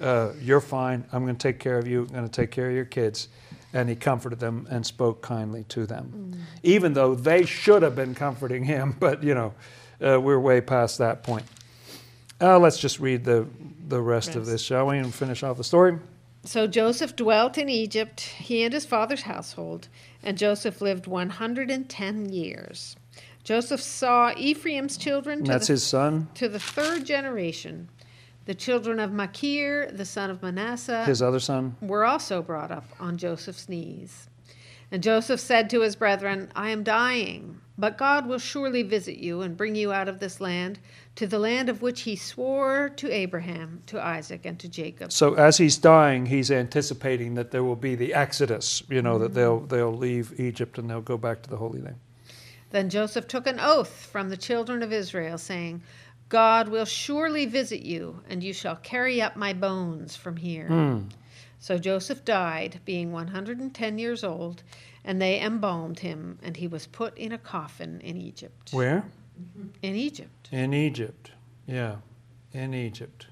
Uh, 0.00 0.32
you're 0.40 0.60
fine. 0.60 1.04
I'm 1.12 1.24
going 1.24 1.36
to 1.36 1.42
take 1.42 1.58
care 1.58 1.78
of 1.78 1.86
you. 1.86 2.02
I'm 2.02 2.08
going 2.08 2.28
to 2.28 2.30
take 2.30 2.50
care 2.50 2.68
of 2.68 2.74
your 2.74 2.84
kids. 2.84 3.28
And 3.72 3.88
he 3.88 3.96
comforted 3.96 4.38
them 4.38 4.66
and 4.70 4.86
spoke 4.86 5.20
kindly 5.20 5.64
to 5.64 5.84
them, 5.84 6.32
mm. 6.32 6.40
even 6.62 6.92
though 6.92 7.16
they 7.16 7.44
should 7.44 7.82
have 7.82 7.96
been 7.96 8.14
comforting 8.14 8.64
him. 8.64 8.94
But, 9.00 9.24
you 9.24 9.34
know, 9.34 9.54
uh, 10.00 10.20
we're 10.20 10.38
way 10.38 10.60
past 10.60 10.98
that 10.98 11.24
point. 11.24 11.44
Uh, 12.40 12.58
let's 12.58 12.78
just 12.78 13.00
read 13.00 13.24
the, 13.24 13.46
the 13.88 14.00
rest, 14.00 14.28
rest 14.28 14.36
of 14.36 14.46
this, 14.46 14.62
shall 14.62 14.86
we, 14.86 14.98
and 14.98 15.12
finish 15.12 15.42
off 15.42 15.56
the 15.56 15.64
story. 15.64 15.98
So 16.44 16.66
Joseph 16.66 17.16
dwelt 17.16 17.56
in 17.56 17.70
Egypt, 17.70 18.20
he 18.20 18.64
and 18.64 18.72
his 18.72 18.84
father's 18.84 19.22
household, 19.22 19.88
and 20.24 20.36
Joseph 20.36 20.80
lived 20.80 21.06
110 21.06 22.28
years. 22.30 22.96
Joseph 23.44 23.82
saw 23.82 24.32
Ephraim's 24.36 24.96
children. 24.96 25.44
That's 25.44 25.66
the, 25.66 25.74
his 25.74 25.84
son. 25.84 26.28
To 26.34 26.48
the 26.48 26.58
third 26.58 27.04
generation. 27.04 27.90
The 28.46 28.54
children 28.54 28.98
of 28.98 29.12
Machir, 29.12 29.90
the 29.90 30.04
son 30.04 30.30
of 30.30 30.42
Manasseh, 30.42 31.04
his 31.04 31.22
other 31.22 31.40
son, 31.40 31.76
were 31.80 32.04
also 32.04 32.42
brought 32.42 32.70
up 32.70 32.84
on 33.00 33.16
Joseph's 33.16 33.68
knees. 33.68 34.28
And 34.90 35.02
Joseph 35.02 35.40
said 35.40 35.70
to 35.70 35.80
his 35.80 35.96
brethren, 35.96 36.50
I 36.54 36.68
am 36.68 36.82
dying, 36.82 37.60
but 37.76 37.98
God 37.98 38.26
will 38.26 38.38
surely 38.38 38.82
visit 38.82 39.18
you 39.18 39.42
and 39.42 39.56
bring 39.56 39.74
you 39.74 39.92
out 39.92 40.08
of 40.08 40.20
this 40.20 40.40
land 40.40 40.78
to 41.16 41.26
the 41.26 41.38
land 41.38 41.68
of 41.68 41.82
which 41.82 42.02
he 42.02 42.16
swore 42.16 42.88
to 42.96 43.10
Abraham, 43.10 43.82
to 43.86 44.04
Isaac, 44.04 44.44
and 44.44 44.58
to 44.60 44.68
Jacob. 44.68 45.12
So 45.12 45.34
as 45.34 45.58
he's 45.58 45.76
dying, 45.76 46.26
he's 46.26 46.50
anticipating 46.50 47.34
that 47.34 47.50
there 47.50 47.64
will 47.64 47.76
be 47.76 47.94
the 47.94 48.14
exodus, 48.14 48.82
you 48.88 49.02
know, 49.02 49.14
mm-hmm. 49.14 49.22
that 49.24 49.34
they'll 49.34 49.60
they'll 49.60 49.96
leave 49.96 50.38
Egypt 50.38 50.78
and 50.78 50.88
they'll 50.88 51.00
go 51.00 51.16
back 51.16 51.42
to 51.42 51.50
the 51.50 51.56
Holy 51.56 51.80
Land. 51.80 51.98
Then 52.70 52.90
Joseph 52.90 53.28
took 53.28 53.46
an 53.46 53.60
oath 53.60 54.08
from 54.10 54.30
the 54.30 54.36
children 54.36 54.82
of 54.82 54.92
Israel, 54.92 55.38
saying, 55.38 55.82
God 56.28 56.68
will 56.68 56.84
surely 56.84 57.46
visit 57.46 57.82
you, 57.82 58.20
and 58.28 58.42
you 58.42 58.52
shall 58.52 58.74
carry 58.76 59.22
up 59.22 59.36
my 59.36 59.52
bones 59.52 60.16
from 60.16 60.36
here. 60.36 60.68
Mm. 60.68 61.10
So 61.64 61.78
Joseph 61.78 62.26
died, 62.26 62.80
being 62.84 63.10
110 63.10 63.98
years 63.98 64.22
old, 64.22 64.62
and 65.02 65.18
they 65.18 65.40
embalmed 65.40 66.00
him, 66.00 66.38
and 66.42 66.58
he 66.58 66.66
was 66.66 66.86
put 66.86 67.16
in 67.16 67.32
a 67.32 67.38
coffin 67.38 68.02
in 68.02 68.18
Egypt. 68.18 68.68
Where? 68.70 69.06
In 69.80 69.94
Egypt. 69.94 70.50
In 70.52 70.74
Egypt, 70.74 71.30
yeah, 71.66 71.96
in 72.52 72.74
Egypt. 72.74 73.28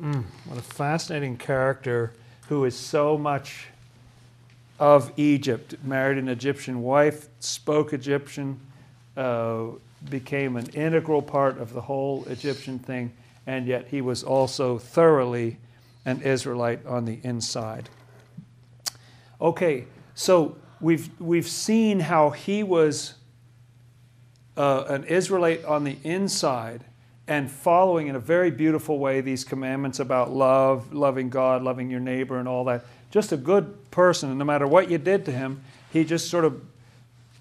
Mm, 0.00 0.24
what 0.46 0.58
a 0.58 0.62
fascinating 0.62 1.36
character 1.36 2.14
who 2.48 2.64
is 2.64 2.74
so 2.74 3.18
much 3.18 3.66
of 4.80 5.12
Egypt, 5.18 5.74
married 5.84 6.16
an 6.16 6.28
Egyptian 6.28 6.82
wife, 6.82 7.28
spoke 7.38 7.92
Egyptian, 7.92 8.58
uh, 9.14 9.64
became 10.08 10.56
an 10.56 10.68
integral 10.68 11.20
part 11.20 11.58
of 11.58 11.74
the 11.74 11.82
whole 11.82 12.24
Egyptian 12.28 12.78
thing, 12.78 13.12
and 13.46 13.66
yet 13.66 13.88
he 13.88 14.00
was 14.00 14.22
also 14.22 14.78
thoroughly 14.78 15.58
an 16.04 16.22
Israelite 16.22 16.84
on 16.86 17.04
the 17.04 17.20
inside. 17.22 17.88
Okay, 19.40 19.86
so 20.14 20.56
we've, 20.80 21.08
we've 21.20 21.48
seen 21.48 22.00
how 22.00 22.30
he 22.30 22.62
was 22.62 23.14
uh, 24.56 24.84
an 24.88 25.04
Israelite 25.04 25.64
on 25.64 25.84
the 25.84 25.96
inside 26.04 26.84
and 27.26 27.50
following 27.50 28.08
in 28.08 28.16
a 28.16 28.20
very 28.20 28.50
beautiful 28.50 28.98
way 28.98 29.20
these 29.20 29.44
commandments 29.44 29.98
about 29.98 30.30
love, 30.30 30.92
loving 30.92 31.30
God, 31.30 31.62
loving 31.62 31.90
your 31.90 32.00
neighbor, 32.00 32.38
and 32.38 32.46
all 32.46 32.64
that 32.64 32.84
just 33.14 33.30
a 33.30 33.36
good 33.36 33.92
person, 33.92 34.28
and 34.28 34.40
no 34.40 34.44
matter 34.44 34.66
what 34.66 34.90
you 34.90 34.98
did 34.98 35.24
to 35.26 35.30
him, 35.30 35.62
he 35.92 36.04
just 36.04 36.28
sort 36.28 36.44
of 36.44 36.60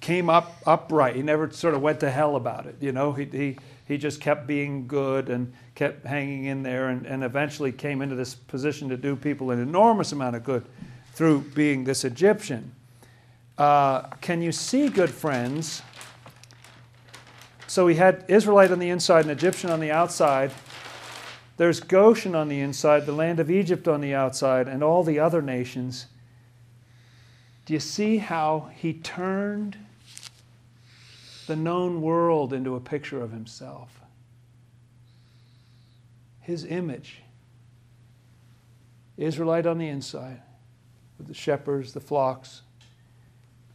came 0.02 0.30
up 0.30 0.56
upright. 0.68 1.16
He 1.16 1.24
never 1.24 1.50
sort 1.52 1.74
of 1.74 1.82
went 1.82 2.00
to 2.02 2.12
hell 2.12 2.36
about 2.36 2.68
it. 2.68 2.76
You 2.80 2.92
know, 2.92 3.12
he, 3.12 3.26
he, 3.26 3.58
he 3.86 3.98
just 3.98 4.22
kept 4.22 4.48
being 4.48 4.88
good 4.88 5.30
and 5.30 5.54
kept 5.76 6.06
hanging 6.06 6.46
in 6.46 6.64
there 6.64 6.90
and, 6.90 7.06
and 7.06 7.24
eventually 7.24 7.72
came 7.72 8.02
into 8.02 8.16
this 8.16 8.36
position 8.36 8.90
to 8.90 8.98
do 8.98 9.16
people 9.16 9.52
an 9.52 9.62
enormous 9.62 10.12
amount 10.12 10.36
of 10.36 10.44
good 10.44 10.66
through 11.14 11.42
being 11.54 11.84
this 11.84 12.04
Egyptian. 12.04 12.74
Uh, 13.58 14.02
can 14.22 14.42
you 14.42 14.52
see, 14.52 14.90
good 14.90 15.12
friends? 15.12 15.82
So 17.68 17.88
he 17.88 17.96
had 17.96 18.26
Israelite 18.28 18.72
on 18.72 18.80
the 18.80 18.90
inside 18.90 19.22
and 19.22 19.32
Egyptian 19.32 19.70
on 19.70 19.80
the 19.80 19.92
outside. 19.92 20.52
There's 21.58 21.80
Goshen 21.80 22.36
on 22.36 22.48
the 22.48 22.60
inside, 22.60 23.06
the 23.06 23.12
land 23.12 23.40
of 23.40 23.52
Egypt 23.52 23.88
on 23.88 24.02
the 24.02 24.14
outside, 24.14 24.68
and 24.68 24.84
all 24.84 25.04
the 25.04 25.20
other 25.20 25.42
nations. 25.42 26.08
Do 27.66 27.74
you 27.74 27.80
see 27.80 28.18
how 28.18 28.72
he 28.76 28.94
turned 28.94 29.78
the 31.48 31.56
known 31.56 32.02
world 32.02 32.54
into 32.54 32.76
a 32.76 32.80
picture 32.80 33.22
of 33.22 33.32
himself? 33.32 34.02
His 36.42 36.66
image. 36.66 37.22
Israelite 39.18 39.66
on 39.66 39.78
the 39.78 39.88
inside, 39.88 40.42
with 41.18 41.28
the 41.28 41.34
shepherds, 41.34 41.94
the 41.94 42.00
flocks. 42.00 42.62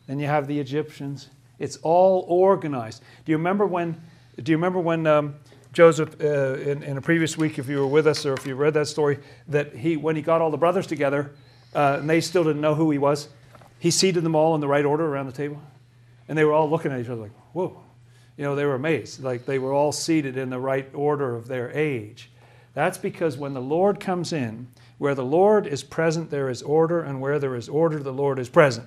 Then 0.07 0.19
you 0.19 0.27
have 0.27 0.47
the 0.47 0.59
Egyptians. 0.59 1.29
It's 1.59 1.77
all 1.83 2.25
organized. 2.29 3.03
Do 3.25 3.33
you 3.33 3.39
remember 3.39 3.67
when? 3.67 4.01
Do 4.43 4.53
you 4.53 4.57
remember 4.57 4.81
when 4.81 5.07
um, 5.07 5.35
Joseph, 5.73 6.21
uh, 6.21 6.55
in, 6.55 6.83
in, 6.83 6.97
a 6.97 7.01
previous 7.01 7.37
week, 7.37 7.59
if 7.59 7.69
you 7.69 7.79
were 7.79 7.87
with 7.87 8.07
us 8.07 8.25
or 8.25 8.35
if 8.35 8.47
you 8.47 8.55
read 8.55 8.75
that 8.75 8.87
story, 8.87 9.19
that 9.49 9.75
he, 9.75 9.97
when 9.97 10.17
he 10.17 10.23
got 10.23 10.41
all 10.41 10.51
the 10.51 10.57
brothers 10.57 10.87
together, 10.87 11.33
uh, 11.75 11.99
and 12.01 12.09
they 12.09 12.21
still 12.21 12.45
didn't 12.45 12.61
know 12.61 12.75
who 12.75 12.91
he 12.91 12.99
was, 12.99 13.29
he 13.79 13.91
seated 13.91 14.25
them 14.25 14.35
all 14.35 14.55
in 14.55 14.61
the 14.61 14.69
right 14.69 14.85
order 14.85 15.07
around 15.07 15.27
the 15.27 15.33
table. 15.33 15.61
And 16.29 16.37
they 16.37 16.45
were 16.45 16.53
all 16.53 16.69
looking 16.69 16.93
at 16.93 17.01
each 17.01 17.09
other 17.09 17.23
like, 17.23 17.31
whoa. 17.53 17.83
You 18.37 18.45
know, 18.45 18.55
they 18.55 18.65
were 18.65 18.75
amazed. 18.75 19.23
Like 19.23 19.47
they 19.47 19.59
were 19.59 19.73
all 19.73 19.93
seated 19.93 20.37
in 20.37 20.51
the 20.51 20.61
right 20.61 20.89
order 20.95 21.35
of 21.35 21.49
their 21.49 21.71
age. 21.73 22.31
That's 22.75 22.99
because 22.99 23.37
when 23.37 23.55
the 23.55 23.61
Lord 23.61 23.99
comes 23.99 24.33
in, 24.33 24.69
where 24.99 25.15
the 25.15 25.25
Lord 25.25 25.67
is 25.67 25.83
present, 25.83 26.31
there 26.31 26.49
is 26.49 26.63
order, 26.63 27.03
and 27.03 27.21
where 27.21 27.39
there 27.39 27.57
is 27.57 27.69
order, 27.69 27.99
the 27.99 28.13
Lord 28.13 28.39
is 28.39 28.49
present. 28.49 28.87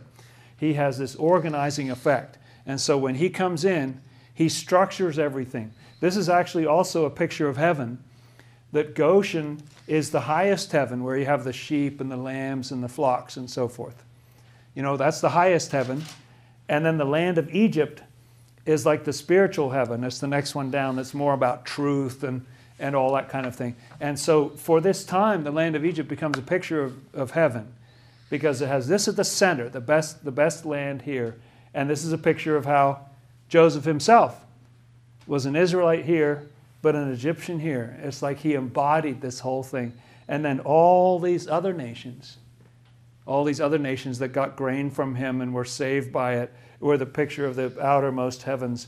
He 0.58 0.74
has 0.74 0.98
this 0.98 1.16
organizing 1.16 1.92
effect. 1.92 2.38
And 2.66 2.80
so 2.80 2.98
when 2.98 3.16
he 3.16 3.30
comes 3.30 3.66
in, 3.66 4.00
he 4.34 4.48
structures 4.48 5.20
everything. 5.20 5.74
This 6.00 6.16
is 6.16 6.30
actually 6.30 6.66
also 6.66 7.06
a 7.06 7.10
picture 7.10 7.50
of 7.50 7.58
heaven, 7.58 8.02
that 8.72 8.96
Goshen 8.96 9.62
is 9.88 10.12
the 10.12 10.22
highest 10.22 10.72
heaven 10.72 11.04
where 11.04 11.18
you 11.18 11.26
have 11.26 11.44
the 11.44 11.52
sheep 11.52 12.00
and 12.00 12.10
the 12.10 12.18
lambs 12.18 12.72
and 12.72 12.82
the 12.82 12.88
flocks 12.88 13.36
and 13.36 13.50
so 13.50 13.68
forth. 13.68 14.06
You 14.74 14.84
know, 14.84 14.96
that's 14.96 15.20
the 15.20 15.30
highest 15.30 15.72
heaven. 15.74 16.04
And 16.70 16.86
then 16.86 16.98
the 16.98 17.06
land 17.06 17.38
of 17.38 17.54
Egypt 17.54 18.02
is 18.66 18.86
like 18.86 19.04
the 19.04 19.14
spiritual 19.14 19.72
heaven. 19.72 20.04
It's 20.04 20.20
the 20.20 20.28
next 20.28 20.56
one 20.56 20.72
down 20.72 20.96
that's 20.96 21.14
more 21.14 21.34
about 21.34 21.66
truth 21.66 22.24
and, 22.24 22.46
and 22.80 22.96
all 22.96 23.14
that 23.14 23.30
kind 23.30 23.46
of 23.46 23.56
thing. 23.56 23.76
And 24.00 24.20
so 24.20 24.50
for 24.50 24.82
this 24.82 25.04
time, 25.04 25.44
the 25.44 25.52
land 25.52 25.76
of 25.76 25.86
Egypt 25.86 26.10
becomes 26.10 26.38
a 26.38 26.44
picture 26.44 26.84
of, 26.84 26.98
of 27.14 27.32
heaven 27.32 27.74
because 28.30 28.62
it 28.62 28.68
has 28.68 28.88
this 28.88 29.08
at 29.08 29.16
the 29.16 29.24
center, 29.24 29.68
the 29.70 29.82
best, 29.82 30.24
the 30.24 30.32
best 30.32 30.66
land 30.66 31.04
here. 31.04 31.36
And 31.74 31.90
this 31.90 32.04
is 32.04 32.14
a 32.14 32.18
picture 32.18 32.56
of 32.56 32.66
how 32.66 33.06
Joseph 33.50 33.84
himself 33.86 34.46
was 35.28 35.46
an 35.46 35.56
Israelite 35.56 36.06
here, 36.06 36.48
but 36.82 36.96
an 36.96 37.12
Egyptian 37.12 37.60
here. 37.60 37.98
It's 38.02 38.22
like 38.22 38.40
he 38.40 38.54
embodied 38.54 39.22
this 39.22 39.40
whole 39.40 39.64
thing. 39.64 39.94
And 40.28 40.46
then 40.46 40.60
all 40.62 41.20
these 41.20 41.48
other 41.48 41.74
nations, 41.74 42.38
all 43.26 43.44
these 43.44 43.62
other 43.62 43.78
nations 43.78 44.20
that 44.20 44.30
got 44.30 44.56
grain 44.56 44.90
from 44.90 45.16
him 45.16 45.42
and 45.42 45.54
were 45.54 45.66
saved 45.66 46.12
by 46.12 46.36
it, 46.38 46.54
were 46.82 46.98
the 46.98 47.06
picture 47.06 47.46
of 47.46 47.56
the 47.56 47.74
outermost 47.82 48.44
heavens. 48.44 48.88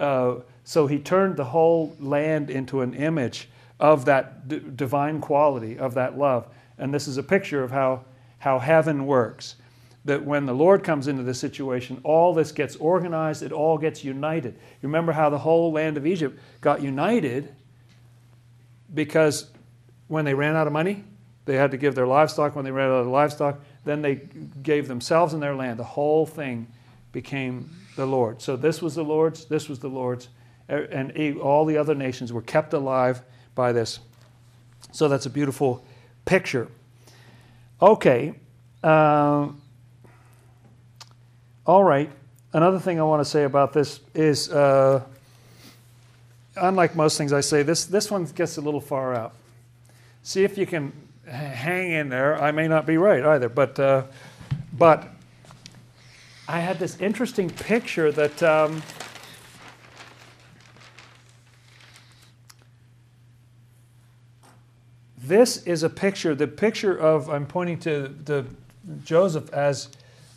Uh, 0.00 0.36
so 0.64 0.86
he 0.86 0.98
turned 0.98 1.36
the 1.36 1.44
whole 1.44 1.96
land 2.00 2.50
into 2.50 2.80
an 2.80 2.94
image 2.94 3.48
of 3.78 4.04
that 4.06 4.48
d- 4.48 4.62
divine 4.74 5.20
quality, 5.20 5.78
of 5.78 5.94
that 5.94 6.16
love. 6.16 6.48
And 6.78 6.92
this 6.92 7.06
is 7.06 7.18
a 7.18 7.22
picture 7.22 7.62
of 7.62 7.70
how, 7.70 8.04
how 8.38 8.58
heaven 8.58 9.06
works 9.06 9.56
that 10.04 10.22
when 10.24 10.44
the 10.44 10.52
Lord 10.52 10.84
comes 10.84 11.08
into 11.08 11.22
the 11.22 11.34
situation, 11.34 12.00
all 12.04 12.34
this 12.34 12.52
gets 12.52 12.76
organized, 12.76 13.42
it 13.42 13.52
all 13.52 13.78
gets 13.78 14.04
united. 14.04 14.54
You 14.54 14.88
remember 14.88 15.12
how 15.12 15.30
the 15.30 15.38
whole 15.38 15.72
land 15.72 15.96
of 15.96 16.06
Egypt 16.06 16.38
got 16.60 16.82
united 16.82 17.54
because 18.92 19.50
when 20.08 20.24
they 20.24 20.34
ran 20.34 20.56
out 20.56 20.66
of 20.66 20.72
money, 20.72 21.04
they 21.46 21.56
had 21.56 21.70
to 21.70 21.76
give 21.76 21.94
their 21.94 22.06
livestock. 22.06 22.54
When 22.54 22.64
they 22.64 22.70
ran 22.70 22.90
out 22.90 23.00
of 23.00 23.06
livestock, 23.06 23.60
then 23.84 24.02
they 24.02 24.16
gave 24.62 24.88
themselves 24.88 25.32
and 25.32 25.42
their 25.42 25.54
land. 25.54 25.78
The 25.78 25.84
whole 25.84 26.26
thing 26.26 26.66
became 27.14 27.70
the 27.96 28.04
Lord. 28.04 28.42
So 28.42 28.56
this 28.56 28.82
was 28.82 28.94
the 28.94 29.04
Lord's, 29.04 29.46
this 29.46 29.68
was 29.70 29.78
the 29.78 29.88
Lord's, 29.88 30.28
and 30.68 31.38
all 31.38 31.64
the 31.64 31.78
other 31.78 31.94
nations 31.94 32.32
were 32.32 32.42
kept 32.42 32.74
alive 32.74 33.22
by 33.54 33.72
this. 33.72 34.00
So 34.92 35.08
that's 35.08 35.24
a 35.24 35.30
beautiful 35.30 35.86
picture. 36.26 36.68
Okay. 37.80 38.34
Uh, 38.82 39.48
all 41.66 41.84
right. 41.84 42.10
Another 42.52 42.78
thing 42.78 43.00
I 43.00 43.04
want 43.04 43.20
to 43.20 43.24
say 43.24 43.44
about 43.44 43.72
this 43.72 44.00
is, 44.14 44.50
uh, 44.50 45.02
unlike 46.56 46.94
most 46.94 47.16
things 47.16 47.32
I 47.32 47.40
say, 47.40 47.62
this, 47.62 47.86
this 47.86 48.10
one 48.10 48.24
gets 48.24 48.58
a 48.58 48.60
little 48.60 48.80
far 48.80 49.14
out. 49.14 49.32
See 50.22 50.44
if 50.44 50.58
you 50.58 50.66
can 50.66 50.92
hang 51.26 51.92
in 51.92 52.08
there. 52.08 52.40
I 52.40 52.52
may 52.52 52.68
not 52.68 52.86
be 52.86 52.96
right 52.96 53.24
either, 53.24 53.48
but, 53.48 53.78
uh, 53.78 54.04
but 54.72 55.08
I 56.46 56.60
had 56.60 56.78
this 56.78 57.00
interesting 57.00 57.50
picture 57.50 58.12
that. 58.12 58.42
Um, 58.42 58.82
this 65.26 65.62
is 65.64 65.82
a 65.82 65.88
picture, 65.88 66.34
the 66.34 66.46
picture 66.46 66.96
of, 66.96 67.30
I'm 67.30 67.46
pointing 67.46 67.78
to 67.80 68.08
the 68.08 68.44
Joseph 69.04 69.52
as 69.52 69.88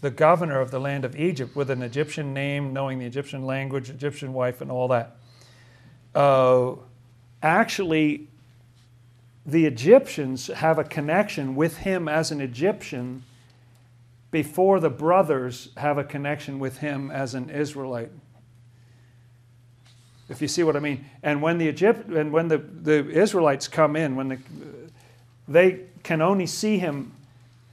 the 0.01 0.09
governor 0.09 0.61
of 0.61 0.71
the 0.71 0.79
land 0.79 1.03
of 1.03 1.15
Egypt 1.15 1.55
with 1.55 1.69
an 1.69 1.81
Egyptian 1.81 2.33
name, 2.33 2.71
knowing 2.71 2.99
the 2.99 3.05
Egyptian 3.05 3.45
language, 3.45 3.89
Egyptian 3.89 4.33
wife, 4.33 4.61
and 4.61 4.71
all 4.71 4.87
that. 4.87 5.17
Uh, 6.15 6.75
actually, 7.43 8.27
the 9.45 9.65
Egyptians 9.65 10.47
have 10.47 10.79
a 10.79 10.83
connection 10.83 11.55
with 11.55 11.77
him 11.77 12.07
as 12.07 12.31
an 12.31 12.39
Egyptian 12.39 13.23
before 14.43 14.79
the 14.79 14.89
brothers 14.91 15.69
have 15.77 15.97
a 15.97 16.03
connection 16.03 16.59
with 16.59 16.77
him 16.77 17.09
as 17.09 17.33
an 17.33 17.49
Israelite. 17.49 18.11
If 20.29 20.43
you 20.43 20.47
see 20.47 20.61
what 20.61 20.75
I 20.75 20.79
mean. 20.79 21.05
And 21.23 21.41
when 21.41 21.57
the 21.57 21.67
Egypt 21.67 22.07
and 22.09 22.31
when 22.31 22.47
the, 22.47 22.59
the 22.59 23.09
Israelites 23.09 23.67
come 23.67 23.95
in, 23.95 24.15
when 24.15 24.27
the, 24.27 24.37
they 25.47 25.85
can 26.03 26.21
only 26.21 26.45
see 26.45 26.77
him 26.77 27.13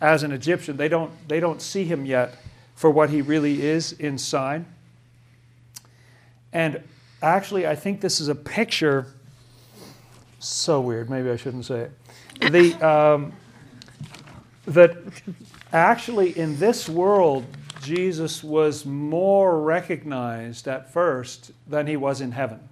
as 0.00 0.22
an 0.22 0.32
Egyptian. 0.32 0.78
They 0.78 0.88
don't, 0.88 1.12
they 1.28 1.38
don't 1.38 1.60
see 1.60 1.84
him 1.84 2.06
yet 2.06 2.34
for 2.74 2.88
what 2.88 3.10
he 3.10 3.20
really 3.20 3.60
is 3.60 3.92
inside. 3.92 4.64
And 6.50 6.82
actually, 7.20 7.66
I 7.66 7.74
think 7.74 8.00
this 8.00 8.20
is 8.20 8.28
a 8.28 8.34
picture. 8.34 9.08
So 10.38 10.80
weird. 10.80 11.10
Maybe 11.10 11.28
I 11.28 11.36
shouldn't 11.36 11.66
say 11.66 11.88
it. 12.40 12.52
The, 12.52 12.88
um, 12.88 13.34
that 14.66 14.96
actually, 15.74 16.36
in 16.38 16.58
this 16.58 16.88
world, 16.88 17.44
Jesus 17.82 18.42
was 18.42 18.86
more 18.86 19.60
recognized 19.60 20.66
at 20.68 20.90
first 20.92 21.52
than 21.66 21.86
he 21.86 21.96
was 21.96 22.20
in 22.20 22.32
heaven. 22.32 22.68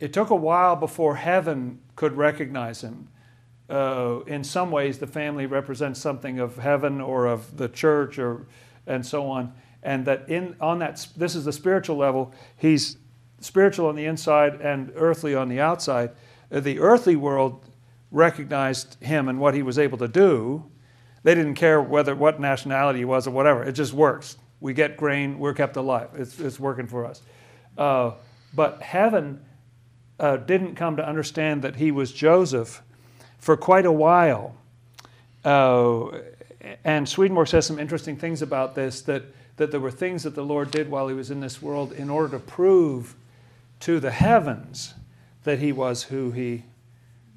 It 0.00 0.12
took 0.12 0.30
a 0.30 0.36
while 0.36 0.76
before 0.76 1.16
heaven 1.16 1.80
could 1.94 2.16
recognize 2.16 2.82
him 2.82 3.08
uh, 3.68 4.20
in 4.26 4.44
some 4.44 4.70
ways, 4.70 4.98
the 4.98 5.06
family 5.06 5.46
represents 5.46 6.00
something 6.00 6.38
of 6.38 6.56
heaven 6.56 7.00
or 7.00 7.26
of 7.26 7.56
the 7.56 7.68
church 7.68 8.18
or 8.18 8.46
and 8.86 9.04
so 9.04 9.28
on. 9.28 9.52
And 9.82 10.04
that 10.06 10.28
in 10.28 10.56
on 10.60 10.78
that 10.80 11.06
this 11.16 11.34
is 11.34 11.44
the 11.44 11.52
spiritual 11.52 11.96
level. 11.96 12.32
He's 12.56 12.96
spiritual 13.40 13.88
on 13.88 13.96
the 13.96 14.06
inside 14.06 14.60
and 14.60 14.92
earthly 14.94 15.34
on 15.34 15.48
the 15.48 15.60
outside. 15.60 16.10
The 16.50 16.78
earthly 16.78 17.16
world 17.16 17.64
recognized 18.16 18.96
him 19.02 19.28
and 19.28 19.38
what 19.38 19.54
he 19.54 19.62
was 19.62 19.78
able 19.78 19.98
to 19.98 20.08
do. 20.08 20.64
They 21.22 21.34
didn't 21.34 21.54
care 21.54 21.82
whether 21.82 22.16
what 22.16 22.40
nationality 22.40 23.00
he 23.00 23.04
was 23.04 23.26
or 23.26 23.30
whatever. 23.30 23.62
It 23.62 23.72
just 23.72 23.92
works. 23.92 24.38
We 24.60 24.72
get 24.72 24.96
grain. 24.96 25.38
We're 25.38 25.52
kept 25.52 25.76
alive. 25.76 26.08
It's, 26.14 26.40
it's 26.40 26.58
working 26.58 26.86
for 26.86 27.04
us. 27.04 27.20
Uh, 27.76 28.12
but 28.54 28.80
heaven 28.80 29.44
uh, 30.18 30.38
didn't 30.38 30.76
come 30.76 30.96
to 30.96 31.06
understand 31.06 31.62
that 31.62 31.76
he 31.76 31.90
was 31.90 32.10
Joseph 32.10 32.82
for 33.38 33.54
quite 33.56 33.84
a 33.84 33.92
while. 33.92 34.56
Uh, 35.44 36.18
and 36.84 37.06
Swedenborg 37.06 37.48
says 37.48 37.66
some 37.66 37.78
interesting 37.78 38.16
things 38.16 38.40
about 38.40 38.74
this 38.74 39.02
that, 39.02 39.24
that 39.58 39.70
there 39.70 39.80
were 39.80 39.90
things 39.90 40.22
that 40.22 40.34
the 40.34 40.42
Lord 40.42 40.70
did 40.70 40.90
while 40.90 41.06
he 41.08 41.14
was 41.14 41.30
in 41.30 41.40
this 41.40 41.60
world 41.60 41.92
in 41.92 42.08
order 42.08 42.30
to 42.30 42.38
prove 42.38 43.14
to 43.80 44.00
the 44.00 44.10
heavens 44.10 44.94
that 45.44 45.58
he 45.58 45.70
was 45.70 46.04
who 46.04 46.30
he, 46.30 46.64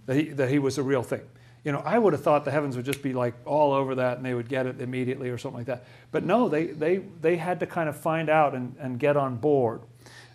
that 0.09 0.17
he, 0.17 0.23
that 0.29 0.49
he 0.49 0.57
was 0.57 0.79
a 0.79 0.83
real 0.83 1.03
thing. 1.03 1.21
You 1.63 1.71
know, 1.71 1.83
I 1.85 1.99
would 1.99 2.13
have 2.13 2.23
thought 2.23 2.43
the 2.43 2.49
heavens 2.49 2.75
would 2.75 2.85
just 2.85 3.03
be 3.03 3.13
like 3.13 3.35
all 3.45 3.73
over 3.73 3.93
that 3.93 4.17
and 4.17 4.25
they 4.25 4.33
would 4.33 4.49
get 4.49 4.65
it 4.65 4.81
immediately 4.81 5.29
or 5.29 5.37
something 5.37 5.59
like 5.59 5.67
that. 5.67 5.85
But 6.11 6.23
no, 6.23 6.49
they, 6.49 6.65
they, 6.65 6.97
they 7.21 7.37
had 7.37 7.59
to 7.59 7.67
kind 7.67 7.87
of 7.87 7.95
find 7.95 8.27
out 8.27 8.55
and, 8.55 8.75
and 8.79 8.97
get 8.99 9.15
on 9.15 9.35
board. 9.35 9.81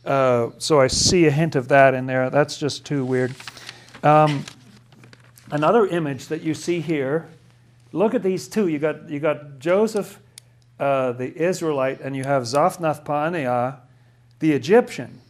Uh, 0.04 0.50
so 0.58 0.80
I 0.80 0.86
see 0.86 1.26
a 1.26 1.30
hint 1.32 1.56
of 1.56 1.66
that 1.68 1.92
in 1.92 2.06
there. 2.06 2.30
That's 2.30 2.56
just 2.56 2.86
too 2.86 3.04
weird. 3.04 3.34
Um, 4.04 4.44
another 5.50 5.88
image 5.88 6.28
that 6.28 6.42
you 6.42 6.54
see 6.54 6.80
here. 6.80 7.26
Look 7.90 8.14
at 8.14 8.22
these 8.22 8.46
two. 8.46 8.68
You 8.68 8.78
got 8.78 9.10
you 9.10 9.18
got 9.18 9.58
Joseph, 9.58 10.20
uh, 10.78 11.12
the 11.12 11.36
Israelite, 11.36 12.00
and 12.00 12.14
you 12.14 12.22
have 12.22 12.44
Zaphnath 12.44 13.04
Paaneah, 13.04 13.80
the 14.38 14.52
Egyptian. 14.52 15.20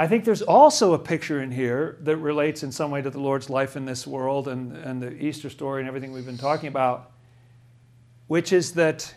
I 0.00 0.06
think 0.06 0.24
there's 0.24 0.42
also 0.42 0.94
a 0.94 0.98
picture 0.98 1.42
in 1.42 1.50
here 1.50 1.96
that 2.02 2.18
relates 2.18 2.62
in 2.62 2.70
some 2.70 2.92
way 2.92 3.02
to 3.02 3.10
the 3.10 3.18
Lord's 3.18 3.50
life 3.50 3.76
in 3.76 3.84
this 3.84 4.06
world 4.06 4.46
and, 4.46 4.76
and 4.76 5.02
the 5.02 5.12
Easter 5.12 5.50
story 5.50 5.80
and 5.80 5.88
everything 5.88 6.12
we've 6.12 6.24
been 6.24 6.38
talking 6.38 6.68
about, 6.68 7.10
which 8.28 8.52
is 8.52 8.74
that 8.74 9.12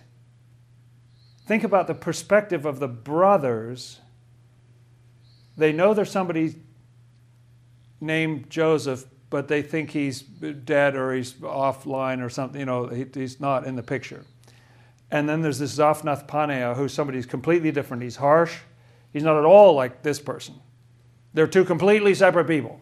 think 1.45 1.63
about 1.63 1.85
the 1.85 1.93
perspective 1.93 2.65
of 2.65 2.79
the 2.79 2.87
brothers. 2.87 3.99
They 5.55 5.71
know 5.71 5.93
there's 5.93 6.09
somebody 6.09 6.55
named 7.99 8.49
Joseph, 8.49 9.05
but 9.29 9.47
they 9.47 9.61
think 9.61 9.91
he's 9.91 10.23
dead 10.23 10.95
or 10.95 11.13
he's 11.13 11.33
offline 11.33 12.25
or 12.25 12.29
something. 12.29 12.59
You 12.59 12.65
know, 12.65 12.87
he, 12.87 13.05
he's 13.13 13.39
not 13.39 13.67
in 13.67 13.75
the 13.75 13.83
picture. 13.83 14.25
And 15.11 15.29
then 15.29 15.43
there's 15.43 15.59
this 15.59 15.77
Zaphnath 15.77 16.27
Paaneah, 16.27 16.75
who's 16.75 16.91
somebody 16.91 17.19
who's 17.19 17.27
completely 17.27 17.71
different. 17.71 18.01
He's 18.01 18.15
harsh. 18.15 18.57
He's 19.13 19.21
not 19.21 19.37
at 19.37 19.45
all 19.45 19.75
like 19.75 20.01
this 20.01 20.19
person. 20.19 20.55
They're 21.33 21.47
two 21.47 21.65
completely 21.65 22.13
separate 22.13 22.45
people. 22.45 22.79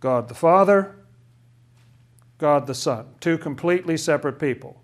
God 0.00 0.28
the 0.28 0.34
Father, 0.34 0.96
God 2.38 2.66
the 2.66 2.74
Son. 2.74 3.06
Two 3.20 3.38
completely 3.38 3.96
separate 3.96 4.38
people. 4.38 4.82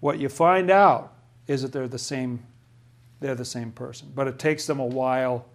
What 0.00 0.18
you 0.18 0.28
find 0.28 0.70
out 0.70 1.14
is 1.46 1.62
that 1.62 1.72
they're 1.72 1.88
the 1.88 1.98
same 1.98 2.44
they're 3.20 3.34
the 3.34 3.44
same 3.44 3.72
person. 3.72 4.12
But 4.14 4.28
it 4.28 4.38
takes 4.38 4.66
them 4.66 4.80
a 4.80 4.84
while 4.84 5.46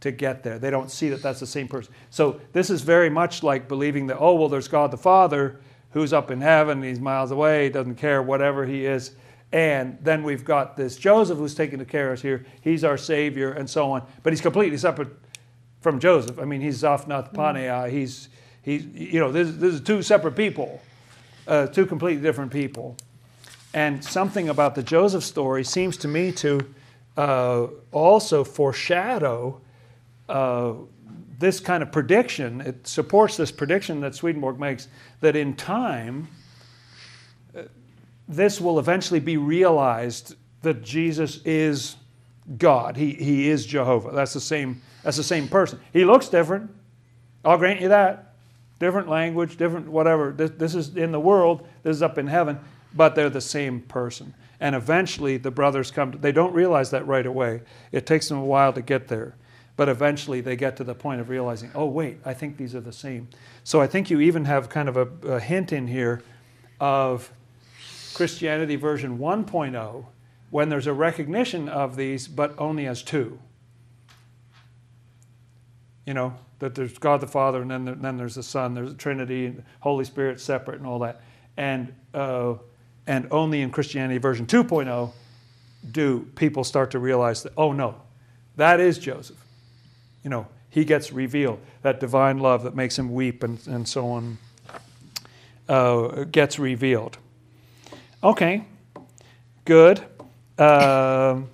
to 0.00 0.10
get 0.10 0.42
there. 0.42 0.58
They 0.58 0.70
don't 0.70 0.90
see 0.90 1.08
that 1.10 1.22
that's 1.22 1.38
the 1.38 1.46
same 1.46 1.68
person. 1.68 1.94
So 2.10 2.40
this 2.52 2.70
is 2.70 2.82
very 2.82 3.08
much 3.08 3.44
like 3.44 3.68
believing 3.68 4.08
that, 4.08 4.18
oh, 4.18 4.34
well, 4.34 4.48
there's 4.48 4.66
God 4.66 4.90
the 4.90 4.96
Father 4.96 5.60
who's 5.90 6.12
up 6.12 6.32
in 6.32 6.40
heaven, 6.40 6.82
he's 6.82 6.98
miles 6.98 7.30
away, 7.30 7.68
doesn't 7.68 7.94
care, 7.94 8.20
whatever 8.20 8.66
he 8.66 8.84
is. 8.84 9.12
And 9.54 9.98
then 10.02 10.24
we've 10.24 10.44
got 10.44 10.76
this 10.76 10.96
Joseph 10.96 11.38
who's 11.38 11.54
taking 11.54 11.78
the 11.78 11.84
care 11.84 12.08
of 12.08 12.18
us 12.18 12.22
here. 12.22 12.44
He's 12.60 12.82
our 12.82 12.98
Savior 12.98 13.52
and 13.52 13.70
so 13.70 13.92
on. 13.92 14.04
But 14.24 14.32
he's 14.32 14.40
completely 14.40 14.76
separate 14.76 15.10
from 15.80 16.00
Joseph. 16.00 16.40
I 16.40 16.44
mean, 16.44 16.60
he's 16.60 16.82
Zaphnath 16.82 17.32
Paaneah. 17.32 17.88
He's, 17.88 18.30
he's, 18.62 18.84
you 18.86 19.20
know, 19.20 19.30
this, 19.30 19.54
this 19.54 19.74
is 19.74 19.80
two 19.80 20.02
separate 20.02 20.34
people, 20.34 20.80
uh, 21.46 21.68
two 21.68 21.86
completely 21.86 22.20
different 22.20 22.50
people. 22.50 22.96
And 23.72 24.04
something 24.04 24.48
about 24.48 24.74
the 24.74 24.82
Joseph 24.82 25.22
story 25.22 25.62
seems 25.62 25.96
to 25.98 26.08
me 26.08 26.32
to 26.32 26.60
uh, 27.16 27.68
also 27.92 28.42
foreshadow 28.42 29.60
uh, 30.28 30.72
this 31.38 31.60
kind 31.60 31.84
of 31.84 31.92
prediction. 31.92 32.60
It 32.60 32.88
supports 32.88 33.36
this 33.36 33.52
prediction 33.52 34.00
that 34.00 34.16
Swedenborg 34.16 34.58
makes 34.58 34.88
that 35.20 35.36
in 35.36 35.54
time, 35.54 36.26
uh, 37.56 37.62
this 38.28 38.60
will 38.60 38.78
eventually 38.78 39.20
be 39.20 39.36
realized 39.36 40.34
that 40.62 40.82
Jesus 40.82 41.40
is 41.44 41.96
God. 42.58 42.96
He, 42.96 43.12
he 43.12 43.48
is 43.48 43.66
Jehovah. 43.66 44.10
That's 44.12 44.32
the 44.32 44.40
same. 44.40 44.80
That's 45.02 45.16
the 45.16 45.22
same 45.22 45.48
person. 45.48 45.80
He 45.92 46.04
looks 46.04 46.28
different. 46.28 46.70
I'll 47.44 47.58
grant 47.58 47.80
you 47.80 47.88
that. 47.88 48.34
Different 48.78 49.08
language, 49.08 49.56
different 49.56 49.88
whatever. 49.88 50.32
This, 50.32 50.50
this 50.52 50.74
is 50.74 50.96
in 50.96 51.12
the 51.12 51.20
world. 51.20 51.66
This 51.82 51.96
is 51.96 52.02
up 52.02 52.18
in 52.18 52.26
heaven. 52.26 52.58
But 52.94 53.14
they're 53.14 53.30
the 53.30 53.40
same 53.40 53.80
person. 53.80 54.34
And 54.60 54.74
eventually 54.74 55.36
the 55.36 55.50
brothers 55.50 55.90
come, 55.90 56.12
to, 56.12 56.18
they 56.18 56.32
don't 56.32 56.54
realize 56.54 56.90
that 56.90 57.06
right 57.06 57.26
away. 57.26 57.62
It 57.92 58.06
takes 58.06 58.28
them 58.28 58.38
a 58.38 58.44
while 58.44 58.72
to 58.72 58.82
get 58.82 59.08
there. 59.08 59.34
But 59.76 59.88
eventually 59.88 60.40
they 60.40 60.56
get 60.56 60.76
to 60.76 60.84
the 60.84 60.94
point 60.94 61.20
of 61.20 61.28
realizing, 61.28 61.70
oh, 61.74 61.86
wait, 61.86 62.18
I 62.24 62.32
think 62.32 62.56
these 62.56 62.74
are 62.74 62.80
the 62.80 62.92
same. 62.92 63.28
So 63.64 63.80
I 63.80 63.86
think 63.86 64.10
you 64.10 64.20
even 64.20 64.44
have 64.44 64.68
kind 64.68 64.88
of 64.88 64.96
a, 64.96 65.08
a 65.28 65.40
hint 65.40 65.72
in 65.72 65.88
here 65.88 66.22
of 66.80 67.32
Christianity 68.14 68.76
version 68.76 69.18
1.0 69.18 70.06
when 70.50 70.68
there's 70.68 70.86
a 70.86 70.92
recognition 70.92 71.68
of 71.68 71.96
these, 71.96 72.28
but 72.28 72.54
only 72.58 72.86
as 72.86 73.02
two. 73.02 73.38
You 76.06 76.14
know, 76.14 76.34
that 76.60 76.74
there's 76.74 76.96
God 76.98 77.20
the 77.20 77.26
Father 77.26 77.62
and 77.62 77.70
then, 77.70 77.84
there, 77.84 77.94
then 77.94 78.16
there's 78.16 78.36
the 78.36 78.42
Son, 78.42 78.74
there's 78.74 78.92
the 78.92 78.96
Trinity, 78.96 79.46
and 79.46 79.64
Holy 79.80 80.04
Spirit 80.04 80.40
separate 80.40 80.78
and 80.78 80.86
all 80.86 81.00
that. 81.00 81.22
And, 81.56 81.92
uh, 82.12 82.54
and 83.06 83.26
only 83.30 83.62
in 83.62 83.70
Christianity 83.70 84.18
version 84.18 84.46
2.0 84.46 85.12
do 85.90 86.30
people 86.36 86.64
start 86.64 86.90
to 86.92 86.98
realize 86.98 87.42
that, 87.42 87.52
oh 87.56 87.72
no, 87.72 88.00
that 88.56 88.80
is 88.80 88.98
Joseph. 88.98 89.44
You 90.22 90.30
know, 90.30 90.46
he 90.70 90.84
gets 90.84 91.12
revealed. 91.12 91.60
That 91.82 92.00
divine 92.00 92.38
love 92.38 92.62
that 92.62 92.74
makes 92.74 92.98
him 92.98 93.12
weep 93.12 93.42
and, 93.42 93.64
and 93.66 93.86
so 93.86 94.08
on 94.08 94.38
uh, 95.68 96.24
gets 96.24 96.58
revealed. 96.58 97.18
Okay, 98.24 98.64
good. 99.66 99.98
Um, 100.58 101.50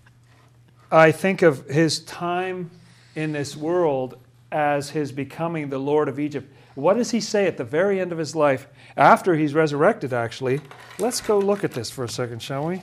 I 0.90 1.12
think 1.12 1.42
of 1.42 1.66
his 1.66 2.00
time 2.00 2.70
in 3.14 3.32
this 3.32 3.54
world 3.54 4.16
as 4.50 4.88
his 4.88 5.12
becoming 5.12 5.68
the 5.68 5.76
Lord 5.76 6.08
of 6.08 6.18
Egypt. 6.18 6.50
What 6.76 6.94
does 6.94 7.10
he 7.10 7.20
say 7.20 7.46
at 7.46 7.58
the 7.58 7.64
very 7.64 8.00
end 8.00 8.10
of 8.10 8.16
his 8.16 8.34
life, 8.34 8.68
after 8.96 9.34
he's 9.34 9.52
resurrected, 9.52 10.14
actually? 10.14 10.62
Let's 10.98 11.20
go 11.20 11.38
look 11.38 11.62
at 11.62 11.72
this 11.72 11.90
for 11.90 12.04
a 12.04 12.08
second, 12.08 12.40
shall 12.40 12.68
we? 12.68 12.80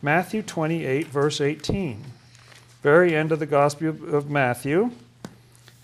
Matthew 0.00 0.42
28, 0.42 1.08
verse 1.08 1.40
18. 1.40 2.04
Very 2.80 3.16
end 3.16 3.32
of 3.32 3.40
the 3.40 3.46
Gospel 3.46 3.88
of 3.88 4.30
Matthew, 4.30 4.92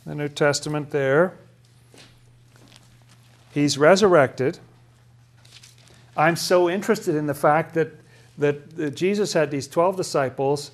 the 0.06 0.14
New 0.14 0.28
Testament 0.28 0.92
there. 0.92 1.34
He's 3.52 3.76
resurrected. 3.76 4.60
I'm 6.18 6.34
so 6.34 6.68
interested 6.68 7.14
in 7.14 7.28
the 7.28 7.34
fact 7.34 7.74
that, 7.74 7.92
that, 8.38 8.76
that 8.76 8.96
Jesus 8.96 9.32
had 9.32 9.52
these 9.52 9.68
12 9.68 9.96
disciples, 9.96 10.72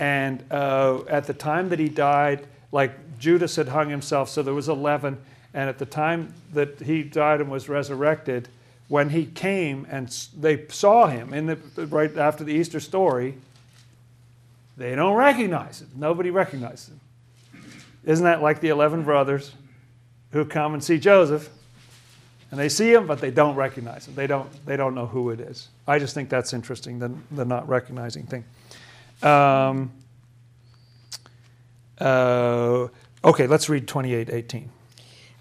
and 0.00 0.42
uh, 0.50 1.02
at 1.08 1.26
the 1.26 1.32
time 1.32 1.68
that 1.68 1.78
he 1.78 1.88
died, 1.88 2.44
like 2.72 3.18
Judas 3.20 3.54
had 3.54 3.68
hung 3.68 3.88
himself, 3.88 4.28
so 4.28 4.42
there 4.42 4.52
was 4.52 4.68
11. 4.68 5.16
And 5.54 5.68
at 5.68 5.78
the 5.78 5.86
time 5.86 6.34
that 6.52 6.80
he 6.80 7.04
died 7.04 7.40
and 7.40 7.50
was 7.50 7.68
resurrected, 7.68 8.48
when 8.88 9.10
he 9.10 9.26
came 9.26 9.86
and 9.88 10.08
they 10.36 10.66
saw 10.68 11.06
him 11.06 11.32
in 11.32 11.46
the, 11.46 11.56
right 11.86 12.16
after 12.16 12.42
the 12.42 12.52
Easter 12.52 12.80
story, 12.80 13.36
they 14.76 14.96
don't 14.96 15.14
recognize 15.14 15.80
him. 15.80 15.90
Nobody 15.94 16.30
recognizes 16.30 16.88
him. 16.88 17.00
Isn't 18.04 18.24
that 18.24 18.42
like 18.42 18.60
the 18.60 18.68
11 18.70 19.04
brothers 19.04 19.52
who 20.32 20.44
come 20.44 20.74
and 20.74 20.82
see 20.82 20.98
Joseph? 20.98 21.48
And 22.50 22.58
they 22.58 22.68
see 22.68 22.92
him, 22.92 23.06
but 23.06 23.20
they 23.20 23.30
don't 23.30 23.54
recognize 23.54 24.08
him. 24.08 24.14
They 24.16 24.26
don't, 24.26 24.48
they 24.66 24.76
don't 24.76 24.94
know 24.94 25.06
who 25.06 25.30
it 25.30 25.40
is. 25.40 25.68
I 25.86 25.98
just 25.98 26.14
think 26.14 26.28
that's 26.28 26.52
interesting, 26.52 26.98
the, 26.98 27.12
the 27.30 27.44
not 27.44 27.68
recognizing 27.68 28.26
thing. 28.26 28.44
Um, 29.22 29.92
uh, 32.00 32.88
okay, 33.24 33.46
let's 33.46 33.68
read 33.68 33.86
28 33.86 34.30
18. 34.30 34.70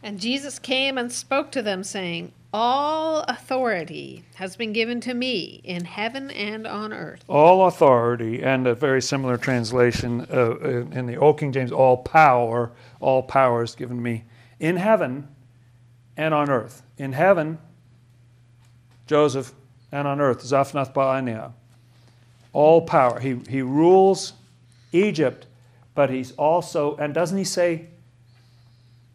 And 0.03 0.19
Jesus 0.19 0.59
came 0.59 0.97
and 0.97 1.11
spoke 1.11 1.51
to 1.51 1.61
them, 1.61 1.83
saying, 1.83 2.31
All 2.53 3.21
authority 3.23 4.23
has 4.35 4.55
been 4.55 4.71
given 4.71 5.01
to 5.01 5.13
me 5.13 5.61
in 5.63 5.85
heaven 5.85 6.29
and 6.31 6.67
on 6.67 6.93
earth. 6.93 7.23
All 7.27 7.67
authority, 7.67 8.43
and 8.43 8.67
a 8.67 8.75
very 8.75 9.01
similar 9.01 9.37
translation 9.37 10.27
uh, 10.31 10.57
in 10.59 11.05
the 11.07 11.17
Old 11.17 11.39
King 11.39 11.51
James, 11.51 11.71
all 11.71 11.97
power, 11.97 12.71
all 12.99 13.23
power 13.23 13.63
is 13.63 13.75
given 13.75 13.97
to 13.97 14.03
me 14.03 14.25
in 14.59 14.77
heaven 14.77 15.27
and 16.19 16.33
on 16.33 16.49
earth. 16.49 16.83
In 16.97 17.13
heaven, 17.13 17.57
Joseph, 19.07 19.53
and 19.89 20.05
on 20.05 20.19
earth, 20.19 20.43
Zaphnath 20.43 20.93
Paaneah. 20.93 21.53
All 22.51 22.81
power. 22.81 23.21
He, 23.21 23.39
he 23.47 23.61
rules 23.61 24.33
Egypt, 24.91 25.47
but 25.95 26.09
he's 26.09 26.33
also, 26.33 26.97
and 26.97 27.13
doesn't 27.13 27.37
he 27.37 27.45
say, 27.45 27.85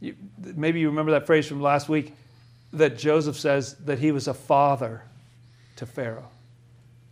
you, 0.00 0.16
maybe 0.38 0.80
you 0.80 0.88
remember 0.88 1.12
that 1.12 1.26
phrase 1.26 1.46
from 1.46 1.60
last 1.60 1.90
week, 1.90 2.14
that 2.72 2.96
Joseph 2.96 3.38
says 3.38 3.74
that 3.84 3.98
he 3.98 4.10
was 4.10 4.26
a 4.26 4.34
father 4.34 5.02
to 5.76 5.84
Pharaoh. 5.84 6.30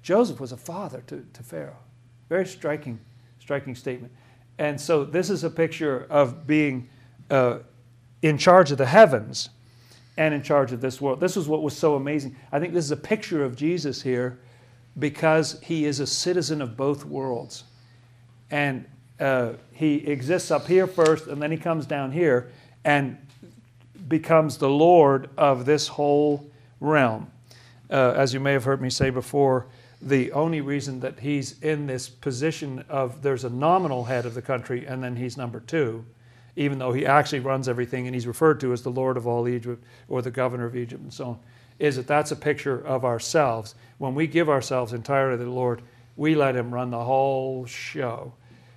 Joseph 0.02 0.40
was 0.40 0.52
a 0.52 0.56
father 0.56 1.02
to, 1.06 1.26
to 1.34 1.42
Pharaoh. 1.42 1.76
Very 2.30 2.46
striking, 2.46 2.98
striking 3.40 3.74
statement. 3.74 4.12
And 4.56 4.80
so 4.80 5.04
this 5.04 5.28
is 5.28 5.44
a 5.44 5.50
picture 5.50 6.06
of 6.08 6.46
being 6.46 6.88
uh, 7.30 7.58
in 8.22 8.38
charge 8.38 8.72
of 8.72 8.78
the 8.78 8.86
heavens 8.86 9.50
and 10.16 10.34
in 10.34 10.42
charge 10.42 10.72
of 10.72 10.80
this 10.80 11.00
world. 11.00 11.20
This 11.20 11.36
is 11.36 11.48
what 11.48 11.62
was 11.62 11.76
so 11.76 11.94
amazing. 11.94 12.36
I 12.50 12.60
think 12.60 12.74
this 12.74 12.84
is 12.84 12.90
a 12.90 12.96
picture 12.96 13.44
of 13.44 13.56
Jesus 13.56 14.02
here 14.02 14.38
because 14.98 15.58
he 15.62 15.86
is 15.86 16.00
a 16.00 16.06
citizen 16.06 16.60
of 16.60 16.76
both 16.76 17.04
worlds. 17.04 17.64
And 18.50 18.84
uh, 19.18 19.54
he 19.72 19.96
exists 20.06 20.50
up 20.50 20.66
here 20.66 20.86
first, 20.86 21.26
and 21.28 21.40
then 21.40 21.50
he 21.50 21.56
comes 21.56 21.86
down 21.86 22.12
here 22.12 22.50
and 22.84 23.16
becomes 24.08 24.58
the 24.58 24.68
Lord 24.68 25.30
of 25.38 25.64
this 25.64 25.88
whole 25.88 26.50
realm. 26.80 27.30
Uh, 27.88 28.12
as 28.16 28.34
you 28.34 28.40
may 28.40 28.52
have 28.52 28.64
heard 28.64 28.82
me 28.82 28.90
say 28.90 29.10
before, 29.10 29.66
the 30.02 30.32
only 30.32 30.60
reason 30.60 31.00
that 31.00 31.20
he's 31.20 31.60
in 31.62 31.86
this 31.86 32.08
position 32.08 32.84
of 32.88 33.22
there's 33.22 33.44
a 33.44 33.50
nominal 33.50 34.04
head 34.04 34.26
of 34.26 34.34
the 34.34 34.42
country 34.42 34.84
and 34.84 35.02
then 35.02 35.14
he's 35.14 35.36
number 35.36 35.60
two, 35.60 36.04
even 36.56 36.78
though 36.78 36.92
he 36.92 37.06
actually 37.06 37.40
runs 37.40 37.68
everything 37.68 38.06
and 38.06 38.14
he's 38.14 38.26
referred 38.26 38.60
to 38.60 38.72
as 38.72 38.82
the 38.82 38.90
Lord 38.90 39.16
of 39.16 39.26
all 39.26 39.48
Egypt 39.48 39.82
or 40.08 40.22
the 40.22 40.30
governor 40.30 40.66
of 40.66 40.76
Egypt 40.76 41.02
and 41.02 41.12
so 41.12 41.24
on, 41.24 41.38
is 41.78 41.96
that 41.96 42.06
that's 42.06 42.30
a 42.30 42.36
picture 42.36 42.78
of 42.86 43.04
ourselves. 43.04 43.74
When 43.98 44.14
we 44.14 44.26
give 44.26 44.48
ourselves 44.48 44.92
entirely 44.92 45.38
to 45.38 45.44
the 45.44 45.50
Lord, 45.50 45.82
we 46.16 46.34
let 46.34 46.54
him 46.54 46.72
run 46.72 46.90
the 46.90 47.04
whole 47.04 47.64
show. 47.66 48.34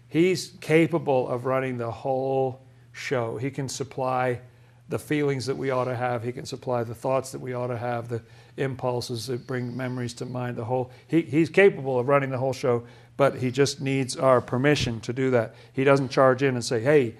He's 0.08 0.54
capable 0.62 1.28
of 1.28 1.46
running 1.46 1.78
the 1.78 1.92
whole 1.92 2.62
show. 2.94 3.38
He 3.38 3.52
can 3.52 3.68
supply 3.68 4.40
the 4.88 5.00
feelings 5.00 5.46
that 5.48 5.58
we 5.58 5.72
ought 5.72 5.86
to 5.86 5.96
have. 5.96 6.24
He 6.24 6.32
can 6.32 6.46
supply 6.46 6.84
the 6.84 6.96
thoughts 6.96 7.32
that 7.32 7.40
we 7.40 7.54
ought 7.54 7.68
to 7.68 7.78
have, 7.78 8.08
the 8.08 8.22
impulses 8.58 9.28
that 9.28 9.46
bring 9.48 9.76
memories 9.76 10.14
to 10.14 10.26
mind. 10.26 10.56
The 10.56 10.66
whole 10.66 10.92
he, 11.08 11.22
he's 11.22 11.50
capable 11.50 12.00
of 12.00 12.08
running 12.08 12.30
the 12.30 12.38
whole 12.38 12.54
show, 12.54 12.86
but 13.18 13.36
he 13.38 13.52
just 13.52 13.82
needs 13.82 14.16
our 14.16 14.40
permission 14.42 15.00
to 15.02 15.14
do 15.14 15.32
that. 15.32 15.56
He 15.74 15.84
doesn't 15.84 16.10
charge 16.10 16.44
in 16.44 16.56
and 16.56 16.64
say, 16.64 16.82
"Hey, 16.82 17.16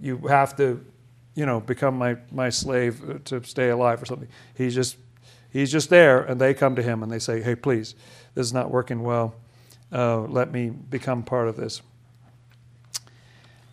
you 0.00 0.18
have 0.28 0.56
to, 0.56 0.84
you 1.34 1.46
know, 1.46 1.60
become 1.60 1.96
my 1.96 2.16
my 2.30 2.50
slave 2.50 3.22
to 3.24 3.42
stay 3.44 3.70
alive" 3.70 4.02
or 4.02 4.06
something. 4.06 4.28
He's 4.56 4.74
just 4.74 4.96
he's 5.50 5.70
just 5.70 5.90
there, 5.90 6.20
and 6.20 6.40
they 6.40 6.54
come 6.54 6.76
to 6.76 6.82
him 6.82 7.02
and 7.02 7.10
they 7.10 7.18
say, 7.18 7.42
"Hey, 7.42 7.54
please, 7.54 7.94
this 8.34 8.46
is 8.46 8.52
not 8.52 8.70
working 8.70 9.02
well. 9.02 9.34
Uh, 9.92 10.20
let 10.20 10.52
me 10.52 10.70
become 10.70 11.22
part 11.22 11.48
of 11.48 11.56
this." 11.56 11.82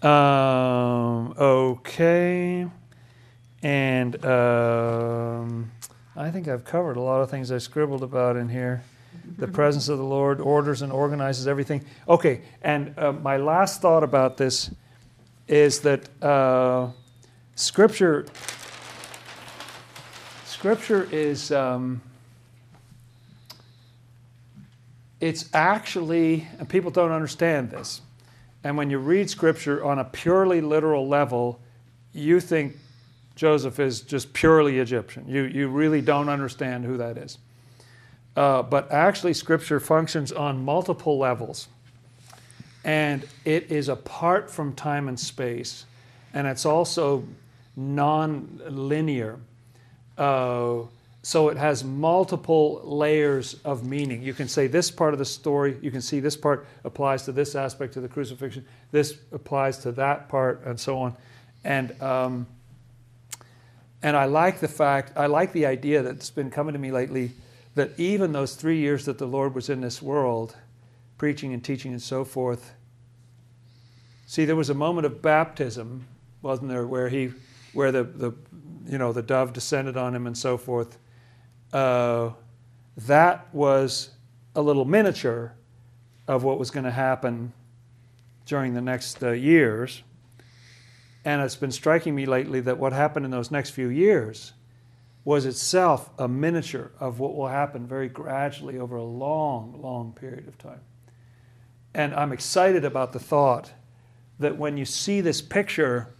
Um, 0.01 1.33
okay. 1.37 2.67
And 3.63 4.23
um, 4.23 5.71
I 6.15 6.29
think 6.29 6.47
I've 6.47 6.63
covered 6.63 6.97
a 6.97 7.01
lot 7.01 7.21
of 7.21 7.31
things 7.31 7.51
I 7.51 7.57
scribbled 7.57 8.03
about 8.03 8.35
in 8.35 8.47
here. 8.47 8.83
The 9.39 9.47
presence 9.59 9.89
of 9.89 9.97
the 9.97 10.03
Lord 10.03 10.39
orders 10.39 10.83
and 10.83 10.93
organizes 10.93 11.47
everything. 11.47 11.83
Okay, 12.07 12.41
and 12.61 12.93
uh, 12.99 13.11
my 13.11 13.37
last 13.37 13.81
thought 13.81 14.03
about 14.03 14.37
this 14.37 14.69
is 15.47 15.81
that 15.81 16.09
uh, 16.23 16.89
Scripture, 17.55 18.25
Scripture 20.45 21.07
is, 21.11 21.51
um, 21.51 22.01
it's 25.21 25.49
actually, 25.53 26.47
and 26.59 26.67
people 26.67 26.91
don't 26.91 27.11
understand 27.11 27.69
this. 27.69 28.01
And 28.63 28.77
when 28.77 28.89
you 28.89 28.97
read 28.97 29.29
Scripture 29.29 29.85
on 29.85 29.99
a 29.99 30.03
purely 30.03 30.59
literal 30.61 31.07
level, 31.07 31.59
you 32.13 32.39
think 32.39 32.75
Joseph 33.35 33.79
is 33.79 34.01
just 34.01 34.33
purely 34.33 34.79
Egyptian. 34.79 35.25
You, 35.27 35.43
you 35.43 35.67
really 35.67 36.01
don't 36.01 36.29
understand 36.29 36.85
who 36.85 36.97
that 36.97 37.17
is. 37.17 37.37
Uh, 38.35 38.63
but 38.63 38.91
actually, 38.91 39.33
Scripture 39.33 39.79
functions 39.79 40.31
on 40.31 40.63
multiple 40.63 41.17
levels. 41.17 41.67
And 42.85 43.27
it 43.43 43.71
is 43.71 43.89
apart 43.89 44.49
from 44.49 44.73
time 44.73 45.09
and 45.09 45.19
space. 45.19 45.85
And 46.33 46.47
it's 46.47 46.65
also 46.65 47.25
non 47.75 48.61
linear. 48.69 49.39
Uh, 50.17 50.83
so 51.23 51.49
it 51.49 51.57
has 51.57 51.83
multiple 51.83 52.81
layers 52.83 53.55
of 53.65 53.83
meaning. 53.83 54.21
You 54.21 54.33
can 54.33 54.47
say 54.47 54.67
this 54.67 54.91
part 54.91 55.13
of 55.13 55.19
the 55.19 55.25
story, 55.25 55.75
you 55.81 55.89
can 55.89 56.01
see 56.01 56.19
this 56.19 56.37
part 56.37 56.67
applies 56.83 57.23
to 57.23 57.31
this 57.31 57.55
aspect 57.55 57.97
of 57.97 58.03
the 58.03 58.07
crucifixion, 58.07 58.63
this 58.91 59.17
applies 59.31 59.79
to 59.79 59.91
that 59.93 60.29
part, 60.29 60.63
and 60.65 60.79
so 60.79 60.99
on. 60.99 61.15
And 61.63 61.99
um, 61.99 62.45
and 64.03 64.15
I 64.15 64.25
like 64.25 64.59
the 64.59 64.67
fact, 64.67 65.13
I 65.15 65.25
like 65.25 65.51
the 65.51 65.65
idea 65.65 66.03
that's 66.03 66.29
been 66.29 66.51
coming 66.51 66.73
to 66.73 66.79
me 66.79 66.91
lately 66.91 67.31
that 67.73 67.99
even 67.99 68.33
those 68.33 68.53
three 68.53 68.77
years 68.77 69.05
that 69.05 69.17
the 69.17 69.25
Lord 69.25 69.55
was 69.55 69.67
in 69.67 69.81
this 69.81 69.99
world, 69.99 70.55
preaching 71.17 71.53
and 71.53 71.63
teaching 71.63 71.91
and 71.91 72.01
so 72.01 72.23
forth, 72.25 72.73
see, 74.25 74.45
there 74.45 74.55
was 74.55 74.69
a 74.69 74.73
moment 74.73 75.05
of 75.05 75.21
baptism, 75.21 76.05
wasn't 76.41 76.69
there, 76.69 76.85
where 76.85 77.09
he, 77.09 77.31
where 77.73 77.91
the, 77.91 78.03
the 78.03 78.33
you 78.87 78.97
know, 78.97 79.11
the 79.11 79.21
dove 79.21 79.53
descended 79.53 79.97
on 79.97 80.15
him 80.15 80.27
and 80.27 80.37
so 80.37 80.57
forth. 80.57 80.97
Uh, 81.73 82.31
that 82.97 83.53
was 83.53 84.11
a 84.55 84.61
little 84.61 84.85
miniature 84.85 85.53
of 86.27 86.43
what 86.43 86.57
was 86.57 86.71
going 86.71 86.85
to 86.85 86.91
happen 86.91 87.53
during 88.45 88.73
the 88.73 88.81
next 88.81 89.23
uh, 89.23 89.31
years. 89.31 90.03
And 91.23 91.41
it's 91.41 91.55
been 91.55 91.71
striking 91.71 92.15
me 92.15 92.25
lately 92.25 92.61
that 92.61 92.77
what 92.77 92.93
happened 92.93 93.25
in 93.25 93.31
those 93.31 93.51
next 93.51 93.71
few 93.71 93.87
years 93.89 94.53
was 95.23 95.45
itself 95.45 96.11
a 96.19 96.27
miniature 96.27 96.91
of 96.99 97.19
what 97.19 97.35
will 97.35 97.47
happen 97.47 97.87
very 97.87 98.07
gradually 98.07 98.77
over 98.77 98.95
a 98.95 99.03
long, 99.03 99.81
long 99.81 100.13
period 100.13 100.47
of 100.47 100.57
time. 100.59 100.81
And 101.95 102.13
I'm 102.13 102.33
excited 102.33 102.83
about 102.83 103.13
the 103.13 103.19
thought 103.19 103.71
that 104.37 104.57
when 104.57 104.75
you 104.75 104.83
see 104.83 105.21
this 105.21 105.41
picture 105.41 106.13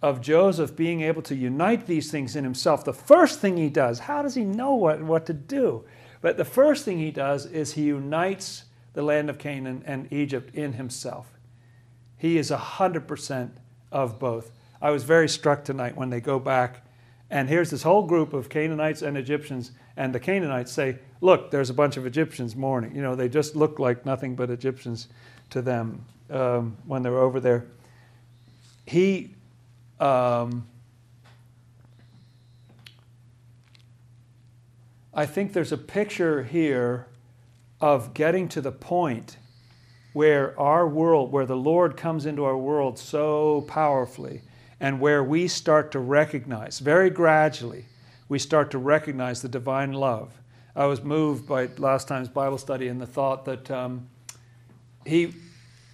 of 0.00 0.22
Joseph 0.22 0.74
being 0.74 1.02
able 1.02 1.20
to 1.20 1.34
unite 1.34 1.86
these 1.86 2.10
things 2.10 2.34
in 2.34 2.44
himself, 2.44 2.82
the 2.82 2.94
first 2.94 3.38
thing 3.38 3.58
he 3.58 3.68
does, 3.68 3.98
how 3.98 4.22
does 4.22 4.34
he 4.34 4.42
know 4.42 4.74
what, 4.74 5.02
what 5.02 5.26
to 5.26 5.34
do? 5.34 5.84
But 6.22 6.38
the 6.38 6.46
first 6.46 6.86
thing 6.86 6.98
he 6.98 7.10
does 7.10 7.44
is 7.44 7.74
he 7.74 7.82
unites 7.82 8.64
the 8.94 9.02
land 9.02 9.28
of 9.28 9.36
Canaan 9.36 9.82
and 9.84 10.10
Egypt 10.10 10.54
in 10.54 10.72
himself. 10.72 11.26
He 12.16 12.38
is 12.38 12.50
100% 12.50 13.50
of 13.92 14.18
both. 14.18 14.50
I 14.80 14.92
was 14.92 15.04
very 15.04 15.28
struck 15.28 15.62
tonight 15.62 15.94
when 15.94 16.08
they 16.08 16.22
go 16.22 16.38
back, 16.38 16.85
and 17.30 17.48
here's 17.48 17.70
this 17.70 17.82
whole 17.82 18.06
group 18.06 18.32
of 18.32 18.48
Canaanites 18.48 19.02
and 19.02 19.16
Egyptians, 19.16 19.72
and 19.96 20.14
the 20.14 20.20
Canaanites 20.20 20.72
say, 20.72 20.98
Look, 21.20 21.50
there's 21.50 21.70
a 21.70 21.74
bunch 21.74 21.96
of 21.96 22.06
Egyptians 22.06 22.54
mourning. 22.54 22.94
You 22.94 23.02
know, 23.02 23.14
they 23.14 23.28
just 23.28 23.56
look 23.56 23.78
like 23.78 24.04
nothing 24.04 24.36
but 24.36 24.50
Egyptians 24.50 25.08
to 25.50 25.62
them 25.62 26.04
um, 26.30 26.76
when 26.86 27.02
they're 27.02 27.18
over 27.18 27.40
there. 27.40 27.66
He. 28.86 29.34
Um, 29.98 30.66
I 35.16 35.24
think 35.24 35.54
there's 35.54 35.72
a 35.72 35.78
picture 35.78 36.42
here 36.42 37.06
of 37.80 38.12
getting 38.12 38.48
to 38.50 38.60
the 38.60 38.70
point 38.70 39.38
where 40.12 40.58
our 40.60 40.86
world, 40.86 41.32
where 41.32 41.46
the 41.46 41.56
Lord 41.56 41.96
comes 41.96 42.26
into 42.26 42.44
our 42.44 42.56
world 42.56 42.98
so 42.98 43.62
powerfully, 43.62 44.42
and 44.80 45.00
where 45.00 45.22
we 45.24 45.48
start 45.48 45.92
to 45.92 45.98
recognize, 45.98 46.78
very 46.78 47.10
gradually, 47.10 47.86
we 48.28 48.38
start 48.38 48.70
to 48.72 48.78
recognize 48.78 49.42
the 49.42 49.48
divine 49.48 49.92
love. 49.92 50.32
I 50.74 50.86
was 50.86 51.02
moved 51.02 51.46
by 51.46 51.68
last 51.78 52.08
time's 52.08 52.28
Bible 52.28 52.58
study 52.58 52.88
in 52.88 52.98
the 52.98 53.06
thought 53.06 53.46
that 53.46 53.70
um, 53.70 54.08
he, 55.06 55.34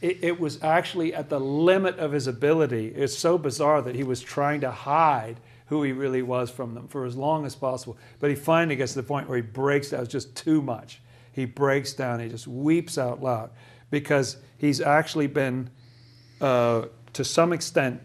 it, 0.01 0.19
it 0.23 0.41
was 0.41 0.63
actually 0.63 1.15
at 1.15 1.29
the 1.29 1.39
limit 1.39 1.99
of 1.99 2.11
his 2.11 2.27
ability. 2.27 2.89
It's 2.89 3.17
so 3.17 3.39
bizarre 3.39 3.83
that 3.83 3.95
he 3.95 4.03
was 4.03 4.21
trying 4.21 4.63
to 4.63 4.71
hide 4.71 5.37
who 5.67 5.83
he 5.85 5.93
really 5.93 6.23
was 6.23 6.51
from 6.51 6.75
them 6.75 6.89
for 6.89 7.07
as 7.07 7.17
long 7.17 7.47
as 7.47 7.55
possible. 7.55 7.97
But 8.19 8.31
he 8.31 8.37
finally 8.37 8.77
gets 8.77 8.93
to 8.95 9.01
the 9.01 9.07
point 9.07 9.29
where 9.29 9.37
he 9.37 9.43
breaks 9.43 9.91
down. 9.91 10.01
It's 10.01 10.13
just 10.13 10.35
too 10.35 10.61
much. 10.61 11.01
He 11.33 11.45
breaks 11.45 11.93
down. 11.93 12.21
He 12.21 12.29
just 12.29 12.49
weeps 12.49 12.99
out 12.99 13.23
loud 13.23 13.51
because 13.91 14.37
he's 14.59 14.81
actually 14.81 15.29
been, 15.29 15.71
uh, 16.41 16.87
to 17.13 17.25
some 17.25 17.53
extent, 17.53 18.03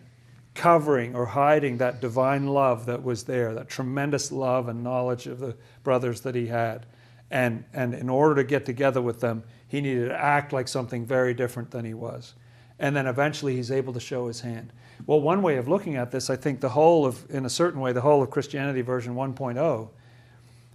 covering 0.57 1.15
or 1.15 1.27
hiding 1.27 1.77
that 1.77 2.01
divine 2.01 2.47
love 2.47 2.87
that 2.87 3.03
was 3.03 3.23
there, 3.23 3.53
that 3.53 3.69
tremendous 3.69 4.31
love 4.31 4.67
and 4.67 4.83
knowledge 4.83 5.27
of 5.27 5.39
the 5.39 5.55
brothers 5.83 6.21
that 6.21 6.35
he 6.35 6.47
had. 6.47 6.85
And, 7.29 7.63
and 7.73 7.93
in 7.93 8.09
order 8.09 8.35
to 8.35 8.43
get 8.43 8.65
together 8.65 9.01
with 9.01 9.19
them, 9.19 9.43
he 9.67 9.81
needed 9.81 10.09
to 10.09 10.19
act 10.19 10.51
like 10.51 10.67
something 10.67 11.05
very 11.05 11.33
different 11.33 11.71
than 11.71 11.85
he 11.85 11.93
was. 11.93 12.33
And 12.79 12.95
then 12.95 13.05
eventually 13.05 13.55
he's 13.55 13.71
able 13.71 13.93
to 13.93 13.99
show 13.99 14.27
his 14.27 14.41
hand. 14.41 14.73
Well, 15.05 15.21
one 15.21 15.41
way 15.41 15.57
of 15.57 15.67
looking 15.67 15.95
at 15.95 16.11
this, 16.11 16.29
I 16.29 16.35
think 16.35 16.59
the 16.59 16.69
whole 16.69 17.05
of, 17.05 17.29
in 17.29 17.45
a 17.45 17.49
certain 17.49 17.79
way, 17.79 17.91
the 17.91 18.01
whole 18.01 18.23
of 18.23 18.31
Christianity 18.31 18.81
version 18.81 19.15
1.0 19.15 19.89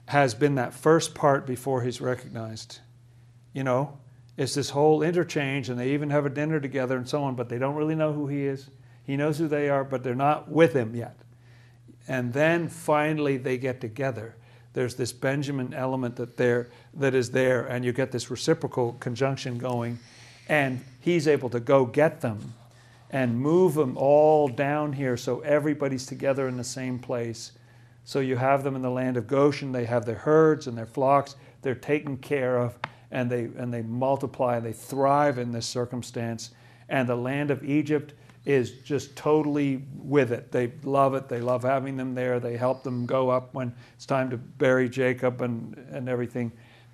has 0.07 0.35
been 0.35 0.55
that 0.57 0.75
first 0.75 1.15
part 1.15 1.47
before 1.47 1.83
he's 1.83 2.01
recognized. 2.01 2.79
You 3.53 3.65
know, 3.65 3.99
it's 4.37 4.55
this 4.55 4.71
whole 4.71 5.03
interchange, 5.03 5.69
and 5.69 5.79
they 5.79 5.91
even 5.91 6.11
have 6.11 6.27
a 6.27 6.31
dinner 6.31 6.61
together 6.61 6.97
and 6.97 7.09
so 7.09 7.25
on, 7.25 7.35
but 7.35 7.49
they 7.49 7.59
don't 7.59 7.75
really 7.75 7.95
know 7.95 8.13
who 8.13 8.29
he 8.29 8.47
is. 8.47 8.69
He 9.05 9.17
knows 9.17 9.39
who 9.39 9.49
they 9.49 9.69
are, 9.69 9.85
but 9.85 10.03
they're 10.03 10.15
not 10.15 10.49
with 10.49 10.75
him 10.75 10.95
yet. 10.95 11.17
And 12.09 12.33
then 12.33 12.69
finally 12.69 13.37
they 13.37 13.59
get 13.59 13.81
together. 13.81 14.37
There's 14.75 14.95
this 14.95 15.13
Benjamin 15.13 15.75
element 15.75 16.17
that 16.17 16.37
there 16.37 16.71
that 16.95 17.15
is 17.15 17.31
there, 17.31 17.67
and 17.67 17.85
you 17.85 17.93
get 17.93 18.11
this 18.11 18.31
reciprocal 18.31 18.95
conjunction 19.01 19.59
going, 19.59 19.99
and 20.49 20.85
he's 21.01 21.29
able 21.29 21.51
to 21.51 21.61
go 21.61 21.85
get 21.85 22.21
them 22.21 22.55
and 23.11 23.39
move 23.39 23.75
them 23.75 23.97
all 23.99 24.49
down 24.49 24.95
here 24.95 25.17
so 25.17 25.41
everybody's 25.41 26.07
together 26.07 26.49
in 26.49 26.57
the 26.57 26.65
same 26.65 26.99
place. 26.99 27.53
So 28.05 28.21
you 28.21 28.37
have 28.37 28.65
them 28.65 28.75
in 28.75 28.83
the 28.83 28.91
land 28.91 29.17
of 29.17 29.27
Goshen, 29.27 29.73
they 29.73 29.85
have 29.85 30.07
their 30.07 30.17
herds 30.17 30.67
and 30.67 30.77
their 30.77 30.87
flocks, 30.87 31.37
they're 31.61 31.75
taken 31.75 32.17
care 32.17 32.57
of 32.57 32.79
and 33.11 33.31
they, 33.31 33.43
and 33.43 33.73
they 33.73 33.83
multiply 33.83 34.57
and 34.57 34.67
they 34.67 34.73
thrive 34.73 35.39
in 35.39 35.53
this 35.53 35.67
circumstance. 35.67 36.51
And 36.89 37.09
the 37.09 37.17
land 37.17 37.51
of 37.51 37.63
Egypt 37.63 38.15
is 38.45 38.73
just 38.81 39.15
totally 39.15 39.83
with 39.97 40.33
it. 40.33 40.51
They 40.51 40.73
love 40.83 41.15
it. 41.15 41.29
They 41.29 41.41
love 41.41 41.63
having 41.63 41.97
them 41.97 42.15
there. 42.15 42.41
They 42.41 42.57
help 42.57 42.83
them 42.83 43.07
go 43.07 43.31
up 43.31 43.55
when 43.55 43.75
it's 43.95 44.07
time 44.07 44.31
to 44.31 44.37
bury 44.37 44.89
Jacob 44.89 45.41
and, 45.43 45.77
and 45.91 46.09
everything. 46.09 46.53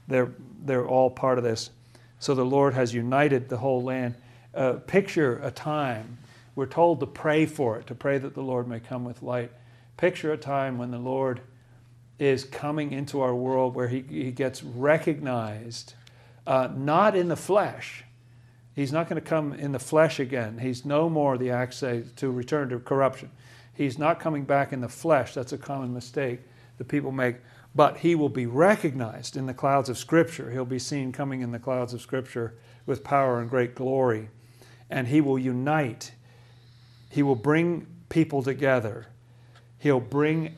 They're, 0.09 0.33
they're 0.65 0.87
all 0.87 1.11
part 1.11 1.39
of 1.39 1.45
this. 1.45 1.71
So 2.19 2.35
the 2.35 2.45
Lord 2.45 2.75
has 2.75 2.93
united 2.93 3.49
the 3.49 3.57
whole 3.57 3.83
land. 3.83 4.15
Uh, 4.55 4.75
picture 4.75 5.41
a 5.43 5.51
time. 5.51 6.19
We're 6.55 6.67
told 6.67 7.01
to 7.01 7.07
pray 7.07 7.47
for 7.47 7.79
it, 7.79 7.87
to 7.87 7.95
pray 7.95 8.19
that 8.19 8.35
the 8.35 8.43
Lord 8.43 8.67
may 8.67 8.81
come 8.81 9.05
with 9.05 9.23
light. 9.23 9.53
Picture 9.97 10.33
a 10.33 10.37
time 10.37 10.77
when 10.77 10.91
the 10.91 10.99
Lord 10.99 11.41
is 12.19 12.45
coming 12.45 12.93
into 12.93 13.21
our 13.21 13.35
world 13.35 13.75
where 13.75 13.89
he, 13.89 14.03
he 14.03 14.33
gets 14.33 14.63
recognized 14.63 15.95
uh, 16.47 16.69
not 16.75 17.15
in 17.15 17.29
the 17.29 17.37
flesh. 17.37 18.05
He's 18.79 18.93
not 18.93 19.09
going 19.09 19.21
to 19.21 19.29
come 19.29 19.55
in 19.55 19.73
the 19.73 19.81
flesh 19.81 20.21
again. 20.21 20.57
He's 20.57 20.85
no 20.85 21.11
more 21.11 21.37
the 21.37 21.51
axe 21.51 21.81
to 21.81 22.31
return 22.31 22.69
to 22.69 22.79
corruption. 22.79 23.29
He's 23.75 23.99
not 23.99 24.21
coming 24.21 24.45
back 24.45 24.73
in 24.73 24.81
the 24.81 24.89
flesh. 24.89 25.35
That's 25.35 25.53
a 25.53 25.59
common 25.59 25.93
mistake 25.93 26.43
that 26.77 26.87
people 26.87 27.11
make. 27.11 27.39
But 27.75 27.97
he 27.97 28.15
will 28.15 28.29
be 28.29 28.47
recognized 28.47 29.37
in 29.37 29.47
the 29.47 29.53
clouds 29.53 29.89
of 29.89 29.99
Scripture. 29.99 30.53
He'll 30.53 30.65
be 30.65 30.79
seen 30.79 31.11
coming 31.11 31.41
in 31.41 31.51
the 31.51 31.59
clouds 31.59 31.93
of 31.93 32.01
Scripture 32.01 32.55
with 32.87 33.03
power 33.03 33.41
and 33.41 33.51
great 33.51 33.75
glory. 33.75 34.29
And 34.91 35.09
he 35.09 35.21
will 35.21 35.41
unite. 35.41 36.13
He 37.11 37.25
will 37.25 37.35
bring 37.35 37.85
people 38.11 38.45
together. 38.45 39.09
He'll 39.81 39.99
bring 39.99 40.55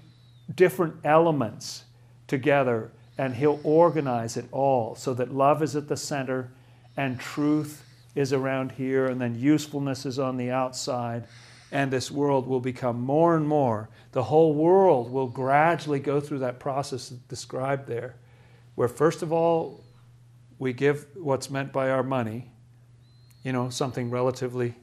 different 0.55 0.97
elements 1.05 1.85
together 2.27 2.93
and 3.16 3.35
He'll 3.35 3.61
organize 3.64 4.37
it 4.37 4.45
all 4.53 4.95
so 4.95 5.14
that 5.14 5.33
love 5.33 5.62
is 5.62 5.75
at 5.75 5.89
the 5.89 5.97
center 5.97 6.51
and 6.99 7.18
truth 7.18 7.87
is 8.15 8.33
around 8.33 8.73
here, 8.73 9.07
and 9.07 9.21
then 9.21 9.35
usefulness 9.35 10.05
is 10.05 10.19
on 10.19 10.37
the 10.37 10.51
outside. 10.51 11.25
And 11.73 11.93
this 11.93 12.11
world 12.11 12.49
will 12.49 12.61
become 12.61 13.01
more 13.01 13.37
and 13.37 13.47
more. 13.47 13.89
The 14.13 14.25
whole 14.25 14.55
world 14.55 15.13
will 15.13 15.29
gradually 15.29 16.01
go 16.01 16.21
through 16.21 16.41
that 16.41 16.59
process 16.59 17.11
described 17.11 17.87
there, 17.87 18.17
where 18.75 18.89
first 18.89 19.23
of 19.23 19.33
all, 19.33 19.85
we 20.59 20.73
give 20.73 21.07
what's 21.15 21.49
meant 21.49 21.73
by 21.73 21.91
our 21.91 22.03
money, 22.03 22.51
you 23.45 23.53
know, 23.53 23.71
something 23.71 24.11
relatively 24.11 24.75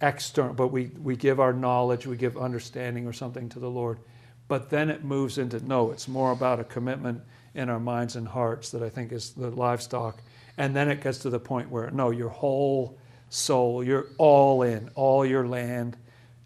external, 0.00 0.54
but 0.54 0.68
we, 0.68 0.90
we 1.02 1.16
give 1.16 1.40
our 1.40 1.52
knowledge, 1.52 2.06
we 2.06 2.16
give 2.16 2.36
understanding 2.36 3.06
or 3.06 3.12
something 3.12 3.48
to 3.48 3.58
the 3.58 3.70
Lord. 3.70 3.98
But 4.46 4.70
then 4.70 4.88
it 4.88 5.04
moves 5.04 5.38
into 5.38 5.64
no, 5.66 5.90
it's 5.90 6.08
more 6.08 6.32
about 6.32 6.60
a 6.60 6.64
commitment 6.64 7.22
in 7.54 7.68
our 7.68 7.80
minds 7.80 8.16
and 8.16 8.28
hearts 8.28 8.70
that 8.70 8.82
I 8.82 8.88
think 8.88 9.12
is 9.12 9.30
the 9.30 9.50
livestock. 9.50 10.22
And 10.58 10.74
then 10.74 10.90
it 10.90 11.00
gets 11.00 11.18
to 11.18 11.30
the 11.30 11.38
point 11.38 11.70
where, 11.70 11.88
no, 11.92 12.10
your 12.10 12.28
whole 12.28 12.98
soul, 13.30 13.82
you're 13.84 14.08
all 14.18 14.62
in, 14.62 14.90
all 14.96 15.24
your 15.24 15.46
land, 15.46 15.96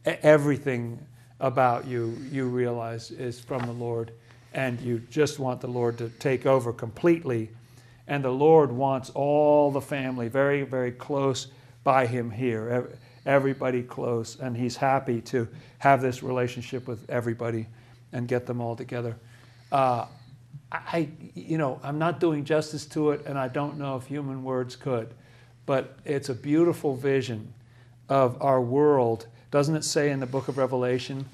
everything 0.04 1.04
about 1.40 1.86
you, 1.86 2.16
you 2.30 2.46
realize 2.46 3.10
is 3.10 3.40
from 3.40 3.62
the 3.66 3.72
Lord. 3.72 4.12
And 4.52 4.78
you 4.82 5.00
just 5.10 5.38
want 5.38 5.62
the 5.62 5.66
Lord 5.66 5.96
to 5.98 6.10
take 6.10 6.44
over 6.44 6.74
completely. 6.74 7.50
And 8.06 8.22
the 8.22 8.30
Lord 8.30 8.70
wants 8.70 9.08
all 9.10 9.70
the 9.70 9.80
family 9.80 10.28
very, 10.28 10.62
very 10.62 10.92
close 10.92 11.46
by 11.82 12.06
Him 12.06 12.30
here, 12.30 12.88
everybody 13.24 13.82
close. 13.82 14.38
And 14.38 14.54
He's 14.54 14.76
happy 14.76 15.22
to 15.22 15.48
have 15.78 16.02
this 16.02 16.22
relationship 16.22 16.86
with 16.86 17.08
everybody 17.08 17.66
and 18.12 18.28
get 18.28 18.44
them 18.44 18.60
all 18.60 18.76
together. 18.76 19.16
Uh, 19.72 20.04
I, 20.72 21.10
you 21.34 21.58
know, 21.58 21.78
I'm 21.82 21.98
not 21.98 22.18
doing 22.18 22.44
justice 22.44 22.86
to 22.86 23.10
it, 23.10 23.26
and 23.26 23.38
I 23.38 23.48
don't 23.48 23.78
know 23.78 23.96
if 23.96 24.06
human 24.06 24.42
words 24.42 24.74
could, 24.74 25.12
but 25.66 25.98
it's 26.04 26.30
a 26.30 26.34
beautiful 26.34 26.96
vision 26.96 27.52
of 28.08 28.40
our 28.40 28.60
world. 28.60 29.26
Doesn't 29.50 29.76
it 29.76 29.84
say 29.84 30.10
in 30.10 30.20
the 30.20 30.26
book 30.26 30.48
of 30.48 30.56
Revelation, 30.56 31.26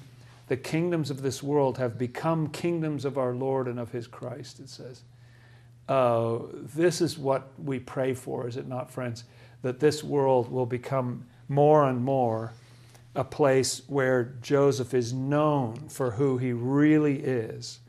the 0.49 0.57
kingdoms 0.57 1.09
of 1.09 1.21
this 1.21 1.41
world 1.41 1.77
have 1.77 1.97
become 1.97 2.49
kingdoms 2.49 3.05
of 3.05 3.17
our 3.17 3.33
Lord 3.33 3.67
and 3.67 3.79
of 3.79 3.91
His 3.91 4.07
Christ? 4.07 4.59
It 4.59 4.69
says. 4.69 5.03
Uh, 5.87 6.39
this 6.53 7.01
is 7.01 7.17
what 7.17 7.49
we 7.57 7.79
pray 7.79 8.13
for, 8.13 8.47
is 8.47 8.57
it 8.57 8.67
not, 8.67 8.91
friends? 8.91 9.23
That 9.63 9.79
this 9.79 10.03
world 10.03 10.51
will 10.51 10.67
become 10.67 11.25
more 11.47 11.89
and 11.89 12.03
more 12.03 12.53
a 13.15 13.23
place 13.23 13.81
where 13.87 14.35
Joseph 14.41 14.93
is 14.93 15.13
known 15.13 15.89
for 15.89 16.11
who 16.11 16.37
he 16.37 16.53
really 16.53 17.19
is 17.19 17.79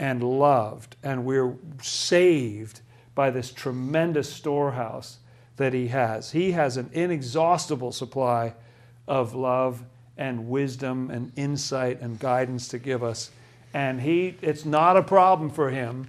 and 0.00 0.22
loved, 0.22 0.96
and 1.02 1.26
we're 1.26 1.54
saved 1.82 2.80
by 3.14 3.30
this 3.30 3.52
tremendous 3.52 4.32
storehouse 4.32 5.18
that 5.58 5.74
He 5.74 5.88
has. 5.88 6.32
He 6.32 6.52
has 6.52 6.78
an 6.78 6.88
inexhaustible 6.94 7.92
supply 7.92 8.54
of 9.06 9.34
love 9.34 9.84
and 10.16 10.48
wisdom 10.48 11.10
and 11.10 11.32
insight 11.36 12.00
and 12.00 12.18
guidance 12.18 12.68
to 12.68 12.78
give 12.78 13.04
us. 13.04 13.30
And 13.74 14.00
he, 14.00 14.36
it's 14.40 14.64
not 14.64 14.96
a 14.96 15.02
problem 15.02 15.50
for 15.50 15.70
him 15.70 16.08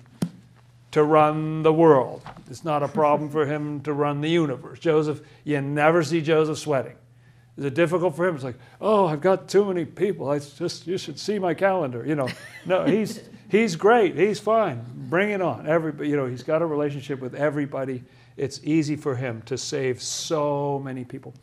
to 0.91 1.03
run 1.03 1.63
the 1.63 1.73
world. 1.73 2.21
It's 2.49 2.63
not 2.63 2.83
a 2.83 2.87
problem 2.87 3.29
for 3.29 3.45
him 3.45 3.81
to 3.83 3.93
run 3.93 4.21
the 4.21 4.29
universe. 4.29 4.79
Joseph, 4.79 5.21
you 5.43 5.61
never 5.61 6.01
see 6.03 6.21
Joseph 6.21 6.57
sweating. 6.57 6.95
Is 7.57 7.65
it 7.65 7.73
difficult 7.73 8.15
for 8.15 8.27
him? 8.27 8.35
It's 8.35 8.43
like, 8.43 8.57
oh, 8.79 9.07
I've 9.07 9.21
got 9.21 9.47
too 9.47 9.65
many 9.65 9.85
people. 9.85 10.29
I 10.29 10.39
just 10.39 10.87
you 10.87 10.97
should 10.97 11.19
see 11.19 11.37
my 11.37 11.53
calendar. 11.53 12.05
You 12.05 12.15
know, 12.15 12.29
no, 12.65 12.85
he's 12.85 13.21
he's 13.51 13.75
great. 13.75 14.15
He's 14.15 14.39
fine. 14.39 14.83
Bring 14.95 15.29
it 15.29 15.41
on. 15.41 15.67
Everybody, 15.67 16.09
you 16.09 16.15
know, 16.15 16.25
he's 16.25 16.43
got 16.43 16.61
a 16.61 16.65
relationship 16.65 17.19
with 17.19 17.35
everybody. 17.35 18.03
It's 18.37 18.61
easy 18.63 18.95
for 18.95 19.15
him 19.15 19.41
to 19.43 19.57
save 19.57 20.01
so 20.01 20.79
many 20.79 21.03
people. 21.03 21.33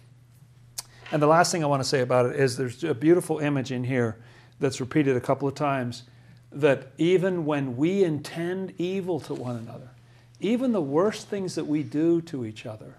And 1.12 1.22
the 1.22 1.26
last 1.26 1.52
thing 1.52 1.62
I 1.62 1.66
want 1.66 1.82
to 1.82 1.88
say 1.88 2.00
about 2.00 2.26
it 2.26 2.36
is 2.36 2.56
there's 2.56 2.82
a 2.82 2.94
beautiful 2.94 3.38
image 3.38 3.70
in 3.70 3.84
here 3.84 4.16
that's 4.58 4.80
repeated 4.80 5.16
a 5.16 5.20
couple 5.20 5.46
of 5.46 5.54
times 5.54 6.04
that 6.50 6.88
even 6.96 7.44
when 7.44 7.76
we 7.76 8.04
intend 8.04 8.72
evil 8.78 9.20
to 9.20 9.34
one 9.34 9.56
another, 9.56 9.90
even 10.40 10.72
the 10.72 10.80
worst 10.80 11.28
things 11.28 11.54
that 11.54 11.66
we 11.66 11.82
do 11.82 12.20
to 12.22 12.44
each 12.44 12.64
other, 12.64 12.94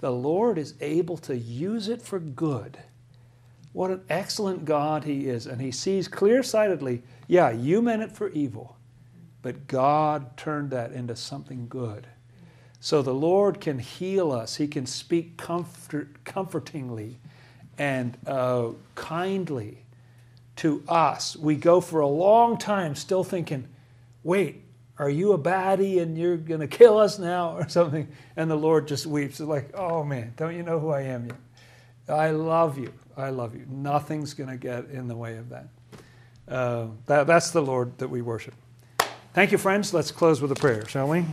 the 0.00 0.10
Lord 0.10 0.58
is 0.58 0.74
able 0.80 1.16
to 1.18 1.36
use 1.36 1.88
it 1.88 2.02
for 2.02 2.18
good. 2.18 2.78
What 3.72 3.90
an 3.90 4.02
excellent 4.08 4.64
God 4.64 5.04
He 5.04 5.28
is. 5.28 5.46
And 5.46 5.60
He 5.60 5.70
sees 5.70 6.08
clear 6.08 6.42
sightedly, 6.42 7.02
yeah, 7.26 7.50
you 7.50 7.80
meant 7.82 8.02
it 8.02 8.12
for 8.12 8.28
evil, 8.30 8.76
but 9.40 9.66
God 9.66 10.36
turned 10.36 10.70
that 10.70 10.92
into 10.92 11.16
something 11.16 11.66
good. 11.68 12.06
So 12.80 13.00
the 13.00 13.14
Lord 13.14 13.60
can 13.60 13.78
heal 13.78 14.32
us, 14.32 14.56
He 14.56 14.66
can 14.66 14.86
speak 14.86 15.36
comfort, 15.36 16.24
comfortingly 16.24 17.18
and 17.78 18.16
uh, 18.26 18.70
kindly 18.94 19.78
to 20.56 20.82
us. 20.88 21.36
We 21.36 21.56
go 21.56 21.80
for 21.80 22.00
a 22.00 22.06
long 22.06 22.58
time 22.58 22.94
still 22.94 23.24
thinking, 23.24 23.68
wait, 24.22 24.62
are 24.98 25.10
you 25.10 25.32
a 25.32 25.38
baddie 25.38 26.00
and 26.00 26.16
you're 26.16 26.36
going 26.36 26.60
to 26.60 26.66
kill 26.66 26.98
us 26.98 27.18
now 27.18 27.56
or 27.56 27.68
something? 27.68 28.08
And 28.36 28.50
the 28.50 28.56
Lord 28.56 28.86
just 28.86 29.06
weeps. 29.06 29.40
It's 29.40 29.48
like, 29.48 29.70
oh 29.74 30.04
man, 30.04 30.34
don't 30.36 30.54
you 30.54 30.62
know 30.62 30.78
who 30.78 30.90
I 30.90 31.02
am 31.02 31.26
yet? 31.26 31.36
I 32.08 32.30
love 32.30 32.78
you. 32.78 32.92
I 33.16 33.30
love 33.30 33.54
you. 33.54 33.66
Nothing's 33.68 34.34
going 34.34 34.50
to 34.50 34.56
get 34.56 34.86
in 34.86 35.06
the 35.08 35.16
way 35.16 35.36
of 35.36 35.50
that. 35.50 35.68
Uh, 36.48 36.86
that. 37.06 37.26
That's 37.26 37.50
the 37.50 37.60
Lord 37.60 37.96
that 37.98 38.08
we 38.08 38.22
worship. 38.22 38.54
Thank 39.34 39.52
you, 39.52 39.58
friends. 39.58 39.92
Let's 39.92 40.10
close 40.10 40.40
with 40.40 40.50
a 40.52 40.54
prayer, 40.54 40.86
shall 40.86 41.08
we? 41.08 41.24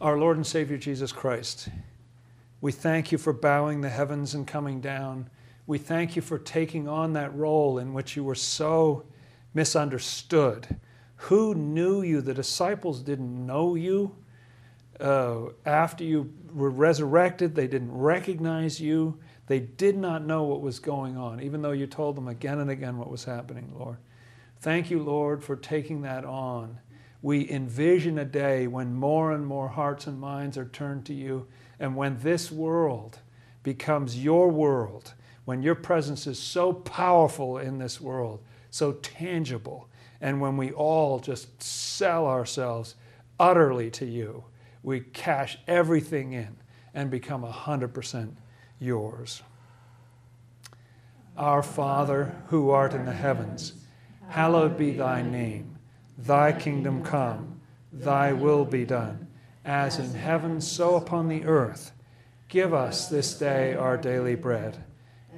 Our 0.00 0.18
Lord 0.18 0.36
and 0.36 0.46
Savior 0.46 0.76
Jesus 0.76 1.12
Christ. 1.12 1.68
We 2.60 2.72
thank 2.72 3.12
you 3.12 3.18
for 3.18 3.32
bowing 3.32 3.80
the 3.80 3.88
heavens 3.88 4.34
and 4.34 4.46
coming 4.46 4.80
down. 4.80 5.30
We 5.68 5.78
thank 5.78 6.16
you 6.16 6.22
for 6.22 6.38
taking 6.38 6.88
on 6.88 7.12
that 7.12 7.32
role 7.36 7.78
in 7.78 7.92
which 7.92 8.16
you 8.16 8.24
were 8.24 8.34
so 8.34 9.04
misunderstood. 9.54 10.80
Who 11.16 11.54
knew 11.54 12.02
you? 12.02 12.20
The 12.20 12.34
disciples 12.34 13.00
didn't 13.00 13.46
know 13.46 13.74
you. 13.74 14.16
Uh, 14.98 15.50
after 15.64 16.04
you 16.04 16.32
were 16.52 16.70
resurrected, 16.70 17.54
they 17.54 17.66
didn't 17.66 17.92
recognize 17.92 18.80
you. 18.80 19.18
They 19.46 19.60
did 19.60 19.96
not 19.96 20.24
know 20.24 20.44
what 20.44 20.60
was 20.60 20.78
going 20.78 21.16
on, 21.16 21.40
even 21.40 21.62
though 21.62 21.72
you 21.72 21.86
told 21.86 22.16
them 22.16 22.28
again 22.28 22.58
and 22.58 22.70
again 22.70 22.98
what 22.98 23.10
was 23.10 23.24
happening, 23.24 23.72
Lord. 23.76 23.98
Thank 24.60 24.90
you, 24.90 25.02
Lord, 25.02 25.42
for 25.42 25.56
taking 25.56 26.02
that 26.02 26.24
on. 26.24 26.78
We 27.20 27.48
envision 27.50 28.18
a 28.18 28.24
day 28.24 28.66
when 28.66 28.94
more 28.94 29.32
and 29.32 29.46
more 29.46 29.68
hearts 29.68 30.06
and 30.06 30.20
minds 30.20 30.56
are 30.58 30.66
turned 30.66 31.04
to 31.06 31.14
you 31.14 31.46
and 31.82 31.96
when 31.96 32.18
this 32.18 32.52
world 32.52 33.18
becomes 33.64 34.22
your 34.22 34.48
world, 34.48 35.14
when 35.44 35.62
your 35.62 35.74
presence 35.74 36.28
is 36.28 36.38
so 36.38 36.72
powerful 36.72 37.58
in 37.58 37.78
this 37.78 38.00
world, 38.00 38.40
so 38.72 38.94
tangible, 38.94 39.88
and 40.20 40.40
when 40.40 40.56
we 40.56 40.72
all 40.72 41.20
just 41.20 41.62
sell 41.62 42.26
ourselves 42.26 42.96
utterly 43.38 43.88
to 43.92 44.04
you, 44.04 44.44
we 44.82 44.98
cash 44.98 45.58
everything 45.68 46.32
in 46.32 46.56
and 46.92 47.08
become 47.08 47.44
100% 47.44 48.32
yours. 48.80 49.42
Our 51.36 51.62
Father, 51.62 52.34
who 52.48 52.70
art 52.70 52.92
in 52.92 53.04
the 53.04 53.12
heavens, 53.12 53.74
hallowed 54.28 54.76
be 54.76 54.90
thy 54.90 55.22
name. 55.22 55.76
Thy 56.18 56.52
kingdom 56.52 57.04
come, 57.04 57.60
thy 57.92 58.32
will 58.32 58.64
be 58.64 58.84
done 58.84 59.28
as 59.64 59.98
in 59.98 60.14
heaven, 60.14 60.60
so 60.60 60.96
upon 60.96 61.28
the 61.28 61.44
earth. 61.44 61.92
Give 62.48 62.74
us 62.74 63.08
this 63.08 63.34
day 63.38 63.74
our 63.74 63.96
daily 63.96 64.34
bread, 64.34 64.84